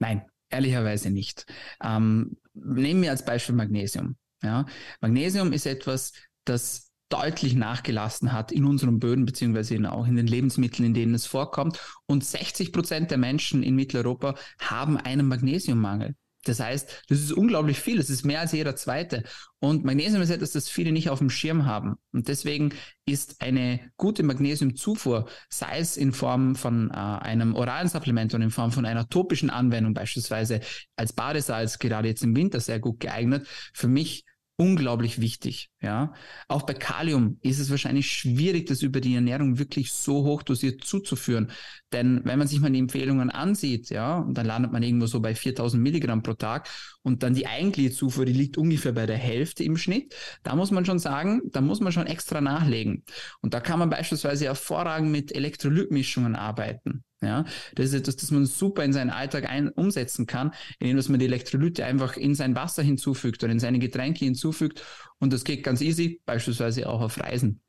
Nein, 0.00 0.22
ehrlicherweise 0.50 1.10
nicht. 1.10 1.46
Ähm, 1.80 2.36
nehmen 2.54 3.02
wir 3.02 3.12
als 3.12 3.24
Beispiel 3.24 3.54
Magnesium. 3.54 4.16
Ja? 4.42 4.66
Magnesium 5.00 5.52
ist 5.52 5.66
etwas, 5.66 6.12
das 6.44 6.91
deutlich 7.12 7.54
nachgelassen 7.54 8.32
hat 8.32 8.52
in 8.52 8.64
unseren 8.64 8.98
Böden 8.98 9.26
beziehungsweise 9.26 9.92
auch 9.92 10.06
in 10.06 10.16
den 10.16 10.26
Lebensmitteln, 10.26 10.86
in 10.86 10.94
denen 10.94 11.14
es 11.14 11.26
vorkommt. 11.26 11.78
Und 12.06 12.24
60 12.24 12.72
Prozent 12.72 13.10
der 13.10 13.18
Menschen 13.18 13.62
in 13.62 13.74
Mitteleuropa 13.74 14.34
haben 14.58 14.96
einen 14.96 15.28
Magnesiummangel. 15.28 16.14
Das 16.44 16.58
heißt, 16.58 17.04
das 17.08 17.20
ist 17.20 17.32
unglaublich 17.32 17.78
viel. 17.78 17.98
Das 17.98 18.10
ist 18.10 18.24
mehr 18.24 18.40
als 18.40 18.52
jeder 18.52 18.74
zweite. 18.74 19.22
Und 19.60 19.84
Magnesium 19.84 20.22
ist 20.22 20.30
etwas, 20.30 20.50
das 20.50 20.68
viele 20.68 20.90
nicht 20.90 21.08
auf 21.08 21.20
dem 21.20 21.30
Schirm 21.30 21.66
haben. 21.66 21.94
Und 22.12 22.26
deswegen 22.26 22.74
ist 23.06 23.40
eine 23.40 23.78
gute 23.96 24.24
Magnesiumzufuhr, 24.24 25.28
sei 25.48 25.78
es 25.78 25.96
in 25.96 26.12
Form 26.12 26.56
von 26.56 26.90
äh, 26.90 26.94
einem 26.94 27.54
oralen 27.54 27.88
Supplement 27.88 28.34
und 28.34 28.42
in 28.42 28.50
Form 28.50 28.72
von 28.72 28.86
einer 28.86 29.08
topischen 29.08 29.50
Anwendung, 29.50 29.94
beispielsweise 29.94 30.60
als 30.96 31.12
Badesalz, 31.12 31.78
gerade 31.78 32.08
jetzt 32.08 32.24
im 32.24 32.34
Winter 32.34 32.58
sehr 32.58 32.80
gut 32.80 32.98
geeignet, 32.98 33.46
für 33.72 33.88
mich 33.88 34.24
unglaublich 34.56 35.20
wichtig. 35.20 35.70
Ja, 35.80 36.12
auch 36.48 36.62
bei 36.62 36.74
Kalium 36.74 37.38
ist 37.40 37.58
es 37.58 37.70
wahrscheinlich 37.70 38.10
schwierig, 38.12 38.66
das 38.66 38.82
über 38.82 39.00
die 39.00 39.14
Ernährung 39.14 39.58
wirklich 39.58 39.92
so 39.92 40.24
hoch 40.24 40.42
dosiert 40.42 40.84
zuzuführen. 40.84 41.50
Denn 41.92 42.20
wenn 42.24 42.38
man 42.38 42.48
sich 42.48 42.60
mal 42.60 42.70
die 42.70 42.78
Empfehlungen 42.78 43.30
ansieht, 43.30 43.90
ja, 43.90 44.26
dann 44.30 44.46
landet 44.46 44.72
man 44.72 44.82
irgendwo 44.82 45.06
so 45.06 45.20
bei 45.20 45.34
4000 45.34 45.82
Milligramm 45.82 46.22
pro 46.22 46.34
Tag 46.34 46.68
und 47.02 47.22
dann 47.22 47.34
die 47.34 47.46
eigentliche 47.46 47.90
Zufuhr, 47.90 48.24
die 48.24 48.32
liegt 48.32 48.56
ungefähr 48.58 48.92
bei 48.92 49.06
der 49.06 49.18
Hälfte 49.18 49.64
im 49.64 49.76
Schnitt. 49.76 50.14
Da 50.42 50.54
muss 50.54 50.70
man 50.70 50.84
schon 50.84 50.98
sagen, 50.98 51.42
da 51.50 51.60
muss 51.60 51.80
man 51.80 51.92
schon 51.92 52.06
extra 52.06 52.40
nachlegen. 52.40 53.04
Und 53.40 53.54
da 53.54 53.60
kann 53.60 53.78
man 53.78 53.90
beispielsweise 53.90 54.44
hervorragend 54.46 55.10
mit 55.10 55.34
Elektrolytmischungen 55.34 56.36
arbeiten. 56.36 57.04
Ja, 57.22 57.44
das 57.76 57.86
ist 57.86 57.94
etwas, 57.94 58.16
das 58.16 58.32
man 58.32 58.46
super 58.46 58.84
in 58.84 58.92
seinen 58.92 59.10
Alltag 59.10 59.48
ein, 59.48 59.68
umsetzen 59.68 60.26
kann, 60.26 60.52
indem 60.80 60.96
man 61.08 61.20
die 61.20 61.26
Elektrolyte 61.26 61.84
einfach 61.84 62.16
in 62.16 62.34
sein 62.34 62.56
Wasser 62.56 62.82
hinzufügt 62.82 63.44
oder 63.44 63.52
in 63.52 63.60
seine 63.60 63.78
Getränke 63.78 64.24
hinzufügt. 64.24 64.84
Und 65.20 65.32
das 65.32 65.44
geht 65.44 65.62
ganz 65.62 65.80
easy, 65.80 66.20
beispielsweise 66.26 66.88
auch 66.88 67.00
auf 67.00 67.20
Reisen. 67.20 67.62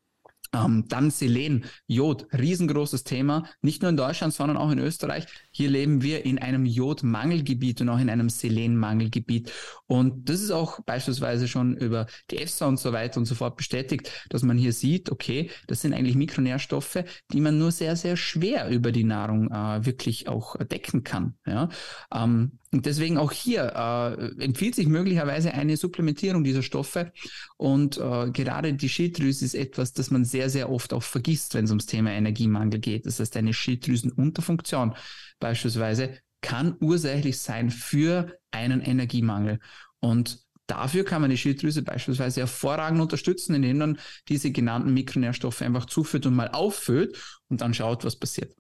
Ähm, 0.54 0.86
dann 0.88 1.12
Selen, 1.12 1.66
Jod, 1.88 2.28
riesengroßes 2.34 3.04
Thema, 3.04 3.48
nicht 3.62 3.82
nur 3.82 3.90
in 3.90 3.98
Deutschland, 3.98 4.34
sondern 4.34 4.58
auch 4.58 4.72
in 4.72 4.80
Österreich. 4.80 5.26
Hier 5.56 5.70
leben 5.70 6.02
wir 6.02 6.26
in 6.26 6.40
einem 6.40 6.66
Jodmangelgebiet 6.66 7.80
und 7.82 7.90
auch 7.90 8.00
in 8.00 8.10
einem 8.10 8.30
Selenmangelgebiet. 8.30 9.52
Und 9.86 10.28
das 10.28 10.42
ist 10.42 10.52
auch 10.52 10.80
beispielsweise 10.82 11.48
schon 11.48 11.78
über 11.78 12.08
die 12.32 12.40
EFSA 12.40 12.66
und 12.66 12.80
so 12.80 12.92
weiter 12.92 13.20
und 13.20 13.26
so 13.26 13.36
fort 13.36 13.56
bestätigt, 13.56 14.12
dass 14.30 14.42
man 14.42 14.58
hier 14.58 14.74
sieht, 14.74 15.12
okay, 15.12 15.52
das 15.68 15.82
sind 15.82 15.94
eigentlich 15.94 16.16
Mikronährstoffe, 16.16 17.04
die 17.32 17.42
man 17.42 17.60
nur 17.60 17.72
sehr, 17.72 17.96
sehr 17.96 18.18
schwer 18.18 18.70
über 18.70 18.92
die 18.92 19.04
Nahrung 19.04 19.52
äh, 19.52 19.86
wirklich 19.86 20.28
auch 20.28 20.58
decken 20.58 21.04
kann. 21.04 21.36
Ja? 21.46 21.70
Ähm, 22.14 22.60
und 22.74 22.88
deswegen 22.88 23.20
auch 23.20 23.32
hier 23.32 23.74
äh, 23.76 24.44
empfiehlt 24.44 24.74
sich 24.74 24.88
möglicherweise 24.88 25.54
eine 25.54 25.78
Supplementierung 25.78 26.44
dieser 26.44 26.64
Stoffe. 26.64 27.12
Und 27.56 27.98
äh, 27.98 28.32
gerade 28.32 28.74
die 28.74 28.90
Schilddrüse 28.90 29.46
ist 29.46 29.54
etwas, 29.54 29.94
das 29.94 30.10
man 30.10 30.26
sehr, 30.26 30.50
sehr 30.50 30.72
oft 30.72 30.92
auch 30.92 31.04
vergisst, 31.04 31.54
wenn 31.54 31.66
es 31.66 31.72
ums 31.72 31.86
Thema 31.86 32.12
Energiemangel 32.12 32.80
geht. 32.80 33.06
Das 33.06 33.20
heißt, 33.20 33.38
eine 33.38 33.54
Schilddrüsenunterfunktion 33.54 34.96
beispielsweise 35.44 36.18
kann 36.42 36.76
ursächlich 36.80 37.40
sein 37.40 37.70
für 37.70 38.38
einen 38.52 38.82
Energiemangel. 38.82 39.60
Und 40.00 40.44
Dafür 40.66 41.04
kann 41.04 41.22
man 41.22 41.30
die 41.30 41.38
Schilddrüse 41.38 41.84
beispielsweise 41.84 42.40
hervorragend 42.40 43.02
unterstützen, 43.02 43.54
indem 43.54 43.78
man 43.80 44.00
diese 44.30 44.50
genannten 44.50 44.94
Mikronährstoffe 44.94 45.62
einfach 45.62 45.86
zuführt 45.88 46.26
und 46.26 46.36
mal 46.36 46.48
auffüllt 46.48 47.18
und 47.50 47.60
dann 47.60 47.74
schaut, 47.74 48.06
was 48.06 48.16
passiert. 48.16 48.56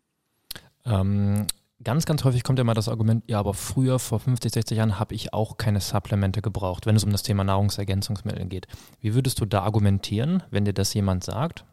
Ähm, 0.83 1.47
Ganz, 1.83 2.05
ganz 2.05 2.23
häufig 2.23 2.43
kommt 2.43 2.59
ja 2.59 2.63
mal 2.63 2.75
das 2.75 2.87
Argument, 2.87 3.25
ja, 3.27 3.39
aber 3.39 3.53
früher, 3.53 3.99
vor 3.99 4.19
50, 4.19 4.53
60 4.53 4.77
Jahren, 4.77 4.99
habe 4.99 5.15
ich 5.15 5.33
auch 5.33 5.57
keine 5.57 5.81
Supplemente 5.81 6.41
gebraucht, 6.41 6.85
wenn 6.85 6.95
es 6.95 7.03
um 7.03 7.11
das 7.11 7.23
Thema 7.23 7.43
Nahrungsergänzungsmittel 7.43 8.45
geht. 8.45 8.67
Wie 9.01 9.15
würdest 9.15 9.41
du 9.41 9.45
da 9.45 9.63
argumentieren, 9.63 10.43
wenn 10.49 10.63
dir 10.63 10.73
das 10.73 10.93
jemand 10.93 11.25
sagt? 11.25 11.65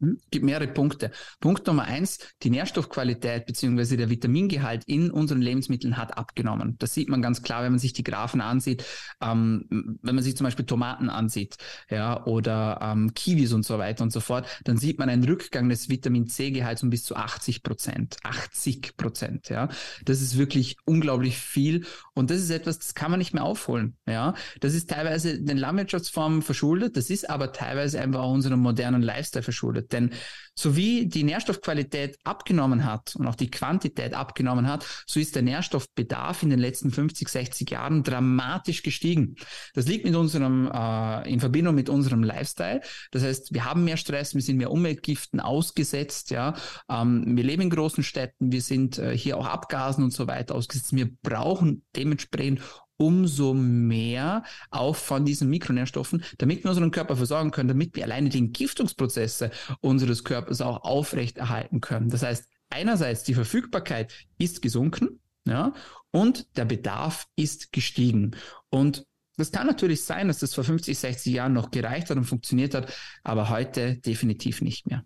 Gibt 0.00 0.44
mehrere 0.44 0.66
Punkte. 0.66 1.12
Punkt 1.40 1.66
Nummer 1.66 1.84
eins, 1.84 2.18
die 2.42 2.50
Nährstoffqualität 2.50 3.46
bzw. 3.46 3.96
der 3.96 4.10
Vitamingehalt 4.10 4.82
in 4.86 5.10
unseren 5.10 5.40
Lebensmitteln 5.40 5.96
hat 5.96 6.18
abgenommen. 6.18 6.76
Das 6.78 6.94
sieht 6.94 7.08
man 7.08 7.22
ganz 7.22 7.42
klar, 7.42 7.62
wenn 7.62 7.72
man 7.72 7.78
sich 7.78 7.92
die 7.92 8.02
Graphen 8.02 8.40
ansieht, 8.40 8.84
ähm, 9.22 9.98
wenn 10.02 10.14
man 10.14 10.24
sich 10.24 10.36
zum 10.36 10.44
Beispiel 10.44 10.66
Tomaten 10.66 11.08
ansieht, 11.08 11.56
ja, 11.88 12.24
oder 12.26 12.80
ähm, 12.82 13.14
Kiwis 13.14 13.52
und 13.52 13.64
so 13.64 13.78
weiter 13.78 14.02
und 14.02 14.12
so 14.12 14.20
fort, 14.20 14.46
dann 14.64 14.76
sieht 14.76 14.98
man 14.98 15.08
einen 15.08 15.24
Rückgang 15.24 15.68
des 15.68 15.88
Vitamin 15.88 16.26
C-Gehalts 16.26 16.82
um 16.82 16.90
bis 16.90 17.04
zu 17.04 17.14
80 17.14 17.62
Prozent. 17.62 18.16
80 18.24 18.96
Prozent, 18.96 19.48
ja. 19.48 19.68
Das 20.04 20.20
ist 20.20 20.36
wirklich 20.36 20.76
unglaublich 20.84 21.38
viel 21.38 21.86
und 22.14 22.30
das 22.30 22.40
ist 22.40 22.50
etwas, 22.50 22.78
das 22.78 22.94
kann 22.94 23.10
man 23.10 23.18
nicht 23.18 23.32
mehr 23.32 23.44
aufholen, 23.44 23.96
ja. 24.06 24.34
Das 24.60 24.74
ist 24.74 24.90
teilweise 24.90 25.40
den 25.40 25.56
Landwirtschaftsformen 25.56 26.42
verschuldet, 26.42 26.96
das 26.96 27.10
ist 27.10 27.30
aber 27.30 27.52
teilweise 27.52 28.00
einfach 28.00 28.20
auch 28.20 28.32
unserem 28.32 28.60
modernen 28.60 29.02
Lifestyle 29.02 29.42
verschuldet. 29.44 29.83
Denn 29.92 30.10
so 30.56 30.76
wie 30.76 31.06
die 31.06 31.24
Nährstoffqualität 31.24 32.16
abgenommen 32.22 32.84
hat 32.84 33.16
und 33.16 33.26
auch 33.26 33.34
die 33.34 33.50
Quantität 33.50 34.14
abgenommen 34.14 34.68
hat, 34.68 34.86
so 35.06 35.18
ist 35.18 35.34
der 35.34 35.42
Nährstoffbedarf 35.42 36.42
in 36.42 36.50
den 36.50 36.60
letzten 36.60 36.92
50, 36.92 37.28
60 37.28 37.70
Jahren 37.70 38.04
dramatisch 38.04 38.82
gestiegen. 38.82 39.34
Das 39.74 39.86
liegt 39.86 40.04
mit 40.04 40.14
unserem, 40.14 40.70
äh, 40.72 41.28
in 41.28 41.40
Verbindung 41.40 41.74
mit 41.74 41.88
unserem 41.88 42.22
Lifestyle. 42.22 42.82
Das 43.10 43.24
heißt, 43.24 43.52
wir 43.52 43.64
haben 43.64 43.84
mehr 43.84 43.96
Stress, 43.96 44.34
wir 44.34 44.42
sind 44.42 44.58
mehr 44.58 44.70
Umweltgiften 44.70 45.40
ausgesetzt, 45.40 46.30
ja. 46.30 46.54
Ähm, 46.88 47.36
wir 47.36 47.44
leben 47.44 47.62
in 47.62 47.70
großen 47.70 48.04
Städten, 48.04 48.52
wir 48.52 48.62
sind 48.62 48.98
äh, 48.98 49.16
hier 49.16 49.36
auch 49.36 49.46
Abgasen 49.46 50.04
und 50.04 50.12
so 50.12 50.28
weiter 50.28 50.54
ausgesetzt. 50.54 50.94
Wir 50.94 51.10
brauchen 51.22 51.84
dementsprechend 51.96 52.60
umso 52.96 53.54
mehr 53.54 54.44
auch 54.70 54.96
von 54.96 55.24
diesen 55.24 55.50
Mikronährstoffen, 55.50 56.24
damit 56.38 56.64
wir 56.64 56.70
unseren 56.70 56.90
Körper 56.90 57.16
versorgen 57.16 57.50
können, 57.50 57.68
damit 57.68 57.96
wir 57.96 58.04
alleine 58.04 58.28
die 58.28 58.38
Entgiftungsprozesse 58.38 59.50
unseres 59.80 60.24
Körpers 60.24 60.60
auch 60.60 60.84
aufrechterhalten 60.84 61.80
können. 61.80 62.10
Das 62.10 62.22
heißt, 62.22 62.46
einerseits 62.70 63.24
die 63.24 63.34
Verfügbarkeit 63.34 64.12
ist 64.38 64.62
gesunken, 64.62 65.20
ja, 65.46 65.74
und 66.10 66.56
der 66.56 66.64
Bedarf 66.64 67.26
ist 67.36 67.72
gestiegen. 67.72 68.36
Und 68.70 69.04
das 69.36 69.50
kann 69.50 69.66
natürlich 69.66 70.04
sein, 70.04 70.28
dass 70.28 70.38
das 70.38 70.54
vor 70.54 70.64
50, 70.64 70.96
60 70.96 71.32
Jahren 71.32 71.52
noch 71.52 71.70
gereicht 71.70 72.10
hat 72.10 72.16
und 72.16 72.24
funktioniert 72.24 72.74
hat, 72.74 72.92
aber 73.24 73.48
heute 73.48 73.96
definitiv 73.96 74.62
nicht 74.62 74.86
mehr. 74.86 75.04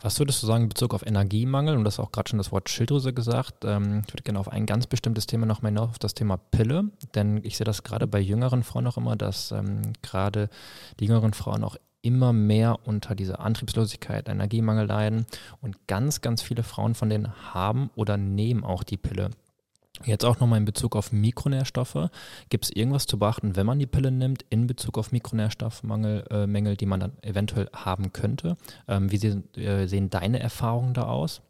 Was 0.00 0.18
würdest 0.18 0.42
du 0.42 0.46
sagen 0.46 0.64
in 0.64 0.68
Bezug 0.68 0.92
auf 0.92 1.06
Energiemangel? 1.06 1.76
Und 1.76 1.84
das 1.84 1.98
auch 1.98 2.12
gerade 2.12 2.28
schon 2.28 2.38
das 2.38 2.52
Wort 2.52 2.68
Schilddrüse 2.68 3.14
gesagt. 3.14 3.64
Ähm, 3.64 4.02
ich 4.06 4.12
würde 4.12 4.22
gerne 4.24 4.38
auf 4.38 4.48
ein 4.48 4.66
ganz 4.66 4.86
bestimmtes 4.86 5.26
Thema 5.26 5.46
noch 5.46 5.62
mal 5.62 5.68
hinauf, 5.68 5.90
auf 5.90 5.98
das 5.98 6.14
Thema 6.14 6.36
Pille. 6.36 6.90
Denn 7.14 7.40
ich 7.42 7.56
sehe 7.56 7.64
das 7.64 7.82
gerade 7.82 8.06
bei 8.06 8.20
jüngeren 8.20 8.62
Frauen 8.62 8.86
auch 8.86 8.98
immer, 8.98 9.16
dass 9.16 9.52
ähm, 9.52 9.94
gerade 10.02 10.50
die 11.00 11.06
jüngeren 11.06 11.32
Frauen 11.32 11.64
auch 11.64 11.76
immer 12.02 12.32
mehr 12.32 12.86
unter 12.86 13.14
dieser 13.14 13.40
Antriebslosigkeit, 13.40 14.28
Energiemangel 14.28 14.86
leiden. 14.86 15.26
Und 15.62 15.86
ganz, 15.86 16.20
ganz 16.20 16.42
viele 16.42 16.62
Frauen 16.62 16.94
von 16.94 17.08
denen 17.08 17.54
haben 17.54 17.90
oder 17.96 18.18
nehmen 18.18 18.64
auch 18.64 18.84
die 18.84 18.98
Pille. 18.98 19.30
Jetzt 20.04 20.24
auch 20.24 20.38
nochmal 20.40 20.58
in 20.58 20.64
Bezug 20.64 20.94
auf 20.94 21.12
Mikronährstoffe. 21.12 22.10
Gibt 22.50 22.64
es 22.64 22.70
irgendwas 22.70 23.06
zu 23.06 23.18
beachten, 23.18 23.56
wenn 23.56 23.66
man 23.66 23.78
die 23.78 23.86
Pille 23.86 24.10
nimmt, 24.10 24.44
in 24.50 24.66
Bezug 24.66 24.98
auf 24.98 25.10
Mikronährstoffmangel, 25.10 26.24
äh, 26.30 26.46
Mängel, 26.46 26.76
die 26.76 26.86
man 26.86 27.00
dann 27.00 27.12
eventuell 27.22 27.68
haben 27.72 28.12
könnte? 28.12 28.56
Ähm, 28.88 29.10
wie 29.10 29.16
sehen, 29.16 29.54
äh, 29.54 29.86
sehen 29.86 30.10
deine 30.10 30.40
Erfahrungen 30.40 30.94
da 30.94 31.04
aus? 31.04 31.40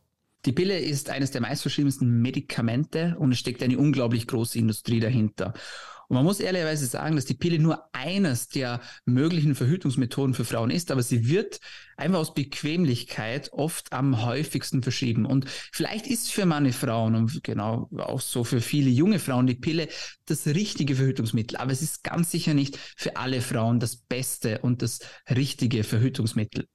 Die 0.45 0.53
Pille 0.53 0.79
ist 0.79 1.11
eines 1.11 1.33
der 1.33 1.41
meistverschriebensten 1.41 2.23
Medikamente 2.23 3.17
und 3.19 3.33
es 3.33 3.39
steckt 3.39 3.63
eine 3.63 3.79
unglaublich 3.79 4.29
große 4.29 4.59
Industrie 4.59 5.01
dahinter. 5.01 5.53
Und 6.09 6.15
man 6.15 6.25
muss 6.25 6.39
ehrlicherweise 6.39 6.87
sagen, 6.87 7.17
dass 7.17 7.25
die 7.25 7.35
Pille 7.35 7.59
nur 7.59 7.93
eines 7.93 8.49
der 8.49 8.81
möglichen 9.07 9.57
Verhütungsmethoden 9.57 10.35
für 10.35 10.45
Frauen 10.45 10.71
ist, 10.71 10.93
aber 10.93 11.03
sie 11.03 11.29
wird 11.29 11.59
einfach 11.97 12.19
aus 12.19 12.35
Bequemlichkeit 12.35 13.53
oft 13.53 13.93
am 13.93 14.25
häufigsten 14.25 14.83
verschrieben. 14.83 15.27
Und 15.27 15.47
vielleicht 15.73 16.07
ist 16.07 16.33
für 16.33 16.47
manche 16.47 16.73
Frauen 16.73 17.15
und 17.15 17.43
genau 17.43 17.89
auch 17.99 18.21
so 18.21 18.45
für 18.45 18.61
viele 18.61 18.91
junge 18.91 19.19
Frauen 19.19 19.47
die 19.47 19.55
Pille 19.55 19.89
das 20.27 20.47
richtige 20.47 20.97
Verhütungsmittel. 20.97 21.57
Aber 21.57 21.73
es 21.73 21.83
ist 21.83 22.03
ganz 22.03 22.31
sicher 22.31 22.55
nicht 22.55 22.79
für 22.97 23.17
alle 23.17 23.41
Frauen 23.41 23.81
das 23.81 23.97
beste 23.97 24.59
und 24.61 24.83
das 24.83 25.01
richtige 25.31 25.85
Verhütungsmittel. 25.85 26.69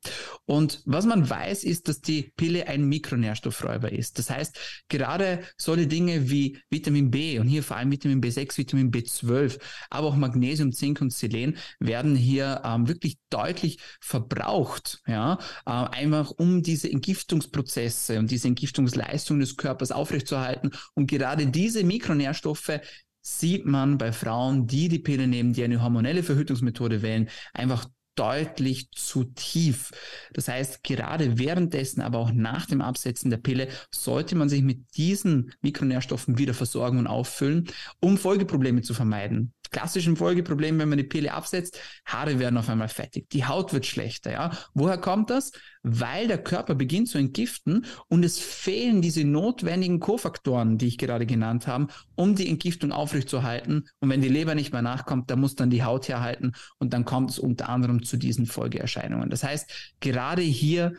Und 0.45 0.81
was 0.85 1.05
man 1.05 1.29
weiß, 1.29 1.63
ist, 1.63 1.87
dass 1.87 2.01
die 2.01 2.31
Pille 2.35 2.67
ein 2.67 2.85
Mikronährstoffräuber 2.85 3.91
ist. 3.91 4.17
Das 4.19 4.29
heißt, 4.29 4.83
gerade 4.89 5.43
solche 5.57 5.87
Dinge 5.87 6.29
wie 6.29 6.57
Vitamin 6.69 7.11
B 7.11 7.39
und 7.39 7.47
hier 7.47 7.63
vor 7.63 7.77
allem 7.77 7.91
Vitamin 7.91 8.21
B6, 8.21 8.57
Vitamin 8.57 8.91
B12, 8.91 9.59
aber 9.89 10.07
auch 10.07 10.15
Magnesium, 10.15 10.71
Zink 10.71 11.01
und 11.01 11.11
Selen 11.11 11.57
werden 11.79 12.15
hier 12.15 12.61
ähm, 12.63 12.87
wirklich 12.87 13.17
deutlich 13.29 13.79
verbraucht 13.99 15.01
Ja, 15.11 15.37
äh, 15.65 15.71
einfach 15.71 16.31
um 16.31 16.63
diese 16.63 16.89
Entgiftungsprozesse 16.89 18.17
und 18.17 18.31
diese 18.31 18.47
Entgiftungsleistung 18.47 19.41
des 19.41 19.57
Körpers 19.57 19.91
aufrechtzuerhalten. 19.91 20.71
Und 20.93 21.07
gerade 21.07 21.47
diese 21.47 21.83
Mikronährstoffe 21.83 22.79
sieht 23.21 23.65
man 23.65 23.97
bei 23.97 24.13
Frauen, 24.13 24.67
die 24.67 24.87
die 24.87 24.99
Pille 24.99 25.27
nehmen, 25.27 25.51
die 25.51 25.65
eine 25.65 25.83
hormonelle 25.83 26.23
Verhütungsmethode 26.23 27.01
wählen, 27.01 27.29
einfach 27.53 27.87
deutlich 28.15 28.89
zu 28.91 29.25
tief. 29.25 29.91
Das 30.33 30.47
heißt, 30.47 30.83
gerade 30.83 31.37
währenddessen, 31.37 32.01
aber 32.01 32.19
auch 32.19 32.31
nach 32.31 32.65
dem 32.65 32.81
Absetzen 32.81 33.29
der 33.29 33.37
Pille, 33.37 33.67
sollte 33.93 34.35
man 34.35 34.47
sich 34.47 34.61
mit 34.61 34.95
diesen 34.95 35.51
Mikronährstoffen 35.61 36.37
wieder 36.37 36.53
versorgen 36.53 36.99
und 36.99 37.07
auffüllen, 37.07 37.67
um 37.99 38.17
Folgeprobleme 38.17 38.81
zu 38.81 38.93
vermeiden 38.93 39.53
klassischen 39.71 40.15
Folgeproblem, 40.15 40.77
wenn 40.79 40.89
man 40.89 40.97
die 40.97 41.03
Pille 41.03 41.33
absetzt, 41.33 41.79
Haare 42.05 42.39
werden 42.39 42.57
auf 42.57 42.69
einmal 42.69 42.89
fettig, 42.89 43.29
die 43.29 43.45
Haut 43.45 43.73
wird 43.73 43.85
schlechter. 43.85 44.31
Ja? 44.31 44.51
Woher 44.73 44.97
kommt 44.97 45.29
das? 45.29 45.51
Weil 45.83 46.27
der 46.27 46.43
Körper 46.43 46.75
beginnt 46.75 47.07
zu 47.07 47.17
entgiften 47.17 47.85
und 48.07 48.23
es 48.23 48.37
fehlen 48.37 49.01
diese 49.01 49.23
notwendigen 49.23 49.99
Kofaktoren, 49.99 50.77
die 50.77 50.87
ich 50.87 50.97
gerade 50.97 51.25
genannt 51.25 51.67
habe, 51.67 51.87
um 52.15 52.35
die 52.35 52.49
Entgiftung 52.49 52.91
aufrechtzuerhalten. 52.91 53.87
Und 53.99 54.09
wenn 54.09 54.21
die 54.21 54.29
Leber 54.29 54.53
nicht 54.53 54.73
mehr 54.73 54.81
nachkommt, 54.81 55.31
dann 55.31 55.39
muss 55.39 55.55
dann 55.55 55.69
die 55.69 55.83
Haut 55.83 56.07
herhalten 56.07 56.51
und 56.77 56.93
dann 56.93 57.05
kommt 57.05 57.31
es 57.31 57.39
unter 57.39 57.69
anderem 57.69 58.03
zu 58.03 58.17
diesen 58.17 58.45
Folgeerscheinungen. 58.45 59.29
Das 59.29 59.43
heißt, 59.43 59.95
gerade 59.99 60.41
hier 60.41 60.93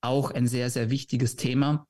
auch 0.00 0.30
ein 0.30 0.46
sehr, 0.46 0.70
sehr 0.70 0.90
wichtiges 0.90 1.36
Thema. 1.36 1.86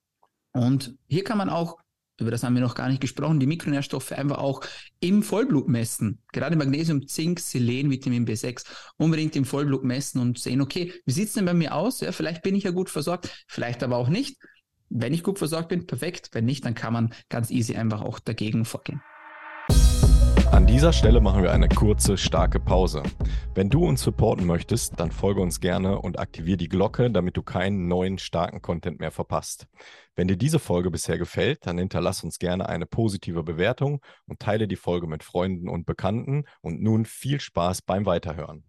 Und 0.53 0.95
hier 1.09 1.25
kann 1.25 1.39
man 1.39 1.51
auch 1.51 1.79
über 2.19 2.31
das 2.31 2.45
haben 2.45 2.55
wir 2.55 2.63
noch 2.63 2.75
gar 2.75 2.89
nicht 2.89 3.01
gesprochen, 3.01 3.41
die 3.41 3.47
Mikronährstoffe 3.47 4.13
einfach 4.13 4.39
auch 4.39 4.63
im 5.01 5.23
Vollblut 5.23 5.69
messen. 5.69 6.21
Gerade 6.33 6.57
Magnesium, 6.57 7.07
Zink, 7.09 7.41
Selen, 7.41 7.91
Vitamin 7.91 8.27
B6 8.27 8.65
unbedingt 8.97 9.35
im 9.37 9.45
Vollblut 9.45 9.85
messen 9.85 10.21
und 10.21 10.39
sehen, 10.39 10.61
okay, 10.61 10.93
wie 11.07 11.13
sieht 11.13 11.29
es 11.29 11.35
denn 11.35 11.45
bei 11.45 11.55
mir 11.55 11.75
aus? 11.75 12.01
Ja, 12.01 12.13
vielleicht 12.13 12.43
bin 12.43 12.55
ich 12.55 12.65
ja 12.65 12.71
gut 12.71 12.91
versorgt, 12.91 13.45
vielleicht 13.49 13.83
aber 13.83 13.97
auch 13.97 14.09
nicht. 14.09 14.39
Wenn 14.91 15.13
ich 15.13 15.25
gut 15.25 15.39
versorgt 15.39 15.71
bin, 15.71 15.87
perfekt. 15.87 16.29
Wenn 16.33 16.45
nicht, 16.45 16.65
dann 16.65 16.75
kann 16.75 16.93
man 16.93 17.13
ganz 17.29 17.51
easy 17.51 17.75
einfach 17.75 18.01
auch 18.01 18.21
dagegen 18.21 18.65
vorgehen. 18.65 19.03
An 20.55 20.69
dieser 20.69 20.93
Stelle 20.93 21.21
machen 21.21 21.43
wir 21.43 21.53
eine 21.53 21.69
kurze, 21.69 22.17
starke 22.17 22.61
Pause. 22.61 23.03
Wenn 23.57 23.71
du 23.71 23.85
uns 23.85 24.03
supporten 24.03 24.47
möchtest, 24.47 25.01
dann 25.01 25.11
folge 25.11 25.41
uns 25.41 25.59
gerne 25.59 26.01
und 26.01 26.21
aktiviere 26.21 26.57
die 26.57 26.69
Glocke, 26.69 27.11
damit 27.11 27.37
du 27.37 27.43
keinen 27.43 27.89
neuen, 27.89 28.19
starken 28.19 28.63
Content 28.63 29.01
mehr 29.01 29.11
verpasst. 29.11 29.67
Wenn 30.15 30.29
dir 30.29 30.37
diese 30.37 30.61
Folge 30.61 30.93
bisher 30.93 31.19
gefällt, 31.19 31.67
dann 31.67 31.77
hinterlass 31.77 32.23
uns 32.23 32.39
gerne 32.39 32.69
eine 32.69 32.87
positive 32.87 33.43
Bewertung 33.43 34.01
und 34.27 34.39
teile 34.39 34.69
die 34.69 34.77
Folge 34.77 35.09
mit 35.09 35.25
Freunden 35.25 35.69
und 35.69 35.87
Bekannten. 35.87 36.45
Und 36.61 36.81
nun 36.81 37.05
viel 37.05 37.41
Spaß 37.41 37.83
beim 37.83 38.07
Weiterhören. 38.07 38.63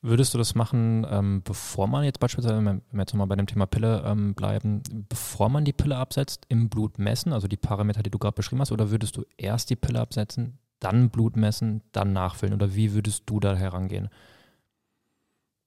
Würdest 0.00 0.32
du 0.32 0.38
das 0.38 0.54
machen, 0.54 1.06
ähm, 1.10 1.42
bevor 1.44 1.88
man 1.88 2.04
jetzt 2.04 2.20
beispielsweise, 2.20 2.56
wenn 2.56 2.80
wir 2.90 3.00
jetzt 3.00 3.12
nochmal 3.12 3.26
bei 3.26 3.36
dem 3.36 3.46
Thema 3.46 3.66
Pille 3.66 4.02
ähm, 4.06 4.34
bleiben, 4.34 4.82
bevor 5.10 5.50
man 5.50 5.66
die 5.66 5.74
Pille 5.74 5.98
absetzt, 5.98 6.46
im 6.48 6.70
Blut 6.70 6.98
messen, 6.98 7.34
also 7.34 7.48
die 7.48 7.58
Parameter, 7.58 8.02
die 8.02 8.10
du 8.10 8.18
gerade 8.18 8.34
beschrieben 8.34 8.62
hast, 8.62 8.72
oder 8.72 8.90
würdest 8.90 9.18
du 9.18 9.26
erst 9.36 9.68
die 9.68 9.76
Pille 9.76 10.00
absetzen, 10.00 10.58
dann 10.80 11.10
Blut 11.10 11.36
messen, 11.36 11.82
dann 11.92 12.12
nachfüllen? 12.12 12.54
Oder 12.54 12.74
wie 12.74 12.92
würdest 12.94 13.24
du 13.26 13.40
da 13.40 13.56
herangehen? 13.56 14.08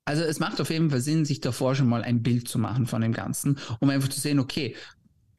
Also 0.06 0.24
es 0.24 0.40
macht 0.40 0.60
auf 0.60 0.70
jeden 0.70 0.90
Fall 0.90 1.02
Sinn, 1.02 1.26
sich 1.26 1.42
davor 1.42 1.76
schon 1.76 1.88
mal 1.88 2.04
ein 2.04 2.24
Bild 2.24 2.48
zu 2.48 2.58
machen 2.60 2.88
von 2.88 3.02
dem 3.02 3.14
Ganzen, 3.14 3.58
um 3.80 3.90
einfach 3.90 4.10
zu 4.10 4.20
sehen, 4.20 4.40
okay, 4.40 4.76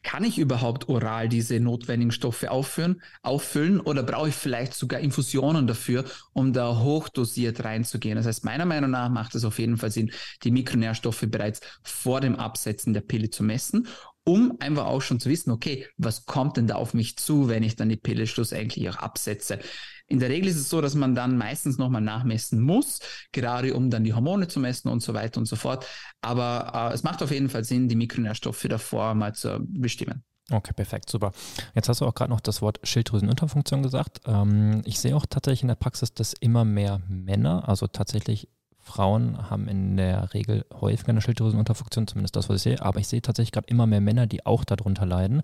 kann 0.03 0.25
ich 0.25 0.39
überhaupt 0.39 0.89
oral 0.89 1.29
diese 1.29 1.61
notwendigen 1.61 2.11
Stoffe 2.11 2.51
auffüllen, 2.51 3.01
auffüllen 3.23 3.81
oder 3.81 4.03
brauche 4.03 4.31
ich 4.31 4.35
vielleicht 4.35 4.75
sogar 4.75 5.01
Infusionen 5.01 5.67
dafür, 5.67 6.05
um 6.33 6.53
da 6.53 6.79
hochdosiert 6.79 7.63
reinzugehen? 7.65 8.17
Das 8.17 8.27
heißt, 8.27 8.45
meiner 8.45 8.65
Meinung 8.65 8.91
nach 8.91 9.11
macht 9.11 9.35
es 9.35 9.45
auf 9.45 9.59
jeden 9.59 9.77
Fall 9.77 9.91
Sinn, 9.91 10.11
die 10.43 10.51
Mikronährstoffe 10.51 11.25
bereits 11.29 11.61
vor 11.83 12.21
dem 12.21 12.37
Absetzen 12.37 12.93
der 12.93 13.03
Pille 13.03 13.31
zu 13.31 13.45
messen 13.45 13.87
um 14.25 14.57
einfach 14.61 14.87
auch 14.87 15.03
schon 15.03 15.21
zu 15.21 15.29
wissen, 15.29 15.51
okay, 15.51 15.87
was 15.97 16.27
kommt 16.27 16.57
denn 16.57 16.67
da 16.67 16.77
auf 16.77 16.95
mich 16.95 17.17
zu, 17.17 17.49
wenn 17.49 17.63
ich 17.63 17.77
dann 17.77 17.89
die 17.89 17.97
Pille 17.97 18.27
schlussendlich 18.27 18.89
auch 18.89 18.97
absetze. 18.97 19.59
In 20.07 20.19
der 20.19 20.29
Regel 20.29 20.49
ist 20.49 20.57
es 20.57 20.69
so, 20.69 20.81
dass 20.81 20.95
man 20.95 21.15
dann 21.15 21.39
meistens 21.39 21.79
nochmal 21.79 22.03
nachmessen 22.03 22.61
muss, 22.61 23.01
gerade 23.33 23.75
um 23.75 23.91
dann 23.91 24.05
die 24.05 24.15
Hormone 24.15 24.49
zu 24.49 24.61
messen 24.61 24.89
und 24.89 25.03
so 25.03 25.15
weiter 25.15 25.39
und 25.39 25.47
so 25.47 25.57
fort. 25.57 25.87
Aber 26.21 26.91
äh, 26.91 26.95
es 26.95 27.03
macht 27.03 27.23
auf 27.23 27.31
jeden 27.31 27.49
Fall 27.49 27.65
Sinn, 27.65 27.89
die 27.89 27.97
Mikronährstoffe 27.97 28.67
davor 28.69 29.15
mal 29.15 29.35
zu 29.35 29.59
bestimmen. 29.61 30.23
Okay, 30.51 30.73
perfekt, 30.75 31.09
super. 31.09 31.33
Jetzt 31.75 31.89
hast 31.89 32.01
du 32.01 32.07
auch 32.07 32.15
gerade 32.15 32.31
noch 32.31 32.41
das 32.41 32.61
Wort 32.63 32.81
Schilddrüsenunterfunktion 32.83 33.83
gesagt. 33.83 34.21
Ähm, 34.27 34.83
ich 34.85 34.99
sehe 34.99 35.17
auch 35.17 35.25
tatsächlich 35.25 35.63
in 35.63 35.69
der 35.69 35.77
Praxis, 35.77 36.13
dass 36.13 36.35
immer 36.35 36.65
mehr 36.65 37.01
Männer, 37.09 37.69
also 37.69 37.87
tatsächlich 37.87 38.49
Frauen 38.93 39.51
haben 39.51 39.69
in 39.69 39.97
der 39.97 40.35
Regel 40.35 40.67
häufiger 40.73 41.11
eine 41.11 41.23
Schilddrüsenunterfunktion, 41.23 42.07
zumindest 42.07 42.37
das, 42.37 42.49
was 42.49 42.57
ich 42.57 42.63
sehe. 42.63 42.83
Aber 42.83 43.01
ich 43.01 43.09
sehe 43.09 43.23
tatsächlich 43.23 43.53
gerade 43.53 43.69
immer 43.69 43.87
mehr 43.87 44.03
Männer, 44.03 44.27
die 44.27 44.45
auch 44.45 44.65
darunter 44.65 45.07
leiden. 45.07 45.43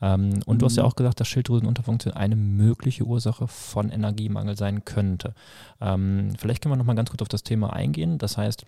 Ähm, 0.00 0.40
und 0.46 0.56
mhm. 0.56 0.58
du 0.58 0.66
hast 0.66 0.76
ja 0.76 0.84
mhm. 0.84 0.88
auch 0.88 0.96
gesagt, 0.96 1.18
dass 1.18 1.26
Schilddrüsenunterfunktion 1.26 2.14
eine 2.14 2.36
mögliche 2.36 3.04
Ursache 3.04 3.48
von 3.48 3.90
Energiemangel 3.90 4.56
sein 4.56 4.84
könnte. 4.84 5.34
Ähm, 5.80 6.34
vielleicht 6.38 6.62
können 6.62 6.72
wir 6.72 6.76
nochmal 6.76 6.94
ganz 6.94 7.10
kurz 7.10 7.22
auf 7.22 7.28
das 7.28 7.42
Thema 7.42 7.72
eingehen. 7.72 8.18
Das 8.18 8.36
heißt, 8.36 8.64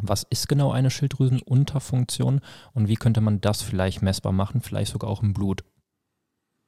was 0.00 0.22
ist 0.22 0.48
genau 0.48 0.72
eine 0.72 0.90
Schilddrüsenunterfunktion 0.90 2.40
und 2.72 2.88
wie 2.88 2.96
könnte 2.96 3.20
man 3.20 3.40
das 3.42 3.60
vielleicht 3.60 4.00
messbar 4.00 4.32
machen, 4.32 4.62
vielleicht 4.62 4.92
sogar 4.92 5.10
auch 5.10 5.22
im 5.22 5.34
Blut? 5.34 5.64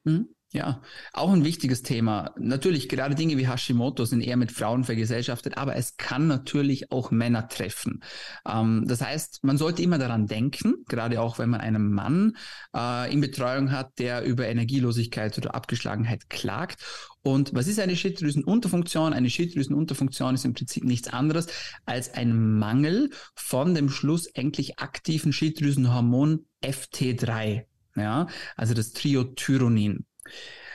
Mhm. 0.05 0.28
Ja, 0.53 0.82
auch 1.14 1.32
ein 1.32 1.44
wichtiges 1.44 1.80
Thema. 1.80 2.34
Natürlich, 2.38 2.90
gerade 2.90 3.14
Dinge 3.14 3.38
wie 3.38 3.48
Hashimoto 3.48 4.05
sind 4.05 4.20
eher 4.20 4.36
mit 4.36 4.53
Frauen 4.53 4.84
vergesellschaftet, 4.84 5.57
aber 5.57 5.76
es 5.76 5.96
kann 5.96 6.26
natürlich 6.26 6.92
auch 6.92 7.11
Männer 7.11 7.48
treffen. 7.48 8.03
Ähm, 8.46 8.84
das 8.86 9.00
heißt, 9.00 9.44
man 9.44 9.57
sollte 9.57 9.80
immer 9.80 9.96
daran 9.96 10.26
denken, 10.26 10.84
gerade 10.88 11.22
auch 11.22 11.38
wenn 11.38 11.48
man 11.48 11.62
einen 11.62 11.90
Mann 11.90 12.36
äh, 12.76 13.11
in 13.11 13.22
Betreuung 13.22 13.70
hat, 13.70 13.98
der 13.98 14.24
über 14.24 14.46
Energielosigkeit 14.46 15.38
oder 15.38 15.55
Abgeschlagenheit 15.55 16.28
klagt. 16.28 16.82
Und 17.22 17.55
was 17.55 17.66
ist 17.66 17.80
eine 17.80 17.96
Schilddrüsenunterfunktion? 17.96 19.14
Eine 19.14 19.30
Schilddrüsenunterfunktion 19.30 20.34
ist 20.34 20.44
im 20.44 20.53
Prinzip 20.53 20.84
nichts 20.84 21.09
anderes 21.09 21.46
als 21.86 22.12
ein 22.12 22.59
Mangel 22.59 23.09
von 23.34 23.74
dem 23.74 23.88
schlussendlich 23.88 24.78
aktiven 24.80 25.32
Schilddrüsenhormon 25.32 26.44
FT3. 26.62 27.64
Ja, 27.96 28.26
also 28.57 28.74
das 28.74 28.92
Triothyronin. 28.92 30.05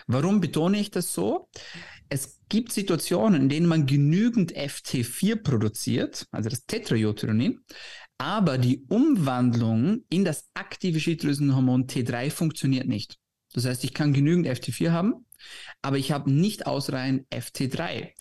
Warum 0.08 0.40
betone 0.40 0.80
ich 0.80 0.92
das 0.92 1.14
so? 1.14 1.50
Es 2.10 2.40
gibt 2.48 2.72
Situationen, 2.72 3.42
in 3.42 3.50
denen 3.50 3.68
man 3.68 3.86
genügend 3.86 4.56
FT4 4.56 5.36
produziert, 5.44 6.26
also 6.32 6.50
das 6.50 6.66
Tetraiodthyronin, 6.66 7.60
aber 8.18 8.58
die 8.58 8.86
Umwandlung 8.88 10.04
in 10.10 10.24
das 10.24 10.50
aktive 10.54 11.00
Schilddrüsenhormon 11.00 11.88
T3 11.88 12.32
funktioniert 12.32 12.88
nicht. 12.88 13.18
Das 13.54 13.66
heißt, 13.66 13.84
ich 13.84 13.94
kann 13.94 14.14
genügend 14.14 14.48
FT4 14.48 14.92
haben, 14.92 15.26
aber 15.82 15.98
ich 15.98 16.12
habe 16.12 16.32
nicht 16.32 16.66
ausreichend 16.66 17.28
FT3. 17.30 18.12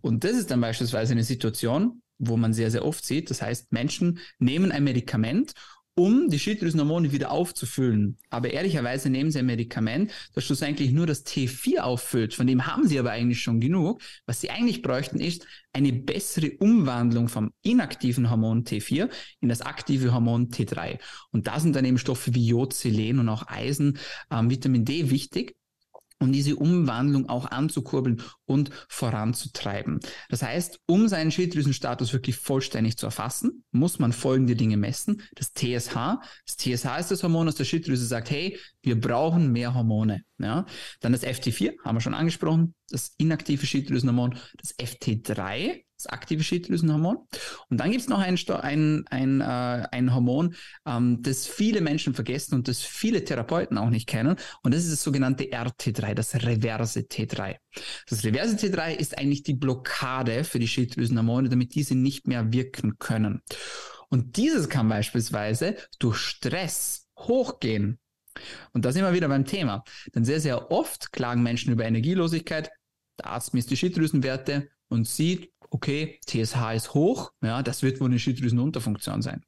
Und 0.00 0.24
das 0.24 0.32
ist 0.32 0.50
dann 0.50 0.60
beispielsweise 0.60 1.12
eine 1.12 1.24
Situation, 1.24 2.02
wo 2.18 2.36
man 2.36 2.54
sehr, 2.54 2.70
sehr 2.70 2.84
oft 2.84 3.04
sieht. 3.04 3.30
Das 3.30 3.42
heißt, 3.42 3.72
Menschen 3.72 4.20
nehmen 4.38 4.72
ein 4.72 4.84
Medikament 4.84 5.54
um 5.94 6.28
die 6.30 6.38
Schilddrüsenhormone 6.38 7.12
wieder 7.12 7.30
aufzufüllen. 7.30 8.16
Aber 8.30 8.50
ehrlicherweise 8.50 9.10
nehmen 9.10 9.30
sie 9.30 9.40
ein 9.40 9.46
Medikament, 9.46 10.10
das 10.34 10.44
schlussendlich 10.44 10.90
nur 10.92 11.06
das 11.06 11.26
T4 11.26 11.80
auffüllt. 11.80 12.34
Von 12.34 12.46
dem 12.46 12.66
haben 12.66 12.88
sie 12.88 12.98
aber 12.98 13.10
eigentlich 13.10 13.42
schon 13.42 13.60
genug. 13.60 14.00
Was 14.26 14.40
sie 14.40 14.50
eigentlich 14.50 14.80
bräuchten, 14.80 15.20
ist 15.20 15.46
eine 15.72 15.92
bessere 15.92 16.52
Umwandlung 16.58 17.28
vom 17.28 17.52
inaktiven 17.62 18.30
Hormon 18.30 18.64
T4 18.64 19.10
in 19.40 19.48
das 19.48 19.60
aktive 19.60 20.12
Hormon 20.12 20.48
T3. 20.48 20.98
Und 21.30 21.46
da 21.46 21.60
sind 21.60 21.76
dann 21.76 21.84
eben 21.84 21.98
Stoffe 21.98 22.34
wie 22.34 22.46
Jod, 22.46 22.72
Selen 22.72 23.18
und 23.18 23.28
auch 23.28 23.46
Eisen, 23.48 23.98
ähm, 24.30 24.50
Vitamin 24.50 24.84
D 24.84 25.10
wichtig 25.10 25.56
um 26.22 26.32
diese 26.32 26.56
Umwandlung 26.56 27.28
auch 27.28 27.46
anzukurbeln 27.50 28.22
und 28.44 28.70
voranzutreiben. 28.88 30.00
Das 30.28 30.42
heißt, 30.42 30.80
um 30.86 31.08
seinen 31.08 31.30
Schilddrüsenstatus 31.30 32.12
wirklich 32.12 32.36
vollständig 32.36 32.96
zu 32.96 33.06
erfassen, 33.06 33.64
muss 33.70 33.98
man 33.98 34.12
folgende 34.12 34.56
Dinge 34.56 34.76
messen. 34.76 35.22
Das 35.34 35.52
TSH. 35.52 36.18
Das 36.46 36.56
TSH 36.56 36.98
ist 37.00 37.10
das 37.10 37.22
Hormon, 37.22 37.46
das 37.46 37.56
der 37.56 37.64
Schilddrüse 37.64 38.06
sagt, 38.06 38.30
hey, 38.30 38.58
wir 38.82 39.00
brauchen 39.00 39.52
mehr 39.52 39.74
Hormone. 39.74 40.22
Ja? 40.38 40.66
Dann 41.00 41.12
das 41.12 41.24
FT4, 41.24 41.72
haben 41.84 41.96
wir 41.96 42.00
schon 42.00 42.14
angesprochen, 42.14 42.74
das 42.88 43.14
inaktive 43.18 43.66
Schilddrüsenhormon, 43.66 44.38
das 44.58 44.78
FT3, 44.78 45.81
das 46.02 46.12
aktive 46.12 46.42
Schilddrüsenhormon. 46.42 47.18
Und 47.68 47.78
dann 47.78 47.90
gibt 47.90 48.02
es 48.02 48.08
noch 48.08 48.18
ein, 48.18 48.36
ein, 48.60 49.04
ein, 49.08 49.40
äh, 49.40 49.86
ein 49.90 50.14
Hormon, 50.14 50.54
ähm, 50.86 51.22
das 51.22 51.46
viele 51.46 51.80
Menschen 51.80 52.14
vergessen 52.14 52.54
und 52.54 52.68
das 52.68 52.82
viele 52.82 53.24
Therapeuten 53.24 53.78
auch 53.78 53.90
nicht 53.90 54.08
kennen. 54.08 54.36
Und 54.62 54.74
das 54.74 54.84
ist 54.84 54.92
das 54.92 55.02
sogenannte 55.02 55.44
RT3, 55.44 56.14
das 56.14 56.34
reverse 56.34 57.00
T3. 57.00 57.56
Das 58.08 58.24
reverse 58.24 58.56
T3 58.56 58.94
ist 58.96 59.18
eigentlich 59.18 59.42
die 59.42 59.54
Blockade 59.54 60.44
für 60.44 60.58
die 60.58 60.68
Schilddrüsenhormone, 60.68 61.48
damit 61.48 61.74
diese 61.74 61.94
nicht 61.94 62.26
mehr 62.26 62.52
wirken 62.52 62.98
können. 62.98 63.42
Und 64.08 64.36
dieses 64.36 64.68
kann 64.68 64.88
beispielsweise 64.88 65.76
durch 65.98 66.18
Stress 66.18 67.08
hochgehen. 67.18 67.98
Und 68.72 68.84
da 68.84 68.92
sind 68.92 69.04
wir 69.04 69.12
wieder 69.12 69.28
beim 69.28 69.44
Thema. 69.44 69.84
Denn 70.14 70.24
sehr, 70.24 70.40
sehr 70.40 70.70
oft 70.70 71.12
klagen 71.12 71.42
Menschen 71.42 71.72
über 71.72 71.84
Energielosigkeit. 71.84 72.70
Der 73.18 73.26
Arzt 73.26 73.54
misst 73.54 73.70
die 73.70 73.76
Schilddrüsenwerte 73.76 74.68
und 74.88 75.06
sieht, 75.06 75.51
okay, 75.72 76.20
TSH 76.26 76.74
ist 76.74 76.94
hoch, 76.94 77.32
ja, 77.42 77.62
das 77.62 77.82
wird 77.82 78.00
wohl 78.00 78.08
eine 78.08 78.18
Schilddrüsenunterfunktion 78.18 79.22
sein. 79.22 79.42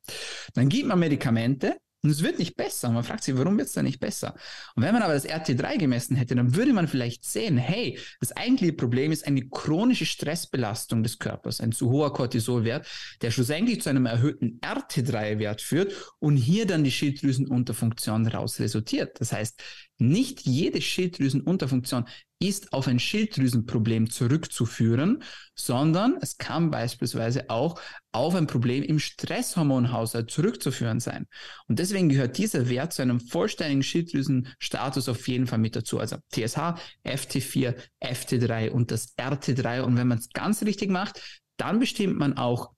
Dann 0.54 0.68
gibt 0.68 0.88
man 0.88 0.98
Medikamente, 0.98 1.76
und 2.04 2.10
es 2.10 2.22
wird 2.22 2.38
nicht 2.38 2.54
besser. 2.54 2.88
Und 2.88 2.94
man 2.94 3.02
fragt 3.02 3.24
sich, 3.24 3.34
warum 3.34 3.56
wird 3.56 3.68
es 3.68 3.72
dann 3.72 3.86
nicht 3.86 3.98
besser? 3.98 4.34
Und 4.76 4.82
wenn 4.82 4.92
man 4.92 5.02
aber 5.02 5.14
das 5.14 5.26
RT3 5.26 5.78
gemessen 5.78 6.16
hätte, 6.16 6.34
dann 6.34 6.54
würde 6.54 6.74
man 6.74 6.86
vielleicht 6.86 7.24
sehen, 7.24 7.56
hey, 7.56 7.98
das 8.20 8.30
eigentliche 8.32 8.74
Problem 8.74 9.10
ist 9.10 9.26
eine 9.26 9.48
chronische 9.48 10.04
Stressbelastung 10.04 11.02
des 11.02 11.18
Körpers, 11.18 11.62
ein 11.62 11.72
zu 11.72 11.90
hoher 11.90 12.12
Cortisolwert, 12.12 12.86
der 13.22 13.30
schlussendlich 13.30 13.80
zu 13.80 13.88
einem 13.88 14.04
erhöhten 14.04 14.60
RT3-Wert 14.60 15.62
führt 15.62 15.94
und 16.18 16.36
hier 16.36 16.66
dann 16.66 16.84
die 16.84 16.90
Schilddrüsenunterfunktion 16.90 18.26
raus 18.26 18.60
resultiert. 18.60 19.18
Das 19.18 19.32
heißt, 19.32 19.62
nicht 19.96 20.42
jede 20.42 20.82
Schilddrüsenunterfunktion 20.82 22.04
ist 22.48 22.72
auf 22.72 22.88
ein 22.88 22.98
Schilddrüsenproblem 22.98 24.10
zurückzuführen, 24.10 25.22
sondern 25.54 26.18
es 26.20 26.36
kann 26.36 26.70
beispielsweise 26.70 27.48
auch 27.48 27.80
auf 28.12 28.34
ein 28.34 28.46
Problem 28.46 28.82
im 28.82 28.98
Stresshormonhaushalt 28.98 30.30
zurückzuführen 30.30 31.00
sein. 31.00 31.26
Und 31.68 31.78
deswegen 31.78 32.08
gehört 32.08 32.36
dieser 32.38 32.68
Wert 32.68 32.92
zu 32.92 33.02
einem 33.02 33.20
vollständigen 33.20 33.82
Schilddrüsenstatus 33.82 35.08
auf 35.08 35.26
jeden 35.26 35.46
Fall 35.46 35.58
mit 35.58 35.74
dazu. 35.74 35.98
Also 35.98 36.16
TSH, 36.32 36.78
FT4, 37.04 37.74
FT3 38.02 38.70
und 38.70 38.90
das 38.90 39.16
RT3. 39.16 39.80
Und 39.80 39.96
wenn 39.96 40.08
man 40.08 40.18
es 40.18 40.28
ganz 40.30 40.62
richtig 40.62 40.90
macht, 40.90 41.20
dann 41.56 41.78
bestimmt 41.78 42.18
man 42.18 42.36
auch 42.36 42.74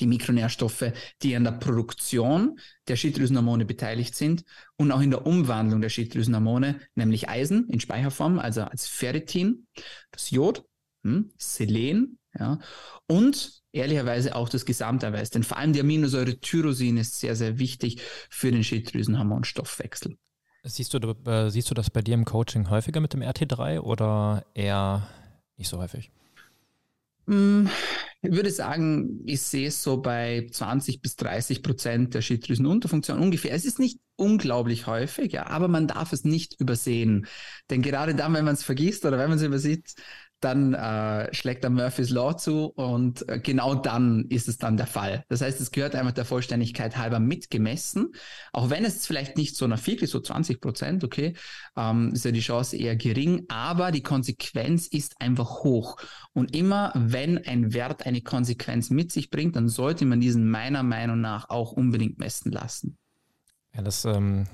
die 0.00 0.06
Mikronährstoffe, 0.06 0.92
die 1.22 1.36
an 1.36 1.44
der 1.44 1.52
Produktion 1.52 2.58
der 2.88 2.96
Schilddrüsenhormone 2.96 3.64
beteiligt 3.64 4.14
sind 4.14 4.44
und 4.76 4.92
auch 4.92 5.00
in 5.00 5.10
der 5.10 5.26
Umwandlung 5.26 5.80
der 5.80 5.88
Schilddrüsenhormone, 5.88 6.80
nämlich 6.94 7.28
Eisen 7.28 7.68
in 7.68 7.80
Speicherform, 7.80 8.38
also 8.38 8.62
als 8.62 8.86
Ferritin, 8.86 9.66
das 10.10 10.30
Jod, 10.30 10.64
hm, 11.02 11.30
Selen, 11.38 12.18
ja, 12.38 12.58
und 13.06 13.62
ehrlicherweise 13.72 14.34
auch 14.34 14.48
das 14.48 14.64
Gesamterweis, 14.64 15.30
denn 15.30 15.42
vor 15.42 15.56
allem 15.56 15.72
die 15.72 15.80
Aminosäure 15.80 16.38
Tyrosin 16.40 16.96
ist 16.96 17.18
sehr, 17.18 17.36
sehr 17.36 17.58
wichtig 17.58 18.00
für 18.30 18.50
den 18.50 18.64
Schilddrüsenhormonstoffwechsel. 18.64 20.16
Siehst 20.64 20.92
du, 20.94 20.98
äh, 20.98 21.48
siehst 21.50 21.70
du 21.70 21.74
das 21.74 21.90
bei 21.90 22.02
dir 22.02 22.14
im 22.14 22.24
Coaching 22.24 22.70
häufiger 22.70 23.00
mit 23.00 23.12
dem 23.12 23.22
RT3 23.22 23.80
oder 23.80 24.44
eher 24.52 25.08
nicht 25.56 25.68
so 25.68 25.78
häufig? 25.78 26.10
Hm, 27.28 27.68
ich 28.22 28.30
würde 28.32 28.50
sagen, 28.50 29.20
ich 29.26 29.42
sehe 29.42 29.68
es 29.68 29.82
so 29.82 30.00
bei 30.00 30.46
20 30.52 31.00
bis 31.02 31.16
30 31.16 31.62
Prozent 31.62 32.14
der 32.14 32.22
Schilddrüsenunterfunktion 32.22 33.18
ungefähr. 33.18 33.52
Es 33.52 33.64
ist 33.64 33.78
nicht 33.80 33.98
unglaublich 34.16 34.86
häufig, 34.86 35.32
ja, 35.32 35.46
aber 35.48 35.66
man 35.68 35.88
darf 35.88 36.12
es 36.12 36.24
nicht 36.24 36.54
übersehen. 36.60 37.26
Denn 37.70 37.82
gerade 37.82 38.14
dann, 38.14 38.32
wenn 38.34 38.44
man 38.44 38.54
es 38.54 38.62
vergisst 38.62 39.04
oder 39.04 39.18
wenn 39.18 39.28
man 39.28 39.38
es 39.38 39.44
übersieht, 39.44 39.94
dann 40.40 40.74
äh, 40.74 41.32
schlägt 41.34 41.64
er 41.64 41.70
Murphy's 41.70 42.10
Law 42.10 42.36
zu 42.36 42.66
und 42.66 43.26
äh, 43.28 43.38
genau 43.38 43.74
dann 43.74 44.26
ist 44.28 44.48
es 44.48 44.58
dann 44.58 44.76
der 44.76 44.86
Fall. 44.86 45.24
Das 45.28 45.40
heißt, 45.40 45.60
es 45.60 45.70
gehört 45.70 45.94
einfach 45.94 46.12
der 46.12 46.24
Vollständigkeit 46.24 46.96
halber 46.96 47.20
mitgemessen, 47.20 48.12
auch 48.52 48.68
wenn 48.68 48.84
es 48.84 49.06
vielleicht 49.06 49.36
nicht 49.36 49.56
so 49.56 49.66
nach 49.66 49.78
viel 49.78 50.02
ist, 50.02 50.10
so 50.10 50.20
20 50.20 50.60
Prozent, 50.60 51.04
okay, 51.04 51.34
ähm, 51.76 52.12
ist 52.12 52.24
ja 52.24 52.32
die 52.32 52.40
Chance 52.40 52.76
eher 52.76 52.96
gering, 52.96 53.46
aber 53.48 53.90
die 53.92 54.02
Konsequenz 54.02 54.86
ist 54.86 55.20
einfach 55.20 55.64
hoch. 55.64 55.96
Und 56.32 56.54
immer 56.54 56.92
wenn 56.94 57.38
ein 57.38 57.72
Wert 57.72 58.04
eine 58.04 58.20
Konsequenz 58.20 58.90
mit 58.90 59.12
sich 59.12 59.30
bringt, 59.30 59.56
dann 59.56 59.68
sollte 59.68 60.04
man 60.04 60.20
diesen 60.20 60.50
meiner 60.50 60.82
Meinung 60.82 61.20
nach 61.20 61.48
auch 61.48 61.72
unbedingt 61.72 62.18
messen 62.18 62.52
lassen. 62.52 62.98
Ja, 63.74 63.82
das 63.82 64.04
ähm, 64.04 64.46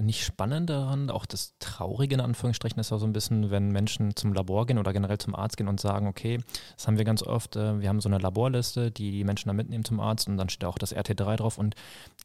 nicht 0.00 0.24
spannend 0.24 0.70
daran, 0.70 1.10
auch 1.10 1.26
das 1.26 1.54
Traurige 1.58 2.14
in 2.14 2.20
Anführungsstrichen 2.20 2.78
ist 2.78 2.92
auch 2.92 2.98
so 2.98 3.06
ein 3.06 3.12
bisschen, 3.12 3.50
wenn 3.50 3.70
Menschen 3.70 4.16
zum 4.16 4.32
Labor 4.32 4.66
gehen 4.66 4.78
oder 4.78 4.92
generell 4.92 5.18
zum 5.18 5.34
Arzt 5.34 5.56
gehen 5.56 5.68
und 5.68 5.80
sagen, 5.80 6.06
okay, 6.06 6.38
das 6.76 6.86
haben 6.86 6.98
wir 6.98 7.04
ganz 7.04 7.22
oft, 7.22 7.56
äh, 7.56 7.80
wir 7.80 7.88
haben 7.88 8.00
so 8.00 8.08
eine 8.08 8.18
Laborliste, 8.18 8.90
die 8.90 9.10
die 9.10 9.24
Menschen 9.24 9.48
dann 9.48 9.56
mitnehmen 9.56 9.84
zum 9.84 10.00
Arzt 10.00 10.28
und 10.28 10.36
dann 10.36 10.48
steht 10.48 10.64
auch 10.64 10.78
das 10.78 10.94
RT3 10.94 11.36
drauf 11.36 11.58
und 11.58 11.74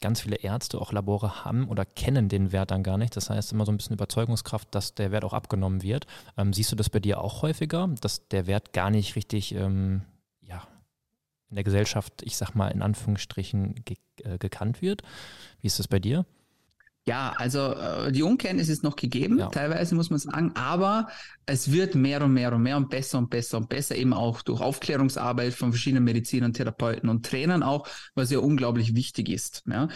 ganz 0.01 0.21
viele 0.21 0.37
Ärzte, 0.37 0.79
auch 0.79 0.91
Labore 0.91 1.45
haben 1.45 1.67
oder 1.67 1.85
kennen 1.85 2.29
den 2.29 2.51
Wert 2.51 2.71
dann 2.71 2.83
gar 2.83 2.97
nicht. 2.97 3.15
Das 3.15 3.29
heißt 3.29 3.51
immer 3.51 3.65
so 3.65 3.71
ein 3.71 3.77
bisschen 3.77 3.95
Überzeugungskraft, 3.95 4.73
dass 4.73 4.95
der 4.95 5.11
Wert 5.11 5.23
auch 5.23 5.33
abgenommen 5.33 5.83
wird. 5.83 6.05
Ähm, 6.37 6.53
siehst 6.53 6.71
du 6.71 6.75
das 6.75 6.89
bei 6.89 6.99
dir 6.99 7.21
auch 7.21 7.41
häufiger, 7.41 7.89
dass 8.01 8.27
der 8.27 8.47
Wert 8.47 8.73
gar 8.73 8.89
nicht 8.89 9.15
richtig, 9.15 9.53
ähm, 9.55 10.01
ja, 10.41 10.67
in 11.49 11.55
der 11.55 11.63
Gesellschaft, 11.63 12.21
ich 12.23 12.37
sag 12.37 12.55
mal 12.55 12.69
in 12.69 12.81
Anführungsstrichen, 12.81 13.75
ge 13.85 13.97
äh, 14.23 14.37
gekannt 14.37 14.81
wird? 14.81 15.01
Wie 15.61 15.67
ist 15.67 15.79
das 15.79 15.87
bei 15.87 15.99
dir? 15.99 16.25
Ja, 17.07 17.35
also 17.37 17.73
äh, 17.73 18.11
die 18.11 18.23
Unkenntnis 18.23 18.67
ist 18.67 18.83
noch 18.83 18.95
gegeben, 18.95 19.37
ja. 19.37 19.49
teilweise 19.49 19.93
muss 19.93 20.09
man 20.09 20.17
sagen, 20.17 20.51
aber 20.55 21.07
es 21.45 21.71
wird 21.71 21.93
mehr 21.93 22.23
und 22.23 22.33
mehr 22.33 22.51
und 22.51 22.63
mehr 22.63 22.77
und 22.77 22.89
besser 22.89 23.19
und 23.19 23.29
besser 23.29 23.57
und 23.57 23.69
besser, 23.69 23.95
eben 23.95 24.11
auch 24.11 24.41
durch 24.41 24.59
Aufklärungsarbeit 24.59 25.53
von 25.53 25.71
verschiedenen 25.71 26.03
Medizinern, 26.03 26.53
Therapeuten 26.53 27.07
und 27.07 27.23
Trainern 27.23 27.61
auch, 27.61 27.87
was 28.15 28.31
ja 28.31 28.39
unglaublich 28.39 28.95
wichtig 28.95 29.29
ist. 29.29 29.63
Ja. 29.67 29.87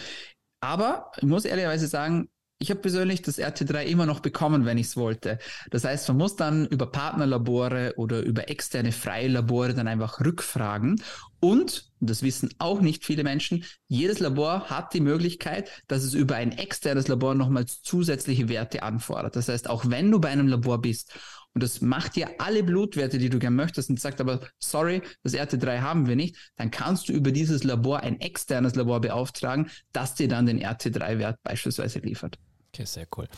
Aber 0.60 1.10
ich 1.16 1.24
muss 1.24 1.44
ehrlicherweise 1.44 1.88
sagen, 1.88 2.28
ich 2.60 2.70
habe 2.70 2.80
persönlich 2.80 3.22
das 3.22 3.38
RT3 3.38 3.84
immer 3.84 4.04
noch 4.04 4.20
bekommen, 4.20 4.66
wenn 4.66 4.76
ich 4.76 4.88
es 4.88 4.96
wollte. 4.96 5.38
Das 5.70 5.84
heißt, 5.84 6.06
man 6.08 6.18
muss 6.18 6.36
dann 6.36 6.66
über 6.66 6.86
Partnerlabore 6.86 7.94
oder 7.96 8.20
über 8.20 8.50
externe 8.50 8.92
freie 8.92 9.28
Labore 9.28 9.72
dann 9.72 9.88
einfach 9.88 10.20
rückfragen. 10.20 11.02
Und, 11.40 11.90
das 12.00 12.22
wissen 12.22 12.50
auch 12.58 12.82
nicht 12.82 13.06
viele 13.06 13.24
Menschen, 13.24 13.64
jedes 13.88 14.20
Labor 14.20 14.68
hat 14.68 14.92
die 14.92 15.00
Möglichkeit, 15.00 15.70
dass 15.88 16.04
es 16.04 16.12
über 16.12 16.36
ein 16.36 16.52
externes 16.52 17.08
Labor 17.08 17.34
nochmals 17.34 17.80
zusätzliche 17.80 18.50
Werte 18.50 18.82
anfordert. 18.82 19.36
Das 19.36 19.48
heißt, 19.48 19.68
auch 19.68 19.84
wenn 19.88 20.10
du 20.10 20.20
bei 20.20 20.28
einem 20.28 20.46
Labor 20.46 20.82
bist 20.82 21.14
und 21.54 21.62
das 21.62 21.80
macht 21.80 22.14
dir 22.16 22.28
alle 22.42 22.62
Blutwerte, 22.62 23.16
die 23.16 23.30
du 23.30 23.38
gern 23.38 23.56
möchtest 23.56 23.88
und 23.88 23.98
sagt 23.98 24.20
aber, 24.20 24.40
sorry, 24.58 25.00
das 25.22 25.32
RT3 25.32 25.80
haben 25.80 26.06
wir 26.06 26.14
nicht, 26.14 26.36
dann 26.56 26.70
kannst 26.70 27.08
du 27.08 27.14
über 27.14 27.32
dieses 27.32 27.64
Labor 27.64 28.00
ein 28.00 28.20
externes 28.20 28.74
Labor 28.74 29.00
beauftragen, 29.00 29.70
das 29.92 30.14
dir 30.14 30.28
dann 30.28 30.44
den 30.44 30.62
RT3-Wert 30.62 31.38
beispielsweise 31.42 32.00
liefert. 32.00 32.38
Okay, 32.72 32.84
sehr 32.84 33.06
cool. 33.16 33.28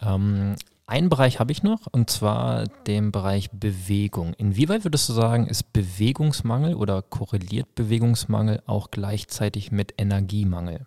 Ähm, 0.00 0.56
einen 0.86 1.08
Bereich 1.08 1.38
habe 1.38 1.52
ich 1.52 1.62
noch, 1.62 1.86
und 1.92 2.10
zwar 2.10 2.66
den 2.86 3.12
Bereich 3.12 3.50
Bewegung. 3.50 4.34
Inwieweit 4.34 4.84
würdest 4.84 5.08
du 5.08 5.12
sagen, 5.12 5.46
ist 5.46 5.72
Bewegungsmangel 5.72 6.74
oder 6.74 7.02
korreliert 7.02 7.74
Bewegungsmangel 7.74 8.62
auch 8.66 8.90
gleichzeitig 8.90 9.72
mit 9.72 9.94
Energiemangel? 9.98 10.86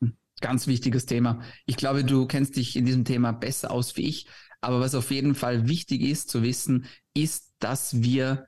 Hm, 0.00 0.16
ganz 0.40 0.66
wichtiges 0.66 1.06
Thema. 1.06 1.40
Ich 1.66 1.76
glaube, 1.76 2.04
du 2.04 2.26
kennst 2.26 2.56
dich 2.56 2.76
in 2.76 2.84
diesem 2.84 3.04
Thema 3.04 3.32
besser 3.32 3.70
aus 3.70 3.96
wie 3.96 4.08
ich. 4.08 4.26
Aber 4.60 4.80
was 4.80 4.94
auf 4.94 5.10
jeden 5.10 5.34
Fall 5.34 5.68
wichtig 5.68 6.00
ist 6.00 6.30
zu 6.30 6.42
wissen, 6.42 6.86
ist, 7.14 7.52
dass 7.58 8.02
wir 8.02 8.46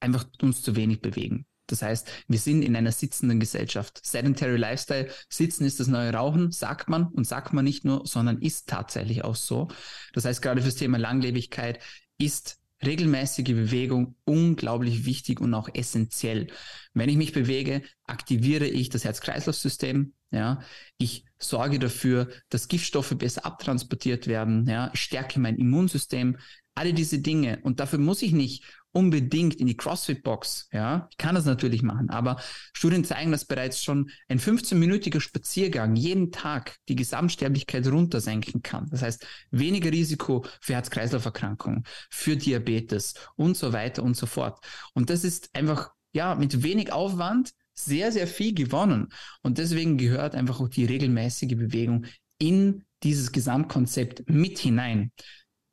einfach 0.00 0.26
uns 0.42 0.62
zu 0.62 0.74
wenig 0.74 1.00
bewegen. 1.00 1.46
Das 1.66 1.82
heißt, 1.82 2.08
wir 2.28 2.38
sind 2.38 2.62
in 2.62 2.76
einer 2.76 2.92
sitzenden 2.92 3.40
Gesellschaft. 3.40 4.00
Sedentary 4.04 4.56
Lifestyle, 4.56 5.10
Sitzen 5.28 5.64
ist 5.64 5.80
das 5.80 5.88
neue 5.88 6.12
Rauchen, 6.12 6.52
sagt 6.52 6.88
man 6.88 7.06
und 7.06 7.26
sagt 7.26 7.52
man 7.52 7.64
nicht 7.64 7.84
nur, 7.84 8.06
sondern 8.06 8.38
ist 8.40 8.68
tatsächlich 8.68 9.24
auch 9.24 9.36
so. 9.36 9.68
Das 10.12 10.24
heißt, 10.24 10.42
gerade 10.42 10.62
fürs 10.62 10.76
Thema 10.76 10.98
Langlebigkeit 10.98 11.80
ist 12.18 12.58
regelmäßige 12.84 13.44
Bewegung 13.44 14.16
unglaublich 14.24 15.06
wichtig 15.06 15.40
und 15.40 15.54
auch 15.54 15.68
essentiell. 15.72 16.48
Wenn 16.94 17.08
ich 17.08 17.16
mich 17.16 17.32
bewege, 17.32 17.82
aktiviere 18.04 18.66
ich 18.66 18.88
das 18.90 19.04
Herz-Kreislauf-System. 19.04 20.12
Ja, 20.30 20.60
ich 20.98 21.24
sorge 21.38 21.78
dafür, 21.78 22.28
dass 22.48 22.68
Giftstoffe 22.68 23.16
besser 23.16 23.46
abtransportiert 23.46 24.26
werden. 24.26 24.66
Ja, 24.68 24.90
ich 24.92 25.00
stärke 25.00 25.40
mein 25.40 25.56
Immunsystem. 25.56 26.36
Alle 26.74 26.92
diese 26.92 27.20
Dinge. 27.20 27.60
Und 27.62 27.80
dafür 27.80 27.98
muss 27.98 28.22
ich 28.22 28.32
nicht 28.32 28.64
unbedingt 28.96 29.56
in 29.56 29.66
die 29.66 29.76
CrossFit-Box. 29.76 30.70
Ja, 30.72 31.06
ich 31.10 31.18
kann 31.18 31.34
das 31.34 31.44
natürlich 31.44 31.82
machen, 31.82 32.08
aber 32.08 32.40
Studien 32.72 33.04
zeigen, 33.04 33.30
dass 33.30 33.44
bereits 33.44 33.84
schon 33.84 34.10
ein 34.26 34.40
15-minütiger 34.40 35.20
Spaziergang 35.20 35.96
jeden 35.96 36.32
Tag 36.32 36.76
die 36.88 36.96
Gesamtsterblichkeit 36.96 37.86
runtersenken 37.88 38.62
kann. 38.62 38.88
Das 38.90 39.02
heißt, 39.02 39.26
weniger 39.50 39.92
Risiko 39.92 40.46
für 40.62 40.72
Herz-Kreislauf-Erkrankungen, 40.72 41.84
für 42.10 42.38
Diabetes 42.38 43.12
und 43.36 43.54
so 43.58 43.74
weiter 43.74 44.02
und 44.02 44.16
so 44.16 44.24
fort. 44.24 44.64
Und 44.94 45.10
das 45.10 45.24
ist 45.24 45.50
einfach, 45.52 45.90
ja, 46.14 46.34
mit 46.34 46.62
wenig 46.62 46.90
Aufwand 46.90 47.50
sehr, 47.74 48.12
sehr 48.12 48.26
viel 48.26 48.54
gewonnen. 48.54 49.08
Und 49.42 49.58
deswegen 49.58 49.98
gehört 49.98 50.34
einfach 50.34 50.58
auch 50.58 50.68
die 50.68 50.86
regelmäßige 50.86 51.54
Bewegung 51.54 52.06
in 52.38 52.86
dieses 53.02 53.30
Gesamtkonzept 53.30 54.30
mit 54.30 54.58
hinein. 54.58 55.12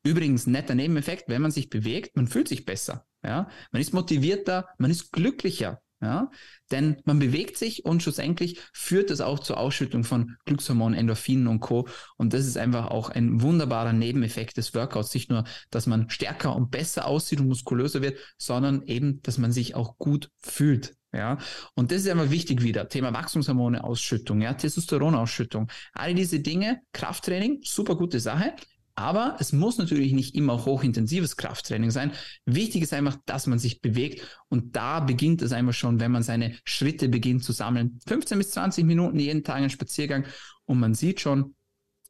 Übrigens, 0.06 0.46
netter 0.46 0.76
Nebeneffekt, 0.76 1.30
wenn 1.30 1.42
man 1.42 1.52
sich 1.52 1.70
bewegt, 1.70 2.18
man 2.18 2.28
fühlt 2.28 2.50
sich 2.50 2.66
besser. 2.66 3.06
Ja, 3.24 3.50
man 3.72 3.82
ist 3.82 3.94
motivierter, 3.94 4.68
man 4.78 4.92
ist 4.92 5.12
glücklicher. 5.12 5.80
Ja, 6.04 6.30
denn 6.70 6.98
man 7.06 7.18
bewegt 7.20 7.58
sich 7.58 7.86
und 7.86 8.04
schlussendlich 8.04 8.60
führt 8.74 9.10
das 9.10 9.22
auch 9.22 9.40
zur 9.40 9.58
Ausschüttung 9.58 10.04
von 10.04 10.36
Glückshormonen, 10.44 11.00
Endorphinen 11.00 11.48
und 11.48 11.62
Co. 11.62 11.88
Und 12.18 12.34
das 12.34 12.46
ist 12.46 12.58
einfach 12.58 12.88
auch 12.88 13.10
ein 13.10 13.42
wunderbarer 13.42 13.94
Nebeneffekt 13.94 14.58
des 14.58 14.76
Workouts. 14.76 15.14
Nicht 15.14 15.30
nur, 15.30 15.46
dass 15.72 15.88
man 15.88 16.10
stärker 16.10 16.58
und 16.58 16.72
besser 16.72 17.08
aussieht 17.08 17.40
und 17.40 17.48
muskulöser 17.48 18.02
wird, 18.02 18.20
sondern 18.38 18.84
eben, 18.86 19.22
dass 19.22 19.38
man 19.38 19.54
sich 19.54 19.76
auch 19.76 19.98
gut 19.98 20.30
fühlt. 20.42 20.94
Ja, 21.14 21.38
und 21.76 21.92
das 21.92 22.02
ist 22.02 22.10
einfach 22.10 22.32
wichtig 22.32 22.64
wieder. 22.64 22.90
Thema 22.90 23.14
Wachstumshormone, 23.14 23.84
Ausschüttung, 23.84 24.42
ja, 24.42 24.56
Testosteronausschüttung. 24.56 25.72
All 25.94 26.16
diese 26.16 26.42
Dinge, 26.42 26.82
Krafttraining, 26.92 27.62
super 27.64 27.96
gute 27.96 28.20
Sache 28.20 28.56
Aber 28.96 29.38
es 29.40 29.54
muss 29.54 29.80
natürlich 29.80 30.14
nicht 30.14 30.36
immer 30.36 30.66
hochintensives 30.66 31.36
Krafttraining 31.36 31.90
sein. 31.90 32.12
Wichtig 32.46 32.84
ist 32.84 32.94
einfach, 32.94 33.18
dass 33.26 33.48
man 33.48 33.58
sich 33.58 33.82
bewegt 33.82 34.22
und 34.50 34.76
da 34.76 35.00
beginnt 35.00 35.42
es 35.42 35.52
einfach 35.52 35.74
schon, 35.74 36.00
wenn 36.00 36.12
man 36.12 36.22
seine 36.22 36.56
Schritte 36.64 37.10
beginnt 37.10 37.44
zu 37.44 37.54
sammeln. 37.54 38.00
15 38.08 38.38
bis 38.38 38.52
20 38.52 38.86
Minuten 38.86 39.18
jeden 39.20 39.44
Tag 39.44 39.58
ein 39.58 39.70
Spaziergang 39.72 40.26
und 40.66 40.80
man 40.80 40.94
sieht 40.94 41.22
schon, 41.22 41.56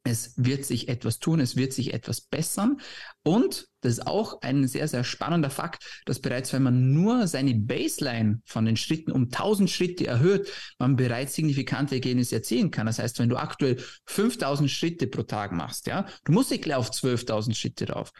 es 0.03 0.33
wird 0.35 0.65
sich 0.65 0.89
etwas 0.89 1.19
tun, 1.19 1.39
es 1.39 1.55
wird 1.55 1.71
sich 1.71 1.93
etwas 1.93 2.21
bessern. 2.21 2.81
Und 3.23 3.67
das 3.81 3.93
ist 3.93 4.07
auch 4.07 4.41
ein 4.41 4.67
sehr, 4.67 4.87
sehr 4.87 5.03
spannender 5.03 5.49
Fakt, 5.49 6.03
dass 6.05 6.19
bereits 6.19 6.51
wenn 6.51 6.63
man 6.63 6.93
nur 6.93 7.27
seine 7.27 7.55
Baseline 7.55 8.41
von 8.45 8.65
den 8.65 8.75
Schritten 8.75 9.11
um 9.11 9.23
1000 9.23 9.69
Schritte 9.69 10.05
erhöht, 10.05 10.51
man 10.77 10.95
bereits 10.95 11.35
signifikante 11.35 11.95
Ergebnisse 11.95 12.35
erzielen 12.35 12.71
kann. 12.71 12.85
Das 12.85 12.99
heißt, 12.99 13.19
wenn 13.19 13.29
du 13.29 13.37
aktuell 13.37 13.77
5000 14.05 14.69
Schritte 14.69 15.07
pro 15.07 15.23
Tag 15.23 15.53
machst, 15.53 15.87
ja, 15.87 16.05
du 16.25 16.33
musst 16.33 16.51
nicht 16.51 16.63
gleich 16.63 16.77
auf 16.77 16.91
12.000 16.91 17.55
Schritte 17.55 17.85
drauf. 17.85 18.11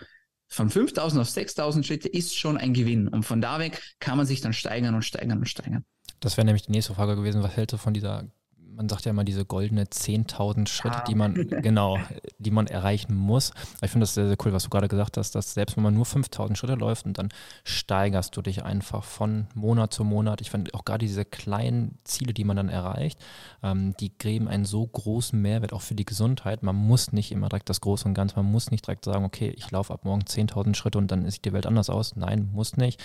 Von 0.48 0.70
5000 0.70 1.22
auf 1.22 1.30
6000 1.30 1.86
Schritte 1.86 2.08
ist 2.08 2.38
schon 2.38 2.58
ein 2.58 2.74
Gewinn. 2.74 3.08
Und 3.08 3.24
von 3.24 3.42
da 3.42 3.60
weg 3.60 3.82
kann 4.00 4.18
man 4.18 4.28
sich 4.28 4.40
dann 4.40 4.54
steigern 4.54 4.96
und 4.96 5.04
steigern 5.04 5.40
und 5.40 5.50
steigern. 5.50 5.84
Das 6.20 6.38
wäre 6.38 6.46
nämlich 6.46 6.64
die 6.64 6.72
nächste 6.72 6.94
Frage 6.94 7.16
gewesen. 7.16 7.44
Was 7.44 7.58
hältst 7.58 7.74
du 7.74 7.78
von 7.78 7.94
dieser 7.94 8.30
man 8.76 8.90
sagt 8.90 9.06
ja 9.06 9.12
immer 9.12 9.24
diese 9.24 9.46
goldene 9.46 9.86
10.000 9.86 10.68
Schritte, 10.68 10.98
ah. 10.98 11.04
die 11.08 11.16
man, 11.16 11.34
genau, 11.62 12.00
die 12.40 12.52
man 12.52 12.68
erreichen 12.68 13.16
muss. 13.16 13.52
Ich 13.82 13.92
finde 13.92 14.04
das 14.04 14.14
sehr, 14.14 14.28
sehr 14.28 14.38
cool, 14.44 14.54
was 14.54 14.64
du 14.64 14.70
gerade 14.70 14.88
gesagt 14.88 15.18
hast, 15.18 15.36
dass 15.36 15.54
selbst 15.54 15.78
wenn 15.78 15.84
man 15.84 15.94
nur 15.94 16.06
5.000 16.06 16.56
Schritte 16.56 16.76
läuft 16.76 17.06
und 17.06 17.18
dann 17.18 17.30
steigerst 17.64 18.36
du 18.36 18.42
dich 18.42 18.64
einfach 18.64 19.04
von 19.04 19.48
Monat 19.54 19.94
zu 19.94 20.04
Monat. 20.04 20.42
Ich 20.42 20.52
finde 20.52 20.74
auch 20.74 20.86
gerade 20.86 21.06
diese 21.06 21.26
kleinen 21.26 21.98
Ziele, 22.04 22.34
die 22.34 22.44
man 22.44 22.58
dann 22.58 22.70
erreicht, 22.70 23.20
ähm, 23.62 23.96
die 24.00 24.10
geben 24.10 24.48
einen 24.48 24.66
so 24.66 24.86
großen 24.86 25.40
Mehrwert 25.42 25.74
auch 25.74 25.82
für 25.82 25.96
die 25.96 26.06
Gesundheit. 26.06 26.64
Man 26.64 26.76
muss 26.76 27.12
nicht 27.12 27.32
immer 27.32 27.50
direkt 27.50 27.70
das 27.70 27.82
Große 27.82 28.08
und 28.08 28.14
Ganze, 28.14 28.36
man 28.36 28.52
muss 28.52 28.72
nicht 28.72 28.86
direkt 28.86 29.06
sagen, 29.06 29.26
okay, 29.26 29.54
ich 29.56 29.70
laufe 29.72 29.94
ab 29.94 30.06
morgen 30.06 30.24
10.000 30.24 30.76
Schritte 30.76 30.98
und 30.98 31.12
dann 31.12 31.30
sieht 31.30 31.46
die 31.46 31.54
Welt 31.54 31.66
anders 31.66 31.90
aus. 31.90 32.16
Nein, 32.16 32.50
muss 32.54 32.78
nicht. 32.78 33.02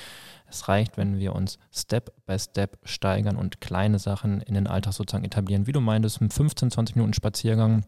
Es 0.48 0.68
reicht, 0.68 0.96
wenn 0.96 1.18
wir 1.18 1.34
uns 1.34 1.58
Step 1.70 2.12
by 2.26 2.38
Step 2.38 2.78
steigern 2.84 3.36
und 3.36 3.60
kleine 3.60 3.98
Sachen 3.98 4.40
in 4.40 4.54
den 4.54 4.66
Alltag 4.66 4.94
sozusagen 4.94 5.24
etablieren. 5.24 5.66
Wie 5.66 5.72
du 5.72 5.80
meintest, 5.80 6.20
mit 6.20 6.32
15, 6.32 6.70
20 6.70 6.96
Minuten 6.96 7.14
Spaziergang, 7.14 7.84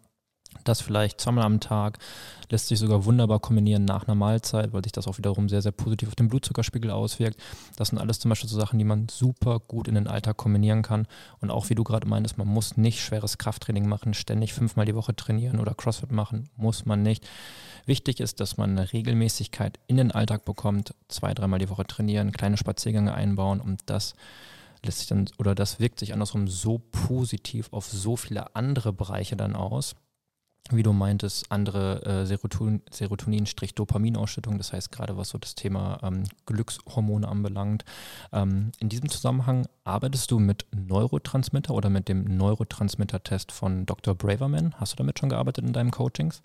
das 0.65 0.81
vielleicht 0.81 1.21
zweimal 1.21 1.45
am 1.45 1.61
Tag, 1.61 1.99
lässt 2.51 2.69
sich 2.69 2.79
sogar 2.79 3.05
wunderbar 3.05 3.39
kombinieren 3.39 3.85
nach 3.85 4.07
einer 4.07 4.15
Mahlzeit, 4.15 4.73
weil 4.73 4.83
sich 4.83 4.93
das 4.93 5.07
auch 5.07 5.19
wiederum 5.19 5.49
sehr, 5.49 5.63
sehr 5.63 5.73
positiv 5.73 6.09
auf 6.09 6.15
den 6.15 6.29
Blutzuckerspiegel 6.29 6.91
auswirkt. 6.91 7.41
Das 7.77 7.89
sind 7.89 7.99
alles 7.99 8.19
zum 8.19 8.29
Beispiel 8.29 8.49
so 8.51 8.59
Sachen, 8.59 8.79
die 8.79 8.85
man 8.85 9.09
super 9.09 9.61
gut 9.61 9.89
in 9.89 9.95
den 9.95 10.07
Alltag 10.07 10.37
kombinieren 10.37 10.83
kann. 10.83 11.07
Und 11.41 11.51
auch 11.51 11.71
wie 11.71 11.75
du 11.75 11.85
gerade 11.85 12.09
meintest, 12.09 12.39
man 12.39 12.49
muss 12.49 12.77
nicht 12.77 13.01
schweres 13.01 13.39
Krafttraining 13.39 13.89
machen, 13.89 14.15
ständig 14.15 14.53
fünfmal 14.53 14.87
die 14.87 14.95
Woche 14.95 15.15
trainieren 15.15 15.61
oder 15.61 15.75
CrossFit 15.75 16.13
machen, 16.13 16.51
muss 16.57 16.87
man 16.87 17.03
nicht. 17.03 17.27
Wichtig 17.87 18.21
ist, 18.21 18.41
dass 18.41 18.57
man 18.57 18.71
eine 18.71 18.93
Regelmäßigkeit 18.93 19.79
in 19.87 19.97
den 19.97 20.11
Alltag 20.11 20.45
bekommt, 20.45 20.95
zwei, 21.09 21.35
dreimal 21.35 21.59
die 21.59 21.71
Woche 21.71 21.87
trainieren, 21.87 22.33
kleine 22.33 22.57
Spaziergänge 22.57 23.15
einbauen 23.15 23.61
und 23.61 23.83
das 23.87 24.15
lässt 24.85 24.99
sich 24.99 25.09
dann 25.09 25.29
oder 25.39 25.55
das 25.55 25.81
wirkt 25.81 25.99
sich 25.99 26.13
andersrum 26.13 26.49
so 26.49 26.79
positiv 26.79 27.69
auf 27.73 27.87
so 27.87 28.17
viele 28.17 28.55
andere 28.55 28.93
Bereiche 28.93 29.37
dann 29.37 29.55
aus. 29.55 29.95
Wie 30.73 30.85
du 30.85 30.93
meintest, 30.93 31.51
andere 31.51 32.05
äh, 32.05 32.27
Serotonin, 32.27 32.83
Serotonin-Dopaminausschüttung, 32.91 34.57
das 34.57 34.73
heißt 34.73 34.93
gerade 34.93 35.17
was 35.17 35.31
so 35.31 35.39
das 35.39 35.57
Thema 35.57 35.99
ähm, 36.03 36.25
Glückshormone 36.47 37.27
anbelangt. 37.27 37.85
Ähm, 38.33 38.71
in 38.79 38.89
diesem 38.89 39.09
Zusammenhang 39.09 39.67
arbeitest 39.83 40.31
du 40.31 40.39
mit 40.39 40.67
Neurotransmitter 40.71 41.75
oder 41.75 41.91
mit 41.91 42.09
dem 42.09 42.37
Neurotransmitter-Test 42.37 43.51
von 43.51 43.85
Dr. 43.85 44.15
Braverman? 44.15 44.75
Hast 44.79 44.93
du 44.93 44.97
damit 44.97 45.19
schon 45.19 45.31
gearbeitet 45.31 45.65
in 45.65 45.73
deinen 45.73 45.91
Coachings? 45.91 46.43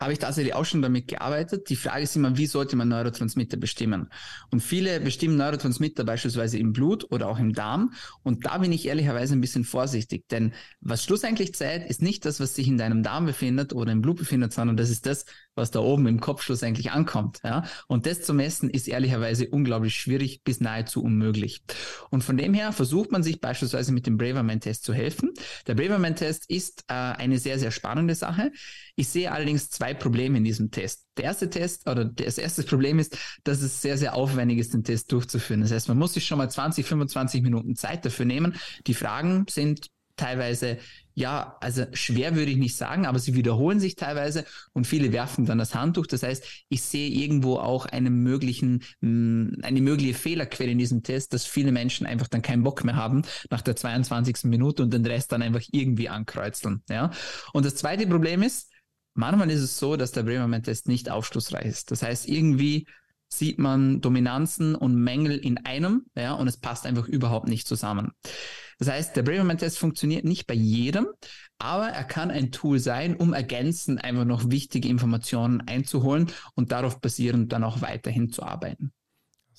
Habe 0.00 0.12
ich 0.12 0.18
tatsächlich 0.18 0.54
auch 0.54 0.64
schon 0.64 0.82
damit 0.82 1.08
gearbeitet. 1.08 1.68
Die 1.70 1.76
Frage 1.76 2.02
ist 2.02 2.16
immer, 2.16 2.36
wie 2.36 2.46
sollte 2.46 2.76
man 2.76 2.88
Neurotransmitter 2.88 3.56
bestimmen? 3.56 4.10
Und 4.50 4.60
viele 4.60 5.00
bestimmen 5.00 5.36
Neurotransmitter 5.36 6.04
beispielsweise 6.04 6.58
im 6.58 6.72
Blut 6.72 7.10
oder 7.10 7.28
auch 7.28 7.38
im 7.38 7.52
Darm. 7.52 7.92
Und 8.22 8.44
da 8.46 8.58
bin 8.58 8.72
ich 8.72 8.86
ehrlicherweise 8.86 9.34
ein 9.34 9.40
bisschen 9.40 9.64
vorsichtig, 9.64 10.28
denn 10.28 10.52
was 10.80 11.04
schlussendlich 11.04 11.54
zählt, 11.54 11.88
ist 11.88 12.02
nicht 12.02 12.24
das, 12.24 12.40
was 12.40 12.54
sich 12.54 12.68
in 12.68 12.76
deinem 12.76 13.02
Darm 13.02 13.26
befindet 13.26 13.72
oder 13.72 13.92
im 13.92 14.02
Blut 14.02 14.18
befindet, 14.18 14.52
sondern 14.52 14.76
das 14.76 14.90
ist 14.90 15.06
das, 15.06 15.26
was 15.54 15.70
da 15.70 15.80
oben 15.80 16.06
im 16.06 16.20
Kopf 16.20 16.42
schlussendlich 16.42 16.90
ankommt. 16.90 17.40
Ja? 17.44 17.64
Und 17.86 18.06
das 18.06 18.22
zu 18.22 18.34
messen 18.34 18.70
ist 18.70 18.88
ehrlicherweise 18.88 19.48
unglaublich 19.48 19.94
schwierig 19.94 20.42
bis 20.42 20.60
nahezu 20.60 21.02
unmöglich. 21.02 21.62
Und 22.10 22.24
von 22.24 22.36
dem 22.36 22.52
her 22.52 22.72
versucht 22.72 23.12
man 23.12 23.22
sich 23.22 23.40
beispielsweise 23.40 23.92
mit 23.92 24.06
dem 24.06 24.18
Braverman-Test 24.18 24.84
zu 24.84 24.92
helfen. 24.92 25.30
Der 25.66 25.74
Braverman-Test 25.74 26.50
ist 26.50 26.84
äh, 26.88 26.94
eine 26.94 27.38
sehr, 27.38 27.58
sehr 27.58 27.70
spannende 27.70 28.14
Sache. 28.14 28.50
Ich 28.96 29.08
sehe 29.08 29.32
allerdings 29.32 29.70
zwei 29.70 29.83
Probleme 29.92 30.38
in 30.38 30.44
diesem 30.44 30.70
Test. 30.70 31.06
Der 31.18 31.24
erste 31.24 31.50
Test 31.50 31.88
oder 31.88 32.06
das 32.06 32.38
erste 32.38 32.62
Problem 32.62 32.98
ist, 32.98 33.18
dass 33.44 33.60
es 33.60 33.82
sehr, 33.82 33.98
sehr 33.98 34.14
aufwendig 34.14 34.58
ist, 34.58 34.72
den 34.72 34.84
Test 34.84 35.12
durchzuführen. 35.12 35.60
Das 35.60 35.72
heißt, 35.72 35.88
man 35.88 35.98
muss 35.98 36.14
sich 36.14 36.26
schon 36.26 36.38
mal 36.38 36.48
20, 36.48 36.86
25 36.86 37.42
Minuten 37.42 37.76
Zeit 37.76 38.04
dafür 38.06 38.24
nehmen. 38.24 38.54
Die 38.86 38.94
Fragen 38.94 39.44
sind 39.50 39.90
teilweise, 40.16 40.78
ja, 41.14 41.56
also 41.60 41.84
schwer 41.92 42.36
würde 42.36 42.50
ich 42.50 42.56
nicht 42.56 42.76
sagen, 42.76 43.06
aber 43.06 43.18
sie 43.18 43.34
wiederholen 43.34 43.80
sich 43.80 43.96
teilweise 43.96 44.44
und 44.72 44.86
viele 44.86 45.12
werfen 45.12 45.46
dann 45.46 45.58
das 45.58 45.74
Handtuch. 45.74 46.06
Das 46.06 46.22
heißt, 46.22 46.44
ich 46.68 46.82
sehe 46.82 47.08
irgendwo 47.08 47.56
auch 47.56 47.86
einen 47.86 48.22
möglichen, 48.22 48.82
mm, 49.00 49.62
eine 49.62 49.80
mögliche 49.80 50.14
Fehlerquelle 50.14 50.72
in 50.72 50.78
diesem 50.78 51.02
Test, 51.02 51.32
dass 51.32 51.46
viele 51.46 51.72
Menschen 51.72 52.06
einfach 52.06 52.28
dann 52.28 52.42
keinen 52.42 52.62
Bock 52.62 52.84
mehr 52.84 52.96
haben 52.96 53.22
nach 53.50 53.62
der 53.62 53.76
22. 53.76 54.44
Minute 54.44 54.82
und 54.82 54.92
den 54.92 55.06
Rest 55.06 55.32
dann 55.32 55.42
einfach 55.42 55.62
irgendwie 55.72 56.08
ankreuzeln. 56.08 56.82
Ja. 56.88 57.10
Und 57.52 57.64
das 57.64 57.76
zweite 57.76 58.06
Problem 58.06 58.42
ist, 58.42 58.70
Manchmal 59.14 59.50
ist 59.50 59.60
es 59.60 59.78
so, 59.78 59.96
dass 59.96 60.12
der 60.12 60.24
Braverman-Test 60.24 60.88
nicht 60.88 61.10
aufschlussreich 61.10 61.66
ist. 61.66 61.90
Das 61.90 62.02
heißt, 62.02 62.28
irgendwie 62.28 62.86
sieht 63.28 63.58
man 63.58 64.00
Dominanzen 64.00 64.74
und 64.74 64.96
Mängel 64.96 65.38
in 65.38 65.58
einem, 65.64 66.06
ja, 66.16 66.34
und 66.34 66.48
es 66.48 66.56
passt 66.56 66.86
einfach 66.86 67.08
überhaupt 67.08 67.48
nicht 67.48 67.66
zusammen. 67.66 68.12
Das 68.78 68.88
heißt, 68.88 69.14
der 69.16 69.22
Braverman-Test 69.22 69.78
funktioniert 69.78 70.24
nicht 70.24 70.46
bei 70.46 70.54
jedem, 70.54 71.06
aber 71.58 71.88
er 71.88 72.04
kann 72.04 72.30
ein 72.30 72.50
Tool 72.50 72.78
sein, 72.78 73.16
um 73.16 73.32
ergänzend 73.32 74.02
einfach 74.02 74.24
noch 74.24 74.50
wichtige 74.50 74.88
Informationen 74.88 75.62
einzuholen 75.62 76.30
und 76.54 76.72
darauf 76.72 77.00
basierend 77.00 77.52
dann 77.52 77.64
auch 77.64 77.82
weiterhin 77.82 78.30
zu 78.30 78.42
arbeiten. 78.42 78.92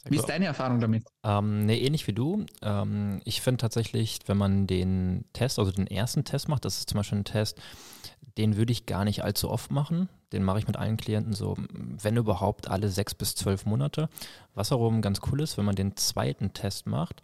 Wie 0.09 0.17
ist 0.17 0.29
deine 0.29 0.45
Erfahrung 0.45 0.79
damit? 0.79 1.03
Ähm, 1.23 1.65
nee, 1.65 1.79
ähnlich 1.79 2.07
wie 2.07 2.13
du. 2.13 2.45
Ähm, 2.61 3.21
ich 3.25 3.41
finde 3.41 3.57
tatsächlich, 3.57 4.19
wenn 4.27 4.37
man 4.37 4.67
den 4.67 5.25
Test, 5.33 5.57
also 5.59 5.71
den 5.71 5.87
ersten 5.87 6.23
Test 6.23 6.47
macht, 6.47 6.65
das 6.65 6.77
ist 6.77 6.89
zum 6.89 6.97
Beispiel 6.97 7.19
ein 7.19 7.25
Test, 7.25 7.59
den 8.37 8.57
würde 8.57 8.71
ich 8.71 8.85
gar 8.85 9.05
nicht 9.05 9.23
allzu 9.23 9.49
oft 9.49 9.71
machen. 9.71 10.09
Den 10.33 10.43
mache 10.43 10.59
ich 10.59 10.67
mit 10.67 10.77
allen 10.77 10.97
Klienten 10.97 11.33
so, 11.33 11.55
wenn 11.57 12.17
überhaupt, 12.17 12.69
alle 12.69 12.89
sechs 12.89 13.15
bis 13.15 13.35
zwölf 13.35 13.65
Monate. 13.65 14.09
Was 14.53 14.71
auch 14.71 14.91
ganz 15.01 15.21
cool 15.31 15.41
ist, 15.41 15.57
wenn 15.57 15.65
man 15.65 15.75
den 15.75 15.95
zweiten 15.95 16.53
Test 16.53 16.87
macht, 16.87 17.21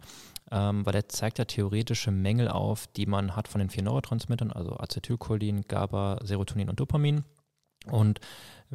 ähm, 0.50 0.86
weil 0.86 0.92
der 0.92 1.08
zeigt 1.08 1.38
ja 1.38 1.44
theoretische 1.44 2.10
Mängel 2.10 2.48
auf, 2.48 2.86
die 2.86 3.06
man 3.06 3.36
hat 3.36 3.48
von 3.48 3.58
den 3.58 3.70
vier 3.70 3.82
Neurotransmittern, 3.82 4.50
also 4.50 4.76
Acetylcholin, 4.76 5.62
GABA, 5.68 6.20
Serotonin 6.24 6.70
und 6.70 6.80
Dopamin. 6.80 7.24
Und 7.86 8.20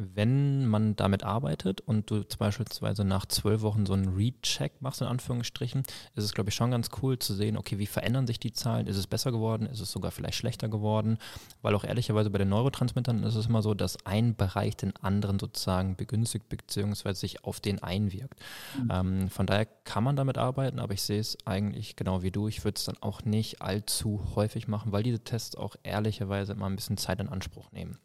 wenn 0.00 0.68
man 0.68 0.94
damit 0.94 1.24
arbeitet 1.24 1.80
und 1.80 2.08
du 2.08 2.22
zum 2.22 2.38
beispielsweise 2.38 3.04
nach 3.04 3.26
zwölf 3.26 3.62
Wochen 3.62 3.84
so 3.84 3.94
einen 3.94 4.14
Recheck 4.14 4.80
machst, 4.80 5.00
in 5.00 5.08
Anführungsstrichen, 5.08 5.82
ist 6.14 6.24
es, 6.24 6.34
glaube 6.34 6.50
ich, 6.50 6.54
schon 6.54 6.70
ganz 6.70 6.90
cool 7.02 7.18
zu 7.18 7.34
sehen, 7.34 7.56
okay, 7.56 7.78
wie 7.78 7.86
verändern 7.86 8.28
sich 8.28 8.38
die 8.38 8.52
Zahlen? 8.52 8.86
Ist 8.86 8.96
es 8.96 9.08
besser 9.08 9.32
geworden? 9.32 9.66
Ist 9.66 9.80
es 9.80 9.90
sogar 9.90 10.12
vielleicht 10.12 10.36
schlechter 10.36 10.68
geworden? 10.68 11.18
Weil 11.62 11.74
auch 11.74 11.82
ehrlicherweise 11.82 12.30
bei 12.30 12.38
den 12.38 12.48
Neurotransmittern 12.48 13.24
ist 13.24 13.34
es 13.34 13.46
immer 13.46 13.60
so, 13.60 13.74
dass 13.74 14.06
ein 14.06 14.36
Bereich 14.36 14.76
den 14.76 14.94
anderen 14.94 15.40
sozusagen 15.40 15.96
begünstigt 15.96 16.48
bzw. 16.48 17.14
sich 17.14 17.42
auf 17.44 17.58
den 17.58 17.82
einwirkt. 17.82 18.38
Mhm. 18.80 18.90
Ähm, 18.92 19.28
von 19.30 19.46
daher 19.46 19.66
kann 19.66 20.04
man 20.04 20.14
damit 20.14 20.38
arbeiten, 20.38 20.78
aber 20.78 20.94
ich 20.94 21.02
sehe 21.02 21.18
es 21.18 21.36
eigentlich 21.44 21.96
genau 21.96 22.22
wie 22.22 22.30
du. 22.30 22.46
Ich 22.46 22.62
würde 22.62 22.76
es 22.76 22.84
dann 22.84 22.98
auch 23.00 23.24
nicht 23.24 23.62
allzu 23.62 24.22
häufig 24.36 24.68
machen, 24.68 24.92
weil 24.92 25.02
diese 25.02 25.24
Tests 25.24 25.56
auch 25.56 25.74
ehrlicherweise 25.82 26.52
immer 26.52 26.66
ein 26.66 26.76
bisschen 26.76 26.98
Zeit 26.98 27.18
in 27.18 27.28
Anspruch 27.28 27.72
nehmen. 27.72 27.98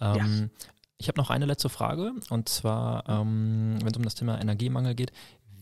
Ähm, 0.00 0.16
ja. 0.16 0.66
Ich 0.98 1.08
habe 1.08 1.18
noch 1.18 1.30
eine 1.30 1.46
letzte 1.46 1.68
Frage 1.68 2.12
und 2.28 2.48
zwar, 2.48 3.08
ähm, 3.08 3.78
wenn 3.80 3.90
es 3.90 3.96
um 3.96 4.04
das 4.04 4.14
Thema 4.14 4.40
Energiemangel 4.40 4.94
geht, 4.94 5.12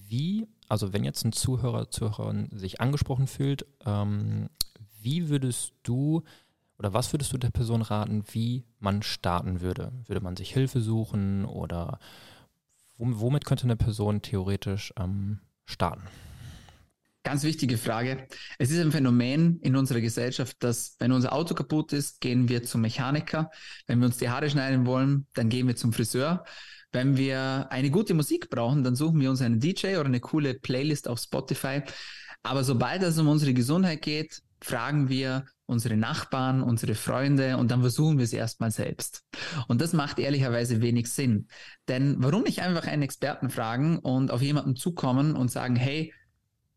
wie, 0.06 0.48
also 0.68 0.92
wenn 0.92 1.04
jetzt 1.04 1.24
ein 1.24 1.32
Zuhörer, 1.32 1.90
Zuhörerin 1.90 2.48
sich 2.52 2.80
angesprochen 2.80 3.26
fühlt, 3.26 3.66
ähm, 3.84 4.48
wie 5.00 5.28
würdest 5.28 5.74
du 5.82 6.22
oder 6.78 6.92
was 6.92 7.12
würdest 7.12 7.32
du 7.32 7.38
der 7.38 7.50
Person 7.50 7.82
raten, 7.82 8.24
wie 8.32 8.64
man 8.78 9.02
starten 9.02 9.60
würde? 9.60 9.92
Würde 10.06 10.20
man 10.20 10.36
sich 10.36 10.52
Hilfe 10.52 10.80
suchen 10.80 11.44
oder 11.44 11.98
womit 12.96 13.44
könnte 13.44 13.64
eine 13.64 13.76
Person 13.76 14.22
theoretisch 14.22 14.92
ähm, 14.98 15.40
starten? 15.64 16.02
Ganz 17.24 17.42
wichtige 17.42 17.76
Frage. 17.76 18.26
Es 18.58 18.70
ist 18.70 18.80
ein 18.80 18.92
Phänomen 18.92 19.58
in 19.60 19.76
unserer 19.76 20.00
Gesellschaft, 20.00 20.56
dass 20.60 20.96
wenn 20.98 21.12
unser 21.12 21.32
Auto 21.32 21.54
kaputt 21.54 21.92
ist, 21.92 22.20
gehen 22.20 22.48
wir 22.48 22.62
zum 22.62 22.80
Mechaniker. 22.80 23.50
Wenn 23.86 23.98
wir 23.98 24.06
uns 24.06 24.18
die 24.18 24.30
Haare 24.30 24.48
schneiden 24.48 24.86
wollen, 24.86 25.26
dann 25.34 25.48
gehen 25.48 25.66
wir 25.66 25.76
zum 25.76 25.92
Friseur. 25.92 26.44
Wenn 26.90 27.16
wir 27.16 27.66
eine 27.70 27.90
gute 27.90 28.14
Musik 28.14 28.48
brauchen, 28.48 28.82
dann 28.82 28.96
suchen 28.96 29.20
wir 29.20 29.30
uns 29.30 29.42
einen 29.42 29.60
DJ 29.60 29.96
oder 29.96 30.06
eine 30.06 30.20
coole 30.20 30.54
Playlist 30.54 31.06
auf 31.06 31.18
Spotify. 31.18 31.82
Aber 32.42 32.64
sobald 32.64 33.02
es 33.02 33.18
um 33.18 33.28
unsere 33.28 33.52
Gesundheit 33.52 34.00
geht, 34.00 34.40
fragen 34.62 35.08
wir, 35.08 35.44
unsere 35.66 35.98
Nachbarn, 35.98 36.62
unsere 36.62 36.94
Freunde 36.94 37.58
und 37.58 37.70
dann 37.70 37.82
versuchen 37.82 38.16
wir 38.16 38.24
es 38.24 38.32
erstmal 38.32 38.70
selbst. 38.70 39.22
Und 39.68 39.82
das 39.82 39.92
macht 39.92 40.18
ehrlicherweise 40.18 40.80
wenig 40.80 41.12
Sinn. 41.12 41.48
Denn 41.88 42.16
warum 42.20 42.42
nicht 42.42 42.62
einfach 42.62 42.86
einen 42.86 43.02
Experten 43.02 43.50
fragen 43.50 43.98
und 43.98 44.30
auf 44.30 44.40
jemanden 44.40 44.76
zukommen 44.76 45.36
und 45.36 45.50
sagen, 45.50 45.76
hey, 45.76 46.14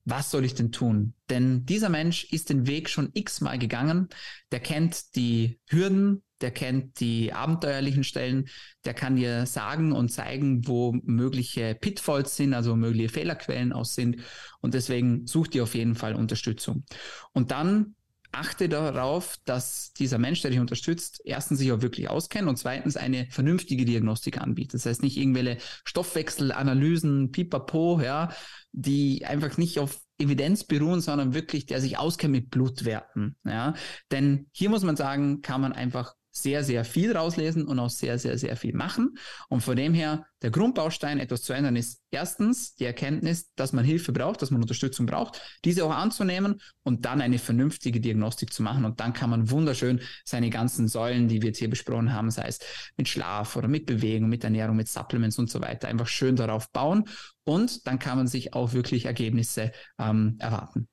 was 0.05 0.31
soll 0.31 0.45
ich 0.45 0.55
denn 0.55 0.71
tun? 0.71 1.13
Denn 1.29 1.65
dieser 1.65 1.89
Mensch 1.89 2.25
ist 2.31 2.49
den 2.49 2.67
Weg 2.67 2.89
schon 2.89 3.09
x-mal 3.13 3.59
gegangen. 3.59 4.09
Der 4.51 4.59
kennt 4.59 5.15
die 5.15 5.59
Hürden, 5.67 6.23
der 6.41 6.51
kennt 6.51 6.99
die 6.99 7.33
abenteuerlichen 7.33 8.03
Stellen, 8.03 8.47
der 8.85 8.93
kann 8.93 9.15
dir 9.15 9.45
sagen 9.45 9.91
und 9.91 10.09
zeigen, 10.09 10.67
wo 10.67 10.93
mögliche 11.03 11.75
Pitfalls 11.75 12.35
sind, 12.35 12.53
also 12.53 12.75
mögliche 12.75 13.09
Fehlerquellen 13.09 13.73
aus 13.73 13.93
sind. 13.93 14.17
Und 14.59 14.73
deswegen 14.73 15.27
sucht 15.27 15.53
dir 15.53 15.63
auf 15.63 15.75
jeden 15.75 15.95
Fall 15.95 16.15
Unterstützung. 16.15 16.83
Und 17.31 17.51
dann 17.51 17.95
achte 18.31 18.69
darauf, 18.69 19.37
dass 19.45 19.93
dieser 19.93 20.17
Mensch, 20.17 20.41
der 20.41 20.51
dich 20.51 20.59
unterstützt, 20.59 21.21
erstens 21.25 21.59
sich 21.59 21.71
auch 21.71 21.81
wirklich 21.81 22.09
auskennt 22.09 22.47
und 22.47 22.57
zweitens 22.57 22.97
eine 22.97 23.27
vernünftige 23.29 23.85
Diagnostik 23.85 24.39
anbietet. 24.39 24.75
Das 24.75 24.85
heißt 24.85 25.03
nicht 25.03 25.17
irgendwelche 25.17 25.57
Stoffwechselanalysen, 25.85 27.31
pipapo, 27.31 27.99
ja, 28.01 28.29
die 28.71 29.25
einfach 29.25 29.57
nicht 29.57 29.79
auf 29.79 29.99
Evidenz 30.17 30.63
beruhen, 30.63 31.01
sondern 31.01 31.33
wirklich, 31.33 31.65
der 31.65 31.81
sich 31.81 31.97
auskennt 31.97 32.31
mit 32.31 32.49
Blutwerten, 32.49 33.35
ja. 33.43 33.73
Denn 34.11 34.47
hier 34.51 34.69
muss 34.69 34.83
man 34.83 34.95
sagen, 34.95 35.41
kann 35.41 35.61
man 35.61 35.73
einfach 35.73 36.13
sehr, 36.31 36.63
sehr 36.63 36.85
viel 36.85 37.15
rauslesen 37.15 37.65
und 37.65 37.79
auch 37.79 37.89
sehr, 37.89 38.17
sehr, 38.17 38.37
sehr 38.37 38.55
viel 38.55 38.73
machen. 38.73 39.17
Und 39.49 39.61
von 39.61 39.75
dem 39.75 39.93
her, 39.93 40.25
der 40.41 40.51
Grundbaustein, 40.51 41.19
etwas 41.19 41.43
zu 41.43 41.53
ändern, 41.53 41.75
ist 41.75 42.01
erstens 42.09 42.75
die 42.75 42.85
Erkenntnis, 42.85 43.53
dass 43.55 43.73
man 43.73 43.85
Hilfe 43.85 44.11
braucht, 44.11 44.41
dass 44.41 44.51
man 44.51 44.61
Unterstützung 44.61 45.05
braucht, 45.05 45.41
diese 45.65 45.85
auch 45.85 45.91
anzunehmen 45.91 46.61
und 46.83 47.05
dann 47.05 47.21
eine 47.21 47.37
vernünftige 47.37 47.99
Diagnostik 47.99 48.53
zu 48.53 48.63
machen. 48.63 48.85
Und 48.85 48.99
dann 48.99 49.13
kann 49.13 49.29
man 49.29 49.51
wunderschön 49.51 50.01
seine 50.25 50.49
ganzen 50.49 50.87
Säulen, 50.87 51.27
die 51.27 51.41
wir 51.41 51.49
jetzt 51.49 51.59
hier 51.59 51.69
besprochen 51.69 52.13
haben, 52.13 52.31
sei 52.31 52.47
es 52.47 52.59
mit 52.97 53.07
Schlaf 53.07 53.55
oder 53.55 53.67
mit 53.67 53.85
Bewegung, 53.85 54.29
mit 54.29 54.43
Ernährung, 54.43 54.75
mit 54.75 54.87
Supplements 54.87 55.37
und 55.37 55.49
so 55.49 55.61
weiter, 55.61 55.87
einfach 55.87 56.07
schön 56.07 56.35
darauf 56.35 56.71
bauen. 56.71 57.05
Und 57.43 57.87
dann 57.87 57.99
kann 57.99 58.17
man 58.17 58.27
sich 58.27 58.53
auch 58.53 58.73
wirklich 58.73 59.05
Ergebnisse 59.05 59.71
ähm, 59.99 60.37
erwarten. 60.39 60.87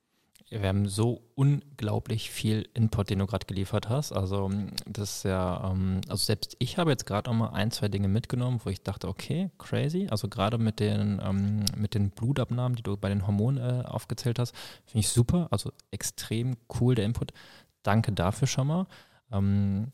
Wir 0.51 0.67
haben 0.67 0.87
so 0.87 1.21
unglaublich 1.35 2.31
viel 2.31 2.67
Input, 2.73 3.09
den 3.11 3.19
du 3.19 3.27
gerade 3.27 3.45
geliefert 3.45 3.87
hast. 3.87 4.11
Also 4.11 4.49
das 4.87 5.17
ist 5.17 5.23
ja, 5.23 5.69
ähm, 5.71 6.01
also 6.07 6.23
selbst 6.23 6.55
ich 6.59 6.77
habe 6.77 6.89
jetzt 6.89 7.05
gerade 7.05 7.29
auch 7.29 7.35
mal 7.35 7.49
ein, 7.49 7.69
zwei 7.69 7.87
Dinge 7.87 8.07
mitgenommen, 8.07 8.59
wo 8.63 8.69
ich 8.69 8.81
dachte, 8.81 9.07
okay, 9.07 9.51
crazy. 9.59 10.07
Also 10.09 10.27
gerade 10.27 10.57
mit 10.57 10.79
den, 10.79 11.21
ähm, 11.23 11.65
mit 11.75 11.93
den 11.93 12.09
Blutabnahmen, 12.09 12.75
die 12.75 12.83
du 12.83 12.97
bei 12.97 13.09
den 13.09 13.27
Hormonen 13.27 13.81
äh, 13.81 13.85
aufgezählt 13.85 14.39
hast, 14.39 14.55
finde 14.85 15.01
ich 15.01 15.09
super. 15.09 15.47
Also 15.51 15.71
extrem 15.91 16.57
cool 16.79 16.95
der 16.95 17.05
Input. 17.05 17.31
Danke 17.83 18.11
dafür 18.11 18.47
schon 18.47 18.67
mal. 18.67 18.87
Ähm, 19.31 19.91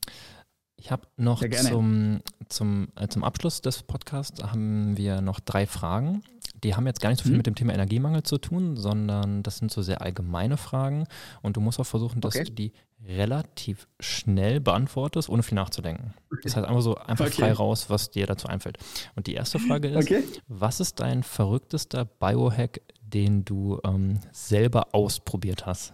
ich 0.77 0.91
habe 0.91 1.07
noch 1.17 1.43
zum, 1.49 2.21
zum, 2.49 2.89
äh, 2.95 3.07
zum 3.07 3.23
Abschluss 3.23 3.61
des 3.61 3.83
Podcasts 3.83 4.43
haben 4.43 4.97
wir 4.97 5.21
noch 5.21 5.39
drei 5.39 5.65
Fragen. 5.65 6.23
Die 6.65 6.75
haben 6.75 6.87
jetzt 6.87 6.99
gar 6.99 7.09
nicht 7.09 7.19
so 7.19 7.23
viel 7.23 7.33
mhm. 7.33 7.37
mit 7.37 7.45
dem 7.45 7.53
Thema 7.53 7.73
Energiemangel 7.73 8.23
zu 8.23 8.39
tun, 8.39 8.75
sondern 8.75 9.43
das 9.43 9.59
sind 9.59 9.71
so 9.71 9.83
sehr 9.83 10.01
allgemeine 10.01 10.57
Fragen. 10.57 11.05
Und 11.43 11.57
du 11.57 11.61
musst 11.61 11.79
auch 11.79 11.85
versuchen, 11.85 12.21
dass 12.21 12.35
okay. 12.35 12.45
du 12.45 12.51
die 12.51 12.73
relativ 13.07 13.87
schnell 13.99 14.59
beantwortest, 14.59 15.29
ohne 15.29 15.43
viel 15.43 15.53
nachzudenken. 15.55 16.15
Okay. 16.31 16.41
Das 16.43 16.55
heißt 16.55 16.65
einfach 16.67 16.81
so 16.81 16.95
einfach 16.95 17.27
okay. 17.27 17.41
frei 17.41 17.53
raus, 17.53 17.89
was 17.89 18.09
dir 18.09 18.25
dazu 18.25 18.47
einfällt. 18.47 18.79
Und 19.15 19.27
die 19.27 19.35
erste 19.35 19.59
Frage 19.59 19.89
ist, 19.89 20.41
was 20.47 20.79
ist 20.79 20.99
dein 20.99 21.21
verrücktester 21.21 22.05
Biohack, 22.05 22.81
den 23.01 23.45
du 23.45 23.79
ähm, 23.85 24.19
selber 24.31 24.87
ausprobiert 24.93 25.67
hast? 25.67 25.93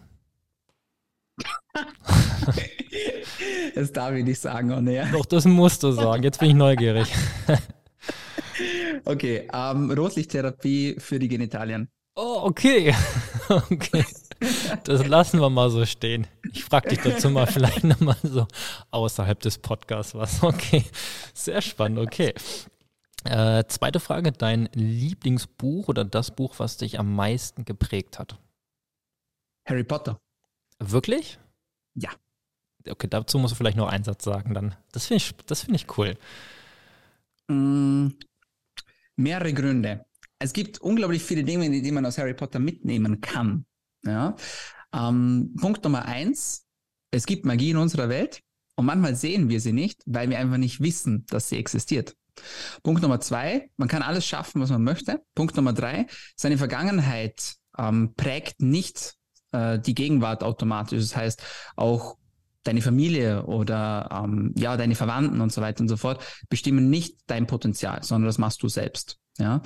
das 3.75 3.91
darf 3.91 4.13
ich 4.13 4.23
nicht 4.23 4.39
sagen, 4.39 4.71
oh 4.71 4.79
nee. 4.79 5.03
Doch, 5.11 5.25
das 5.25 5.43
musst 5.43 5.83
du 5.83 5.91
sagen. 5.91 6.23
Jetzt 6.23 6.39
bin 6.39 6.51
ich 6.51 6.55
neugierig. 6.55 7.13
okay, 9.05 9.47
ähm, 9.53 9.91
Rotlichttherapie 9.91 10.95
für 10.99 11.19
die 11.19 11.27
Genitalien. 11.27 11.89
Oh, 12.15 12.41
okay. 12.43 12.93
okay. 13.49 14.05
Das 14.83 15.05
lassen 15.05 15.39
wir 15.39 15.49
mal 15.49 15.69
so 15.69 15.85
stehen. 15.85 16.27
Ich 16.51 16.63
frage 16.63 16.89
dich 16.89 16.99
dazu 16.99 17.29
mal 17.29 17.47
vielleicht 17.47 17.83
nochmal 17.83 18.17
so 18.23 18.47
außerhalb 18.89 19.39
des 19.39 19.59
Podcasts 19.59 20.15
was. 20.15 20.43
Okay, 20.43 20.83
sehr 21.33 21.61
spannend, 21.61 21.99
okay. 21.99 22.33
Äh, 23.23 23.65
zweite 23.67 23.99
Frage, 23.99 24.31
dein 24.31 24.67
Lieblingsbuch 24.73 25.87
oder 25.87 26.03
das 26.03 26.31
Buch, 26.31 26.55
was 26.57 26.77
dich 26.77 26.99
am 26.99 27.15
meisten 27.15 27.65
geprägt 27.65 28.17
hat? 28.17 28.37
Harry 29.65 29.83
Potter. 29.83 30.19
Wirklich? 30.79 31.37
Ja. 31.93 32.09
Okay, 32.89 33.07
dazu 33.07 33.37
musst 33.37 33.51
du 33.51 33.55
vielleicht 33.55 33.77
noch 33.77 33.89
einen 33.89 34.03
Satz 34.03 34.23
sagen 34.23 34.55
dann. 34.55 34.75
Das 34.91 35.05
finde 35.05 35.23
ich, 35.23 35.57
find 35.59 35.75
ich 35.75 35.97
cool. 35.97 36.17
Mm, 37.51 38.13
mehrere 39.17 39.53
Gründe. 39.53 40.05
Es 40.39 40.53
gibt 40.53 40.79
unglaublich 40.79 41.21
viele 41.21 41.43
Dinge, 41.43 41.69
die 41.69 41.91
man 41.91 42.05
aus 42.05 42.17
Harry 42.17 42.33
Potter 42.33 42.59
mitnehmen 42.59 43.19
kann. 43.19 43.65
Ja? 44.05 44.35
Ähm, 44.93 45.53
Punkt 45.59 45.83
Nummer 45.83 46.05
eins, 46.05 46.65
es 47.11 47.25
gibt 47.25 47.45
Magie 47.45 47.71
in 47.71 47.77
unserer 47.77 48.09
Welt 48.09 48.41
und 48.75 48.85
manchmal 48.85 49.15
sehen 49.15 49.49
wir 49.49 49.59
sie 49.59 49.73
nicht, 49.73 50.01
weil 50.05 50.29
wir 50.29 50.39
einfach 50.39 50.57
nicht 50.57 50.79
wissen, 50.79 51.25
dass 51.27 51.49
sie 51.49 51.57
existiert. 51.57 52.15
Punkt 52.83 53.01
Nummer 53.01 53.19
zwei, 53.19 53.69
man 53.75 53.89
kann 53.89 54.01
alles 54.01 54.25
schaffen, 54.25 54.61
was 54.61 54.69
man 54.69 54.83
möchte. 54.83 55.21
Punkt 55.35 55.55
Nummer 55.55 55.73
drei, 55.73 56.07
seine 56.35 56.57
Vergangenheit 56.57 57.55
ähm, 57.77 58.13
prägt 58.15 58.61
nicht 58.61 59.15
äh, 59.51 59.77
die 59.77 59.93
Gegenwart 59.93 60.43
automatisch. 60.43 61.01
Das 61.01 61.15
heißt, 61.15 61.43
auch 61.75 62.17
deine 62.63 62.81
Familie 62.81 63.45
oder 63.45 64.09
ähm, 64.11 64.53
ja, 64.57 64.77
deine 64.77 64.95
Verwandten 64.95 65.41
und 65.41 65.51
so 65.51 65.61
weiter 65.61 65.81
und 65.81 65.89
so 65.89 65.97
fort 65.97 66.23
bestimmen 66.49 66.89
nicht 66.89 67.17
dein 67.27 67.47
Potenzial, 67.47 68.03
sondern 68.03 68.27
das 68.27 68.37
machst 68.37 68.61
du 68.63 68.69
selbst. 68.69 69.17
Ja? 69.37 69.61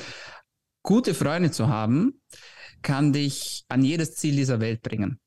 Gute 0.84 1.14
Freunde 1.14 1.52
zu 1.52 1.68
haben, 1.68 2.22
kann 2.82 3.14
dich 3.14 3.66
an 3.68 3.84
jedes 3.84 4.16
Ziel 4.16 4.36
dieser 4.36 4.60
Welt 4.60 4.82
bringen. 4.82 5.20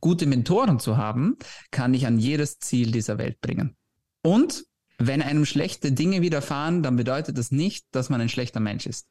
Gute 0.00 0.26
Mentoren 0.26 0.78
zu 0.78 0.96
haben, 0.96 1.36
kann 1.70 1.92
dich 1.92 2.06
an 2.06 2.18
jedes 2.18 2.58
Ziel 2.58 2.90
dieser 2.90 3.18
Welt 3.18 3.40
bringen. 3.40 3.76
Und 4.22 4.64
wenn 4.98 5.22
einem 5.22 5.46
schlechte 5.46 5.92
Dinge 5.92 6.20
widerfahren, 6.20 6.82
dann 6.82 6.96
bedeutet 6.96 7.38
das 7.38 7.50
nicht, 7.50 7.86
dass 7.92 8.10
man 8.10 8.20
ein 8.20 8.28
schlechter 8.28 8.60
Mensch 8.60 8.86
ist. 8.86 9.08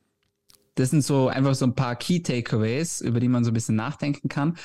Das 0.76 0.92
sind 0.92 1.04
so 1.04 1.28
einfach 1.28 1.56
so 1.56 1.66
ein 1.66 1.76
paar 1.76 1.96
Key 1.96 2.22
Takeaways, 2.22 3.02
über 3.02 3.20
die 3.20 3.28
man 3.28 3.44
so 3.44 3.52
ein 3.52 3.56
bisschen 3.56 3.76
nachdenken 3.76 4.30
kann. 4.30 4.58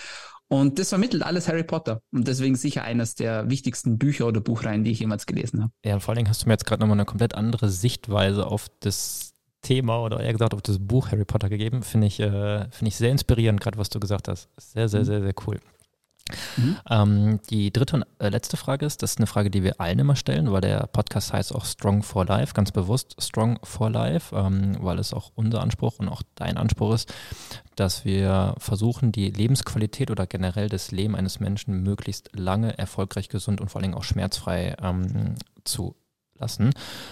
Und 0.49 0.79
das 0.79 0.91
vermittelt 0.91 1.23
alles 1.23 1.49
Harry 1.49 1.65
Potter. 1.65 2.01
Und 2.13 2.29
deswegen 2.29 2.55
sicher 2.55 2.83
eines 2.83 3.15
der 3.15 3.49
wichtigsten 3.49 3.99
Bücher 3.99 4.27
oder 4.27 4.41
Buchreihen, 4.41 4.85
die 4.85 4.91
ich 4.91 5.01
jemals 5.01 5.27
gelesen 5.27 5.63
habe. 5.63 5.73
Ja, 5.85 5.99
vor 6.01 6.13
allen 6.13 6.19
Dingen 6.19 6.29
hast 6.29 6.43
du 6.43 6.49
mir 6.49 6.55
jetzt 6.55 6.67
gerade 6.67 6.81
nochmal 6.81 6.97
eine 6.97 7.07
komplett 7.07 7.35
andere 7.35 7.71
Sichtweise 7.71 8.47
auf 8.47 8.69
das 8.81 9.33
Thema 9.63 10.03
oder 10.03 10.21
eher 10.21 10.33
gesagt 10.33 10.55
auf 10.55 10.63
das 10.63 10.79
Buch 10.79 11.11
Harry 11.11 11.25
Potter 11.25 11.49
gegeben. 11.49 11.83
Finde 11.83 12.07
ich, 12.07 12.21
äh, 12.21 12.71
find 12.71 12.89
ich 12.89 12.97
sehr 12.97 13.11
inspirierend, 13.11 13.61
gerade 13.61 13.79
was 13.79 13.89
du 13.89 13.99
gesagt 13.99 14.29
hast. 14.29 14.49
Sehr, 14.59 14.89
sehr, 14.89 15.01
mhm. 15.01 15.05
sehr, 15.05 15.23
sehr 15.23 15.35
cool. 15.47 15.59
Mhm. 16.57 16.77
Ähm, 16.89 17.41
die 17.51 17.71
dritte 17.71 17.97
und 17.97 18.07
äh, 18.19 18.31
letzte 18.31 18.57
Frage 18.57 18.87
ist, 18.87 19.03
das 19.03 19.13
ist 19.13 19.19
eine 19.19 19.27
Frage, 19.27 19.51
die 19.51 19.63
wir 19.63 19.81
allen 19.81 19.99
immer 19.99 20.17
stellen, 20.17 20.51
weil 20.51 20.63
der 20.63 20.87
Podcast 20.87 21.33
heißt 21.35 21.55
auch 21.55 21.67
Strong 21.67 22.03
for 22.03 22.25
Life, 22.25 22.55
ganz 22.55 22.73
bewusst 22.73 23.17
Strong 23.19 23.59
for 23.63 23.91
Life, 23.91 24.35
ähm, 24.35 24.77
weil 24.81 24.99
es 24.99 25.13
auch 25.13 25.33
unser 25.35 25.61
Anspruch 25.61 25.99
und 25.99 26.09
auch 26.09 26.23
dein 26.35 26.57
Anspruch 26.57 26.95
ist, 26.95 27.13
dass 27.77 28.07
wir 28.07 28.55
versuchen, 28.59 29.13
die 29.13 29.31
Lebensqualität 29.31 30.11
oder 30.11 30.27
generell 30.27 30.71
das 30.71 30.93
Leben 30.93 31.15
eines 31.15 31.41
Menschen 31.41 31.83
möglichst 31.83 32.31
lange, 32.35 32.79
erfolgreich, 32.79 33.29
gesund 33.29 33.61
und 33.61 33.71
vor 33.71 33.83
allem 33.83 33.95
auch 33.95 34.05
schmerzfrei 34.05 34.77
ähm, 34.83 35.35
zu 35.65 35.95
lassen. 36.39 36.71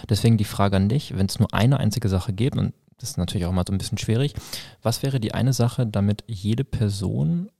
Deswegen 0.09 0.37
die 0.37 0.43
Frage 0.43 0.77
an 0.77 0.89
dich, 0.89 1.15
wenn 1.15 1.27
es 1.27 1.39
nur 1.39 1.53
eine 1.53 1.79
einzige 1.79 2.09
Sache 2.09 2.33
gibt, 2.33 2.57
und 2.57 2.73
das 2.97 3.11
ist 3.11 3.17
natürlich 3.17 3.45
auch 3.45 3.51
mal 3.51 3.65
so 3.67 3.73
ein 3.73 3.77
bisschen 3.77 3.97
schwierig, 3.97 4.33
was 4.81 5.03
wäre 5.03 5.19
die 5.19 5.33
eine 5.33 5.53
Sache, 5.53 5.85
damit 5.85 6.23
jede 6.27 6.63
Person 6.63 7.51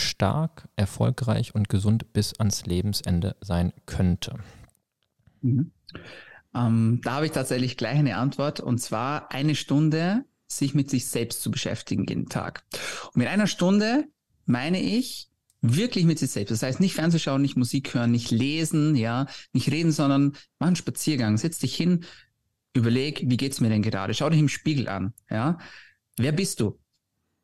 stark, 0.00 0.68
erfolgreich 0.76 1.54
und 1.54 1.68
gesund 1.68 2.12
bis 2.12 2.38
ans 2.38 2.66
Lebensende 2.66 3.36
sein 3.40 3.72
könnte? 3.86 4.38
Mhm. 5.42 5.72
Ähm, 6.54 7.00
da 7.04 7.12
habe 7.12 7.26
ich 7.26 7.32
tatsächlich 7.32 7.76
gleich 7.76 7.98
eine 7.98 8.16
Antwort 8.16 8.60
und 8.60 8.78
zwar 8.78 9.32
eine 9.32 9.54
Stunde 9.54 10.24
sich 10.48 10.74
mit 10.74 10.90
sich 10.90 11.06
selbst 11.06 11.42
zu 11.42 11.50
beschäftigen 11.50 12.06
jeden 12.08 12.28
Tag. 12.28 12.64
Und 13.06 13.16
mit 13.16 13.28
einer 13.28 13.46
Stunde 13.46 14.04
meine 14.46 14.80
ich 14.80 15.28
wirklich 15.62 16.04
mit 16.06 16.18
sich 16.18 16.30
selbst. 16.30 16.50
Das 16.50 16.62
heißt 16.62 16.80
nicht 16.80 16.94
Fernsehschauen, 16.94 17.42
nicht 17.42 17.56
Musik 17.56 17.94
hören, 17.94 18.10
nicht 18.10 18.30
lesen, 18.30 18.96
ja, 18.96 19.26
nicht 19.52 19.70
reden, 19.70 19.92
sondern 19.92 20.32
mach 20.58 20.68
einen 20.68 20.76
Spaziergang, 20.76 21.36
setz 21.38 21.58
dich 21.58 21.76
hin, 21.76 22.04
überleg, 22.72 23.22
wie 23.26 23.36
geht's 23.36 23.60
mir 23.60 23.68
denn 23.68 23.82
gerade? 23.82 24.14
Schau 24.14 24.30
dich 24.30 24.40
im 24.40 24.48
Spiegel 24.48 24.88
an, 24.88 25.12
ja. 25.30 25.58
Wer 26.16 26.32
bist 26.32 26.60
du? 26.60 26.78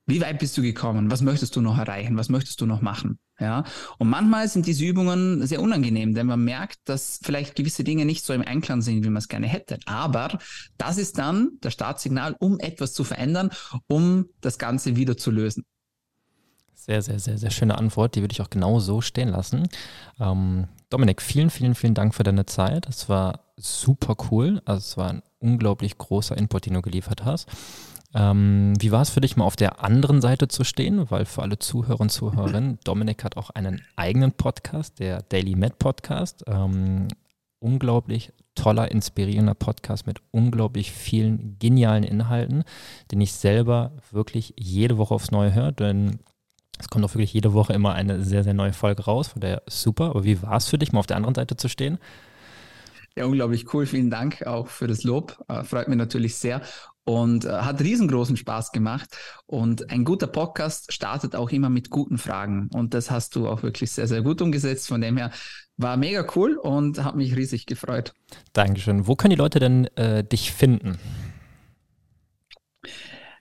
Wie 0.09 0.21
weit 0.21 0.39
bist 0.39 0.57
du 0.57 0.63
gekommen? 0.63 1.11
Was 1.11 1.21
möchtest 1.21 1.57
du 1.57 1.61
noch 1.61 1.77
erreichen? 1.77 2.17
Was 2.17 2.29
möchtest 2.29 2.61
du 2.61 2.67
noch 2.67 2.81
machen? 2.81 3.19
Ja. 3.41 3.65
Und 3.99 4.09
manchmal 4.09 4.49
sind 4.49 4.67
diese 4.67 4.85
Übungen 4.85 5.45
sehr 5.47 5.61
unangenehm, 5.61 6.15
denn 6.15 6.29
man 6.29 6.45
merkt, 6.45 6.79
dass 6.85 7.19
vielleicht 7.23 7.57
gewisse 7.57 7.83
Dinge 7.83 8.05
nicht 8.05 8.25
so 8.25 8.33
im 8.33 8.43
Einklang 8.43 8.83
sind, 8.83 9.05
wie 9.05 9.09
man 9.09 9.17
es 9.17 9.29
gerne 9.29 9.49
hätte. 9.49 9.79
Aber 9.85 10.39
das 10.79 10.97
ist 10.97 11.19
dann 11.19 11.59
das 11.61 11.73
Startsignal, 11.73 12.37
um 12.39 12.61
etwas 12.61 12.93
zu 12.93 13.03
verändern, 13.03 13.51
um 13.89 14.27
das 14.41 14.59
Ganze 14.59 14.95
wieder 14.95 15.17
zu 15.17 15.33
lösen. 15.33 15.65
Sehr, 16.75 17.03
sehr, 17.03 17.19
sehr, 17.19 17.37
sehr 17.37 17.51
schöne 17.51 17.77
Antwort. 17.77 18.15
Die 18.15 18.21
würde 18.21 18.33
ich 18.33 18.41
auch 18.41 18.51
genau 18.51 18.79
so 18.79 19.01
stehen 19.01 19.31
lassen. 19.31 19.69
Ähm, 20.21 20.69
Dominik, 20.89 21.21
vielen, 21.21 21.51
vielen, 21.51 21.75
vielen 21.75 21.95
Dank 21.95 22.15
für 22.15 22.23
deine 22.23 22.47
Zeit. 22.47 22.89
Es 22.89 23.09
war 23.09 23.41
super 23.57 24.15
cool. 24.31 24.63
Also 24.65 24.79
es 24.79 24.97
war 24.97 25.11
ein 25.11 25.23
unglaublich 25.41 25.99
großer 25.99 26.39
Input, 26.39 26.67
den 26.67 26.75
du 26.75 26.83
geliefert 26.83 27.25
hast. 27.25 27.49
Ähm, 28.17 28.73
wie 28.81 28.93
war 28.93 29.03
es 29.03 29.11
für 29.11 29.21
dich, 29.21 29.37
mal 29.37 29.45
auf 29.45 29.57
der 29.57 29.85
anderen 29.85 30.23
Seite 30.23 30.49
zu 30.49 30.65
stehen? 30.65 31.11
Weil 31.11 31.27
für 31.27 31.43
alle 31.43 31.59
Zuhörer 31.59 32.01
und 32.01 32.11
Zuhörerinnen, 32.11 32.79
Dominik 32.85 33.23
hat 33.23 33.37
auch 33.37 33.51
einen 33.51 33.83
eigenen 33.95 34.33
Podcast, 34.33 34.99
der 35.01 35.23
Daily 35.23 35.55
Med 35.55 35.79
Podcast. 35.79 36.43
Ähm, 36.47 37.09
unglaublich 37.59 38.33
toller, 38.55 38.91
inspirierender 38.91 39.53
Podcast 39.53 40.07
mit 40.07 40.21
unglaublich 40.31 40.93
vielen 40.93 41.59
genialen 41.59 42.05
Inhalten, 42.05 42.65
den 43.13 43.21
ich 43.21 43.33
selber 43.33 43.93
wirklich 44.11 44.55
jede 44.57 44.97
Woche 44.97 45.15
aufs 45.15 45.31
Neue 45.31 45.55
höre, 45.55 45.73
denn 45.73 46.21
es 46.79 46.89
kommt 46.89 47.05
auch 47.05 47.15
wirklich 47.15 47.35
jede 47.35 47.53
Woche 47.53 47.75
immer 47.75 47.93
eine 47.93 48.23
sehr, 48.23 48.45
sehr 48.45 48.55
neue 48.55 48.73
Folge 48.73 49.05
raus, 49.05 49.29
von 49.29 49.41
daher 49.41 49.63
super. 49.67 50.07
Aber 50.07 50.25
wie 50.25 50.41
war 50.41 50.57
es 50.57 50.69
für 50.69 50.79
dich, 50.79 50.93
mal 50.93 51.01
auf 51.01 51.07
der 51.07 51.17
anderen 51.17 51.35
Seite 51.35 51.57
zu 51.57 51.69
stehen? 51.69 51.99
Ja, 53.15 53.27
unglaublich 53.27 53.73
cool. 53.75 53.87
Vielen 53.87 54.11
Dank 54.11 54.47
auch 54.47 54.69
für 54.69 54.87
das 54.87 55.03
Lob. 55.03 55.43
Äh, 55.49 55.65
freut 55.65 55.89
mich 55.89 55.97
natürlich 55.97 56.37
sehr 56.37 56.63
und 57.07 57.45
äh, 57.45 57.51
hat 57.51 57.81
riesengroßen 57.81 58.37
Spaß 58.37 58.73
gemacht. 58.73 59.17
Und 59.47 59.91
ein 59.91 60.05
guter 60.05 60.27
Podcast 60.27 60.93
startet 60.93 61.35
auch 61.37 61.51
immer 61.51 61.71
mit 61.71 61.89
guten 61.89 62.19
Fragen. 62.19 62.69
Und 62.75 62.93
das 62.95 63.11
hast 63.11 63.37
du 63.37 63.49
auch 63.49 63.63
wirklich 63.63 63.93
sehr, 63.93 64.09
sehr 64.09 64.23
gut 64.23 64.43
umgesetzt. 64.43 64.89
Von 64.89 65.01
dem 65.01 65.17
her 65.17 65.31
war 65.77 65.97
mega 65.97 66.27
cool 66.35 66.57
und 66.57 67.03
hat 67.03 67.17
mich 67.17 67.37
riesig 67.37 67.67
gefreut. 67.67 68.13
Dankeschön. 68.53 69.07
Wo 69.07 69.15
können 69.15 69.31
die 69.31 69.37
Leute 69.37 69.61
denn 69.61 69.87
äh, 69.97 70.25
dich 70.25 70.53
finden? 70.53 70.99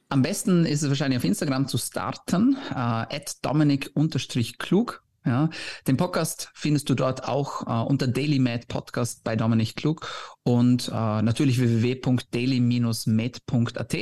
Am 0.10 0.22
besten 0.22 0.66
ist 0.66 0.84
es 0.84 0.90
wahrscheinlich 0.90 1.18
auf 1.18 1.24
Instagram 1.24 1.68
zu 1.68 1.80
starten, 1.80 2.58
äh, 2.74 3.20
Dominik-klug. 3.42 5.05
Ja, 5.26 5.50
den 5.88 5.98
Podcast 5.98 6.52
findest 6.54 6.88
du 6.90 6.94
dort 6.94 7.28
auch 7.28 7.66
äh, 7.66 7.88
unter 7.88 8.08
Daily 8.08 8.38
Med 8.38 8.68
Podcast 8.68 9.24
bei 9.24 9.36
Dominik 9.36 9.76
Klug 9.76 10.08
und 10.44 10.88
äh, 10.88 10.92
natürlich 10.92 11.60
www.daily-med.at. 11.60 13.96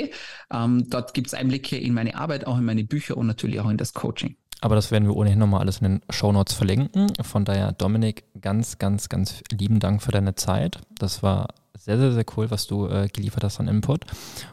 Ähm, 0.52 0.90
dort 0.90 1.14
gibt 1.14 1.28
es 1.28 1.34
Einblicke 1.34 1.78
in 1.78 1.94
meine 1.94 2.16
Arbeit, 2.16 2.46
auch 2.46 2.58
in 2.58 2.66
meine 2.66 2.84
Bücher 2.84 3.16
und 3.16 3.28
natürlich 3.28 3.62
auch 3.62 3.70
in 3.70 3.78
das 3.78 3.94
Coaching. 3.94 4.36
Aber 4.60 4.76
das 4.76 4.92
werden 4.92 5.08
wir 5.08 5.16
ohnehin 5.16 5.40
nochmal 5.40 5.62
alles 5.62 5.80
in 5.80 5.86
den 5.86 6.02
Show 6.10 6.32
Notes 6.32 6.54
verlinken. 6.54 7.12
Von 7.22 7.46
daher, 7.46 7.74
Dominik, 7.74 8.24
ganz, 8.40 8.78
ganz, 8.78 9.10
ganz 9.10 9.42
lieben 9.52 9.80
Dank 9.80 10.02
für 10.02 10.12
deine 10.12 10.36
Zeit. 10.36 10.80
Das 10.98 11.22
war 11.22 11.50
sehr, 11.78 11.98
sehr, 11.98 12.14
sehr 12.14 12.26
cool, 12.38 12.50
was 12.50 12.66
du 12.68 12.88
äh, 12.88 13.10
geliefert 13.12 13.44
hast 13.44 13.60
an 13.60 13.68
Input. 13.68 14.06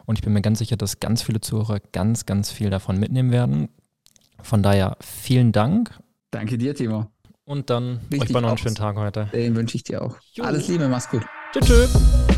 Und 0.05 0.17
ich 0.17 0.21
bin 0.21 0.33
mir 0.33 0.41
ganz 0.41 0.59
sicher, 0.59 0.75
dass 0.75 0.99
ganz 0.99 1.21
viele 1.21 1.39
Zuhörer 1.39 1.79
ganz, 1.93 2.25
ganz 2.25 2.51
viel 2.51 2.69
davon 2.69 2.97
mitnehmen 2.97 3.31
werden. 3.31 3.69
Von 4.41 4.63
daher 4.63 4.97
vielen 4.99 5.53
Dank. 5.53 5.97
Danke 6.31 6.57
dir, 6.57 6.73
Timo. 6.73 7.07
Und 7.45 7.69
dann 7.69 7.99
Richtig 8.11 8.35
euch 8.35 8.41
noch 8.41 8.49
einen 8.49 8.57
schönen 8.57 8.75
Tag 8.75 8.95
heute. 8.95 9.29
Den 9.33 9.55
wünsche 9.55 9.75
ich 9.75 9.83
dir 9.83 10.01
auch. 10.01 10.17
Jo. 10.33 10.45
Alles 10.45 10.67
Liebe, 10.67 10.87
mach's 10.87 11.09
gut. 11.09 11.23
Tschüss. 11.53 11.67
tschüss. 11.67 12.37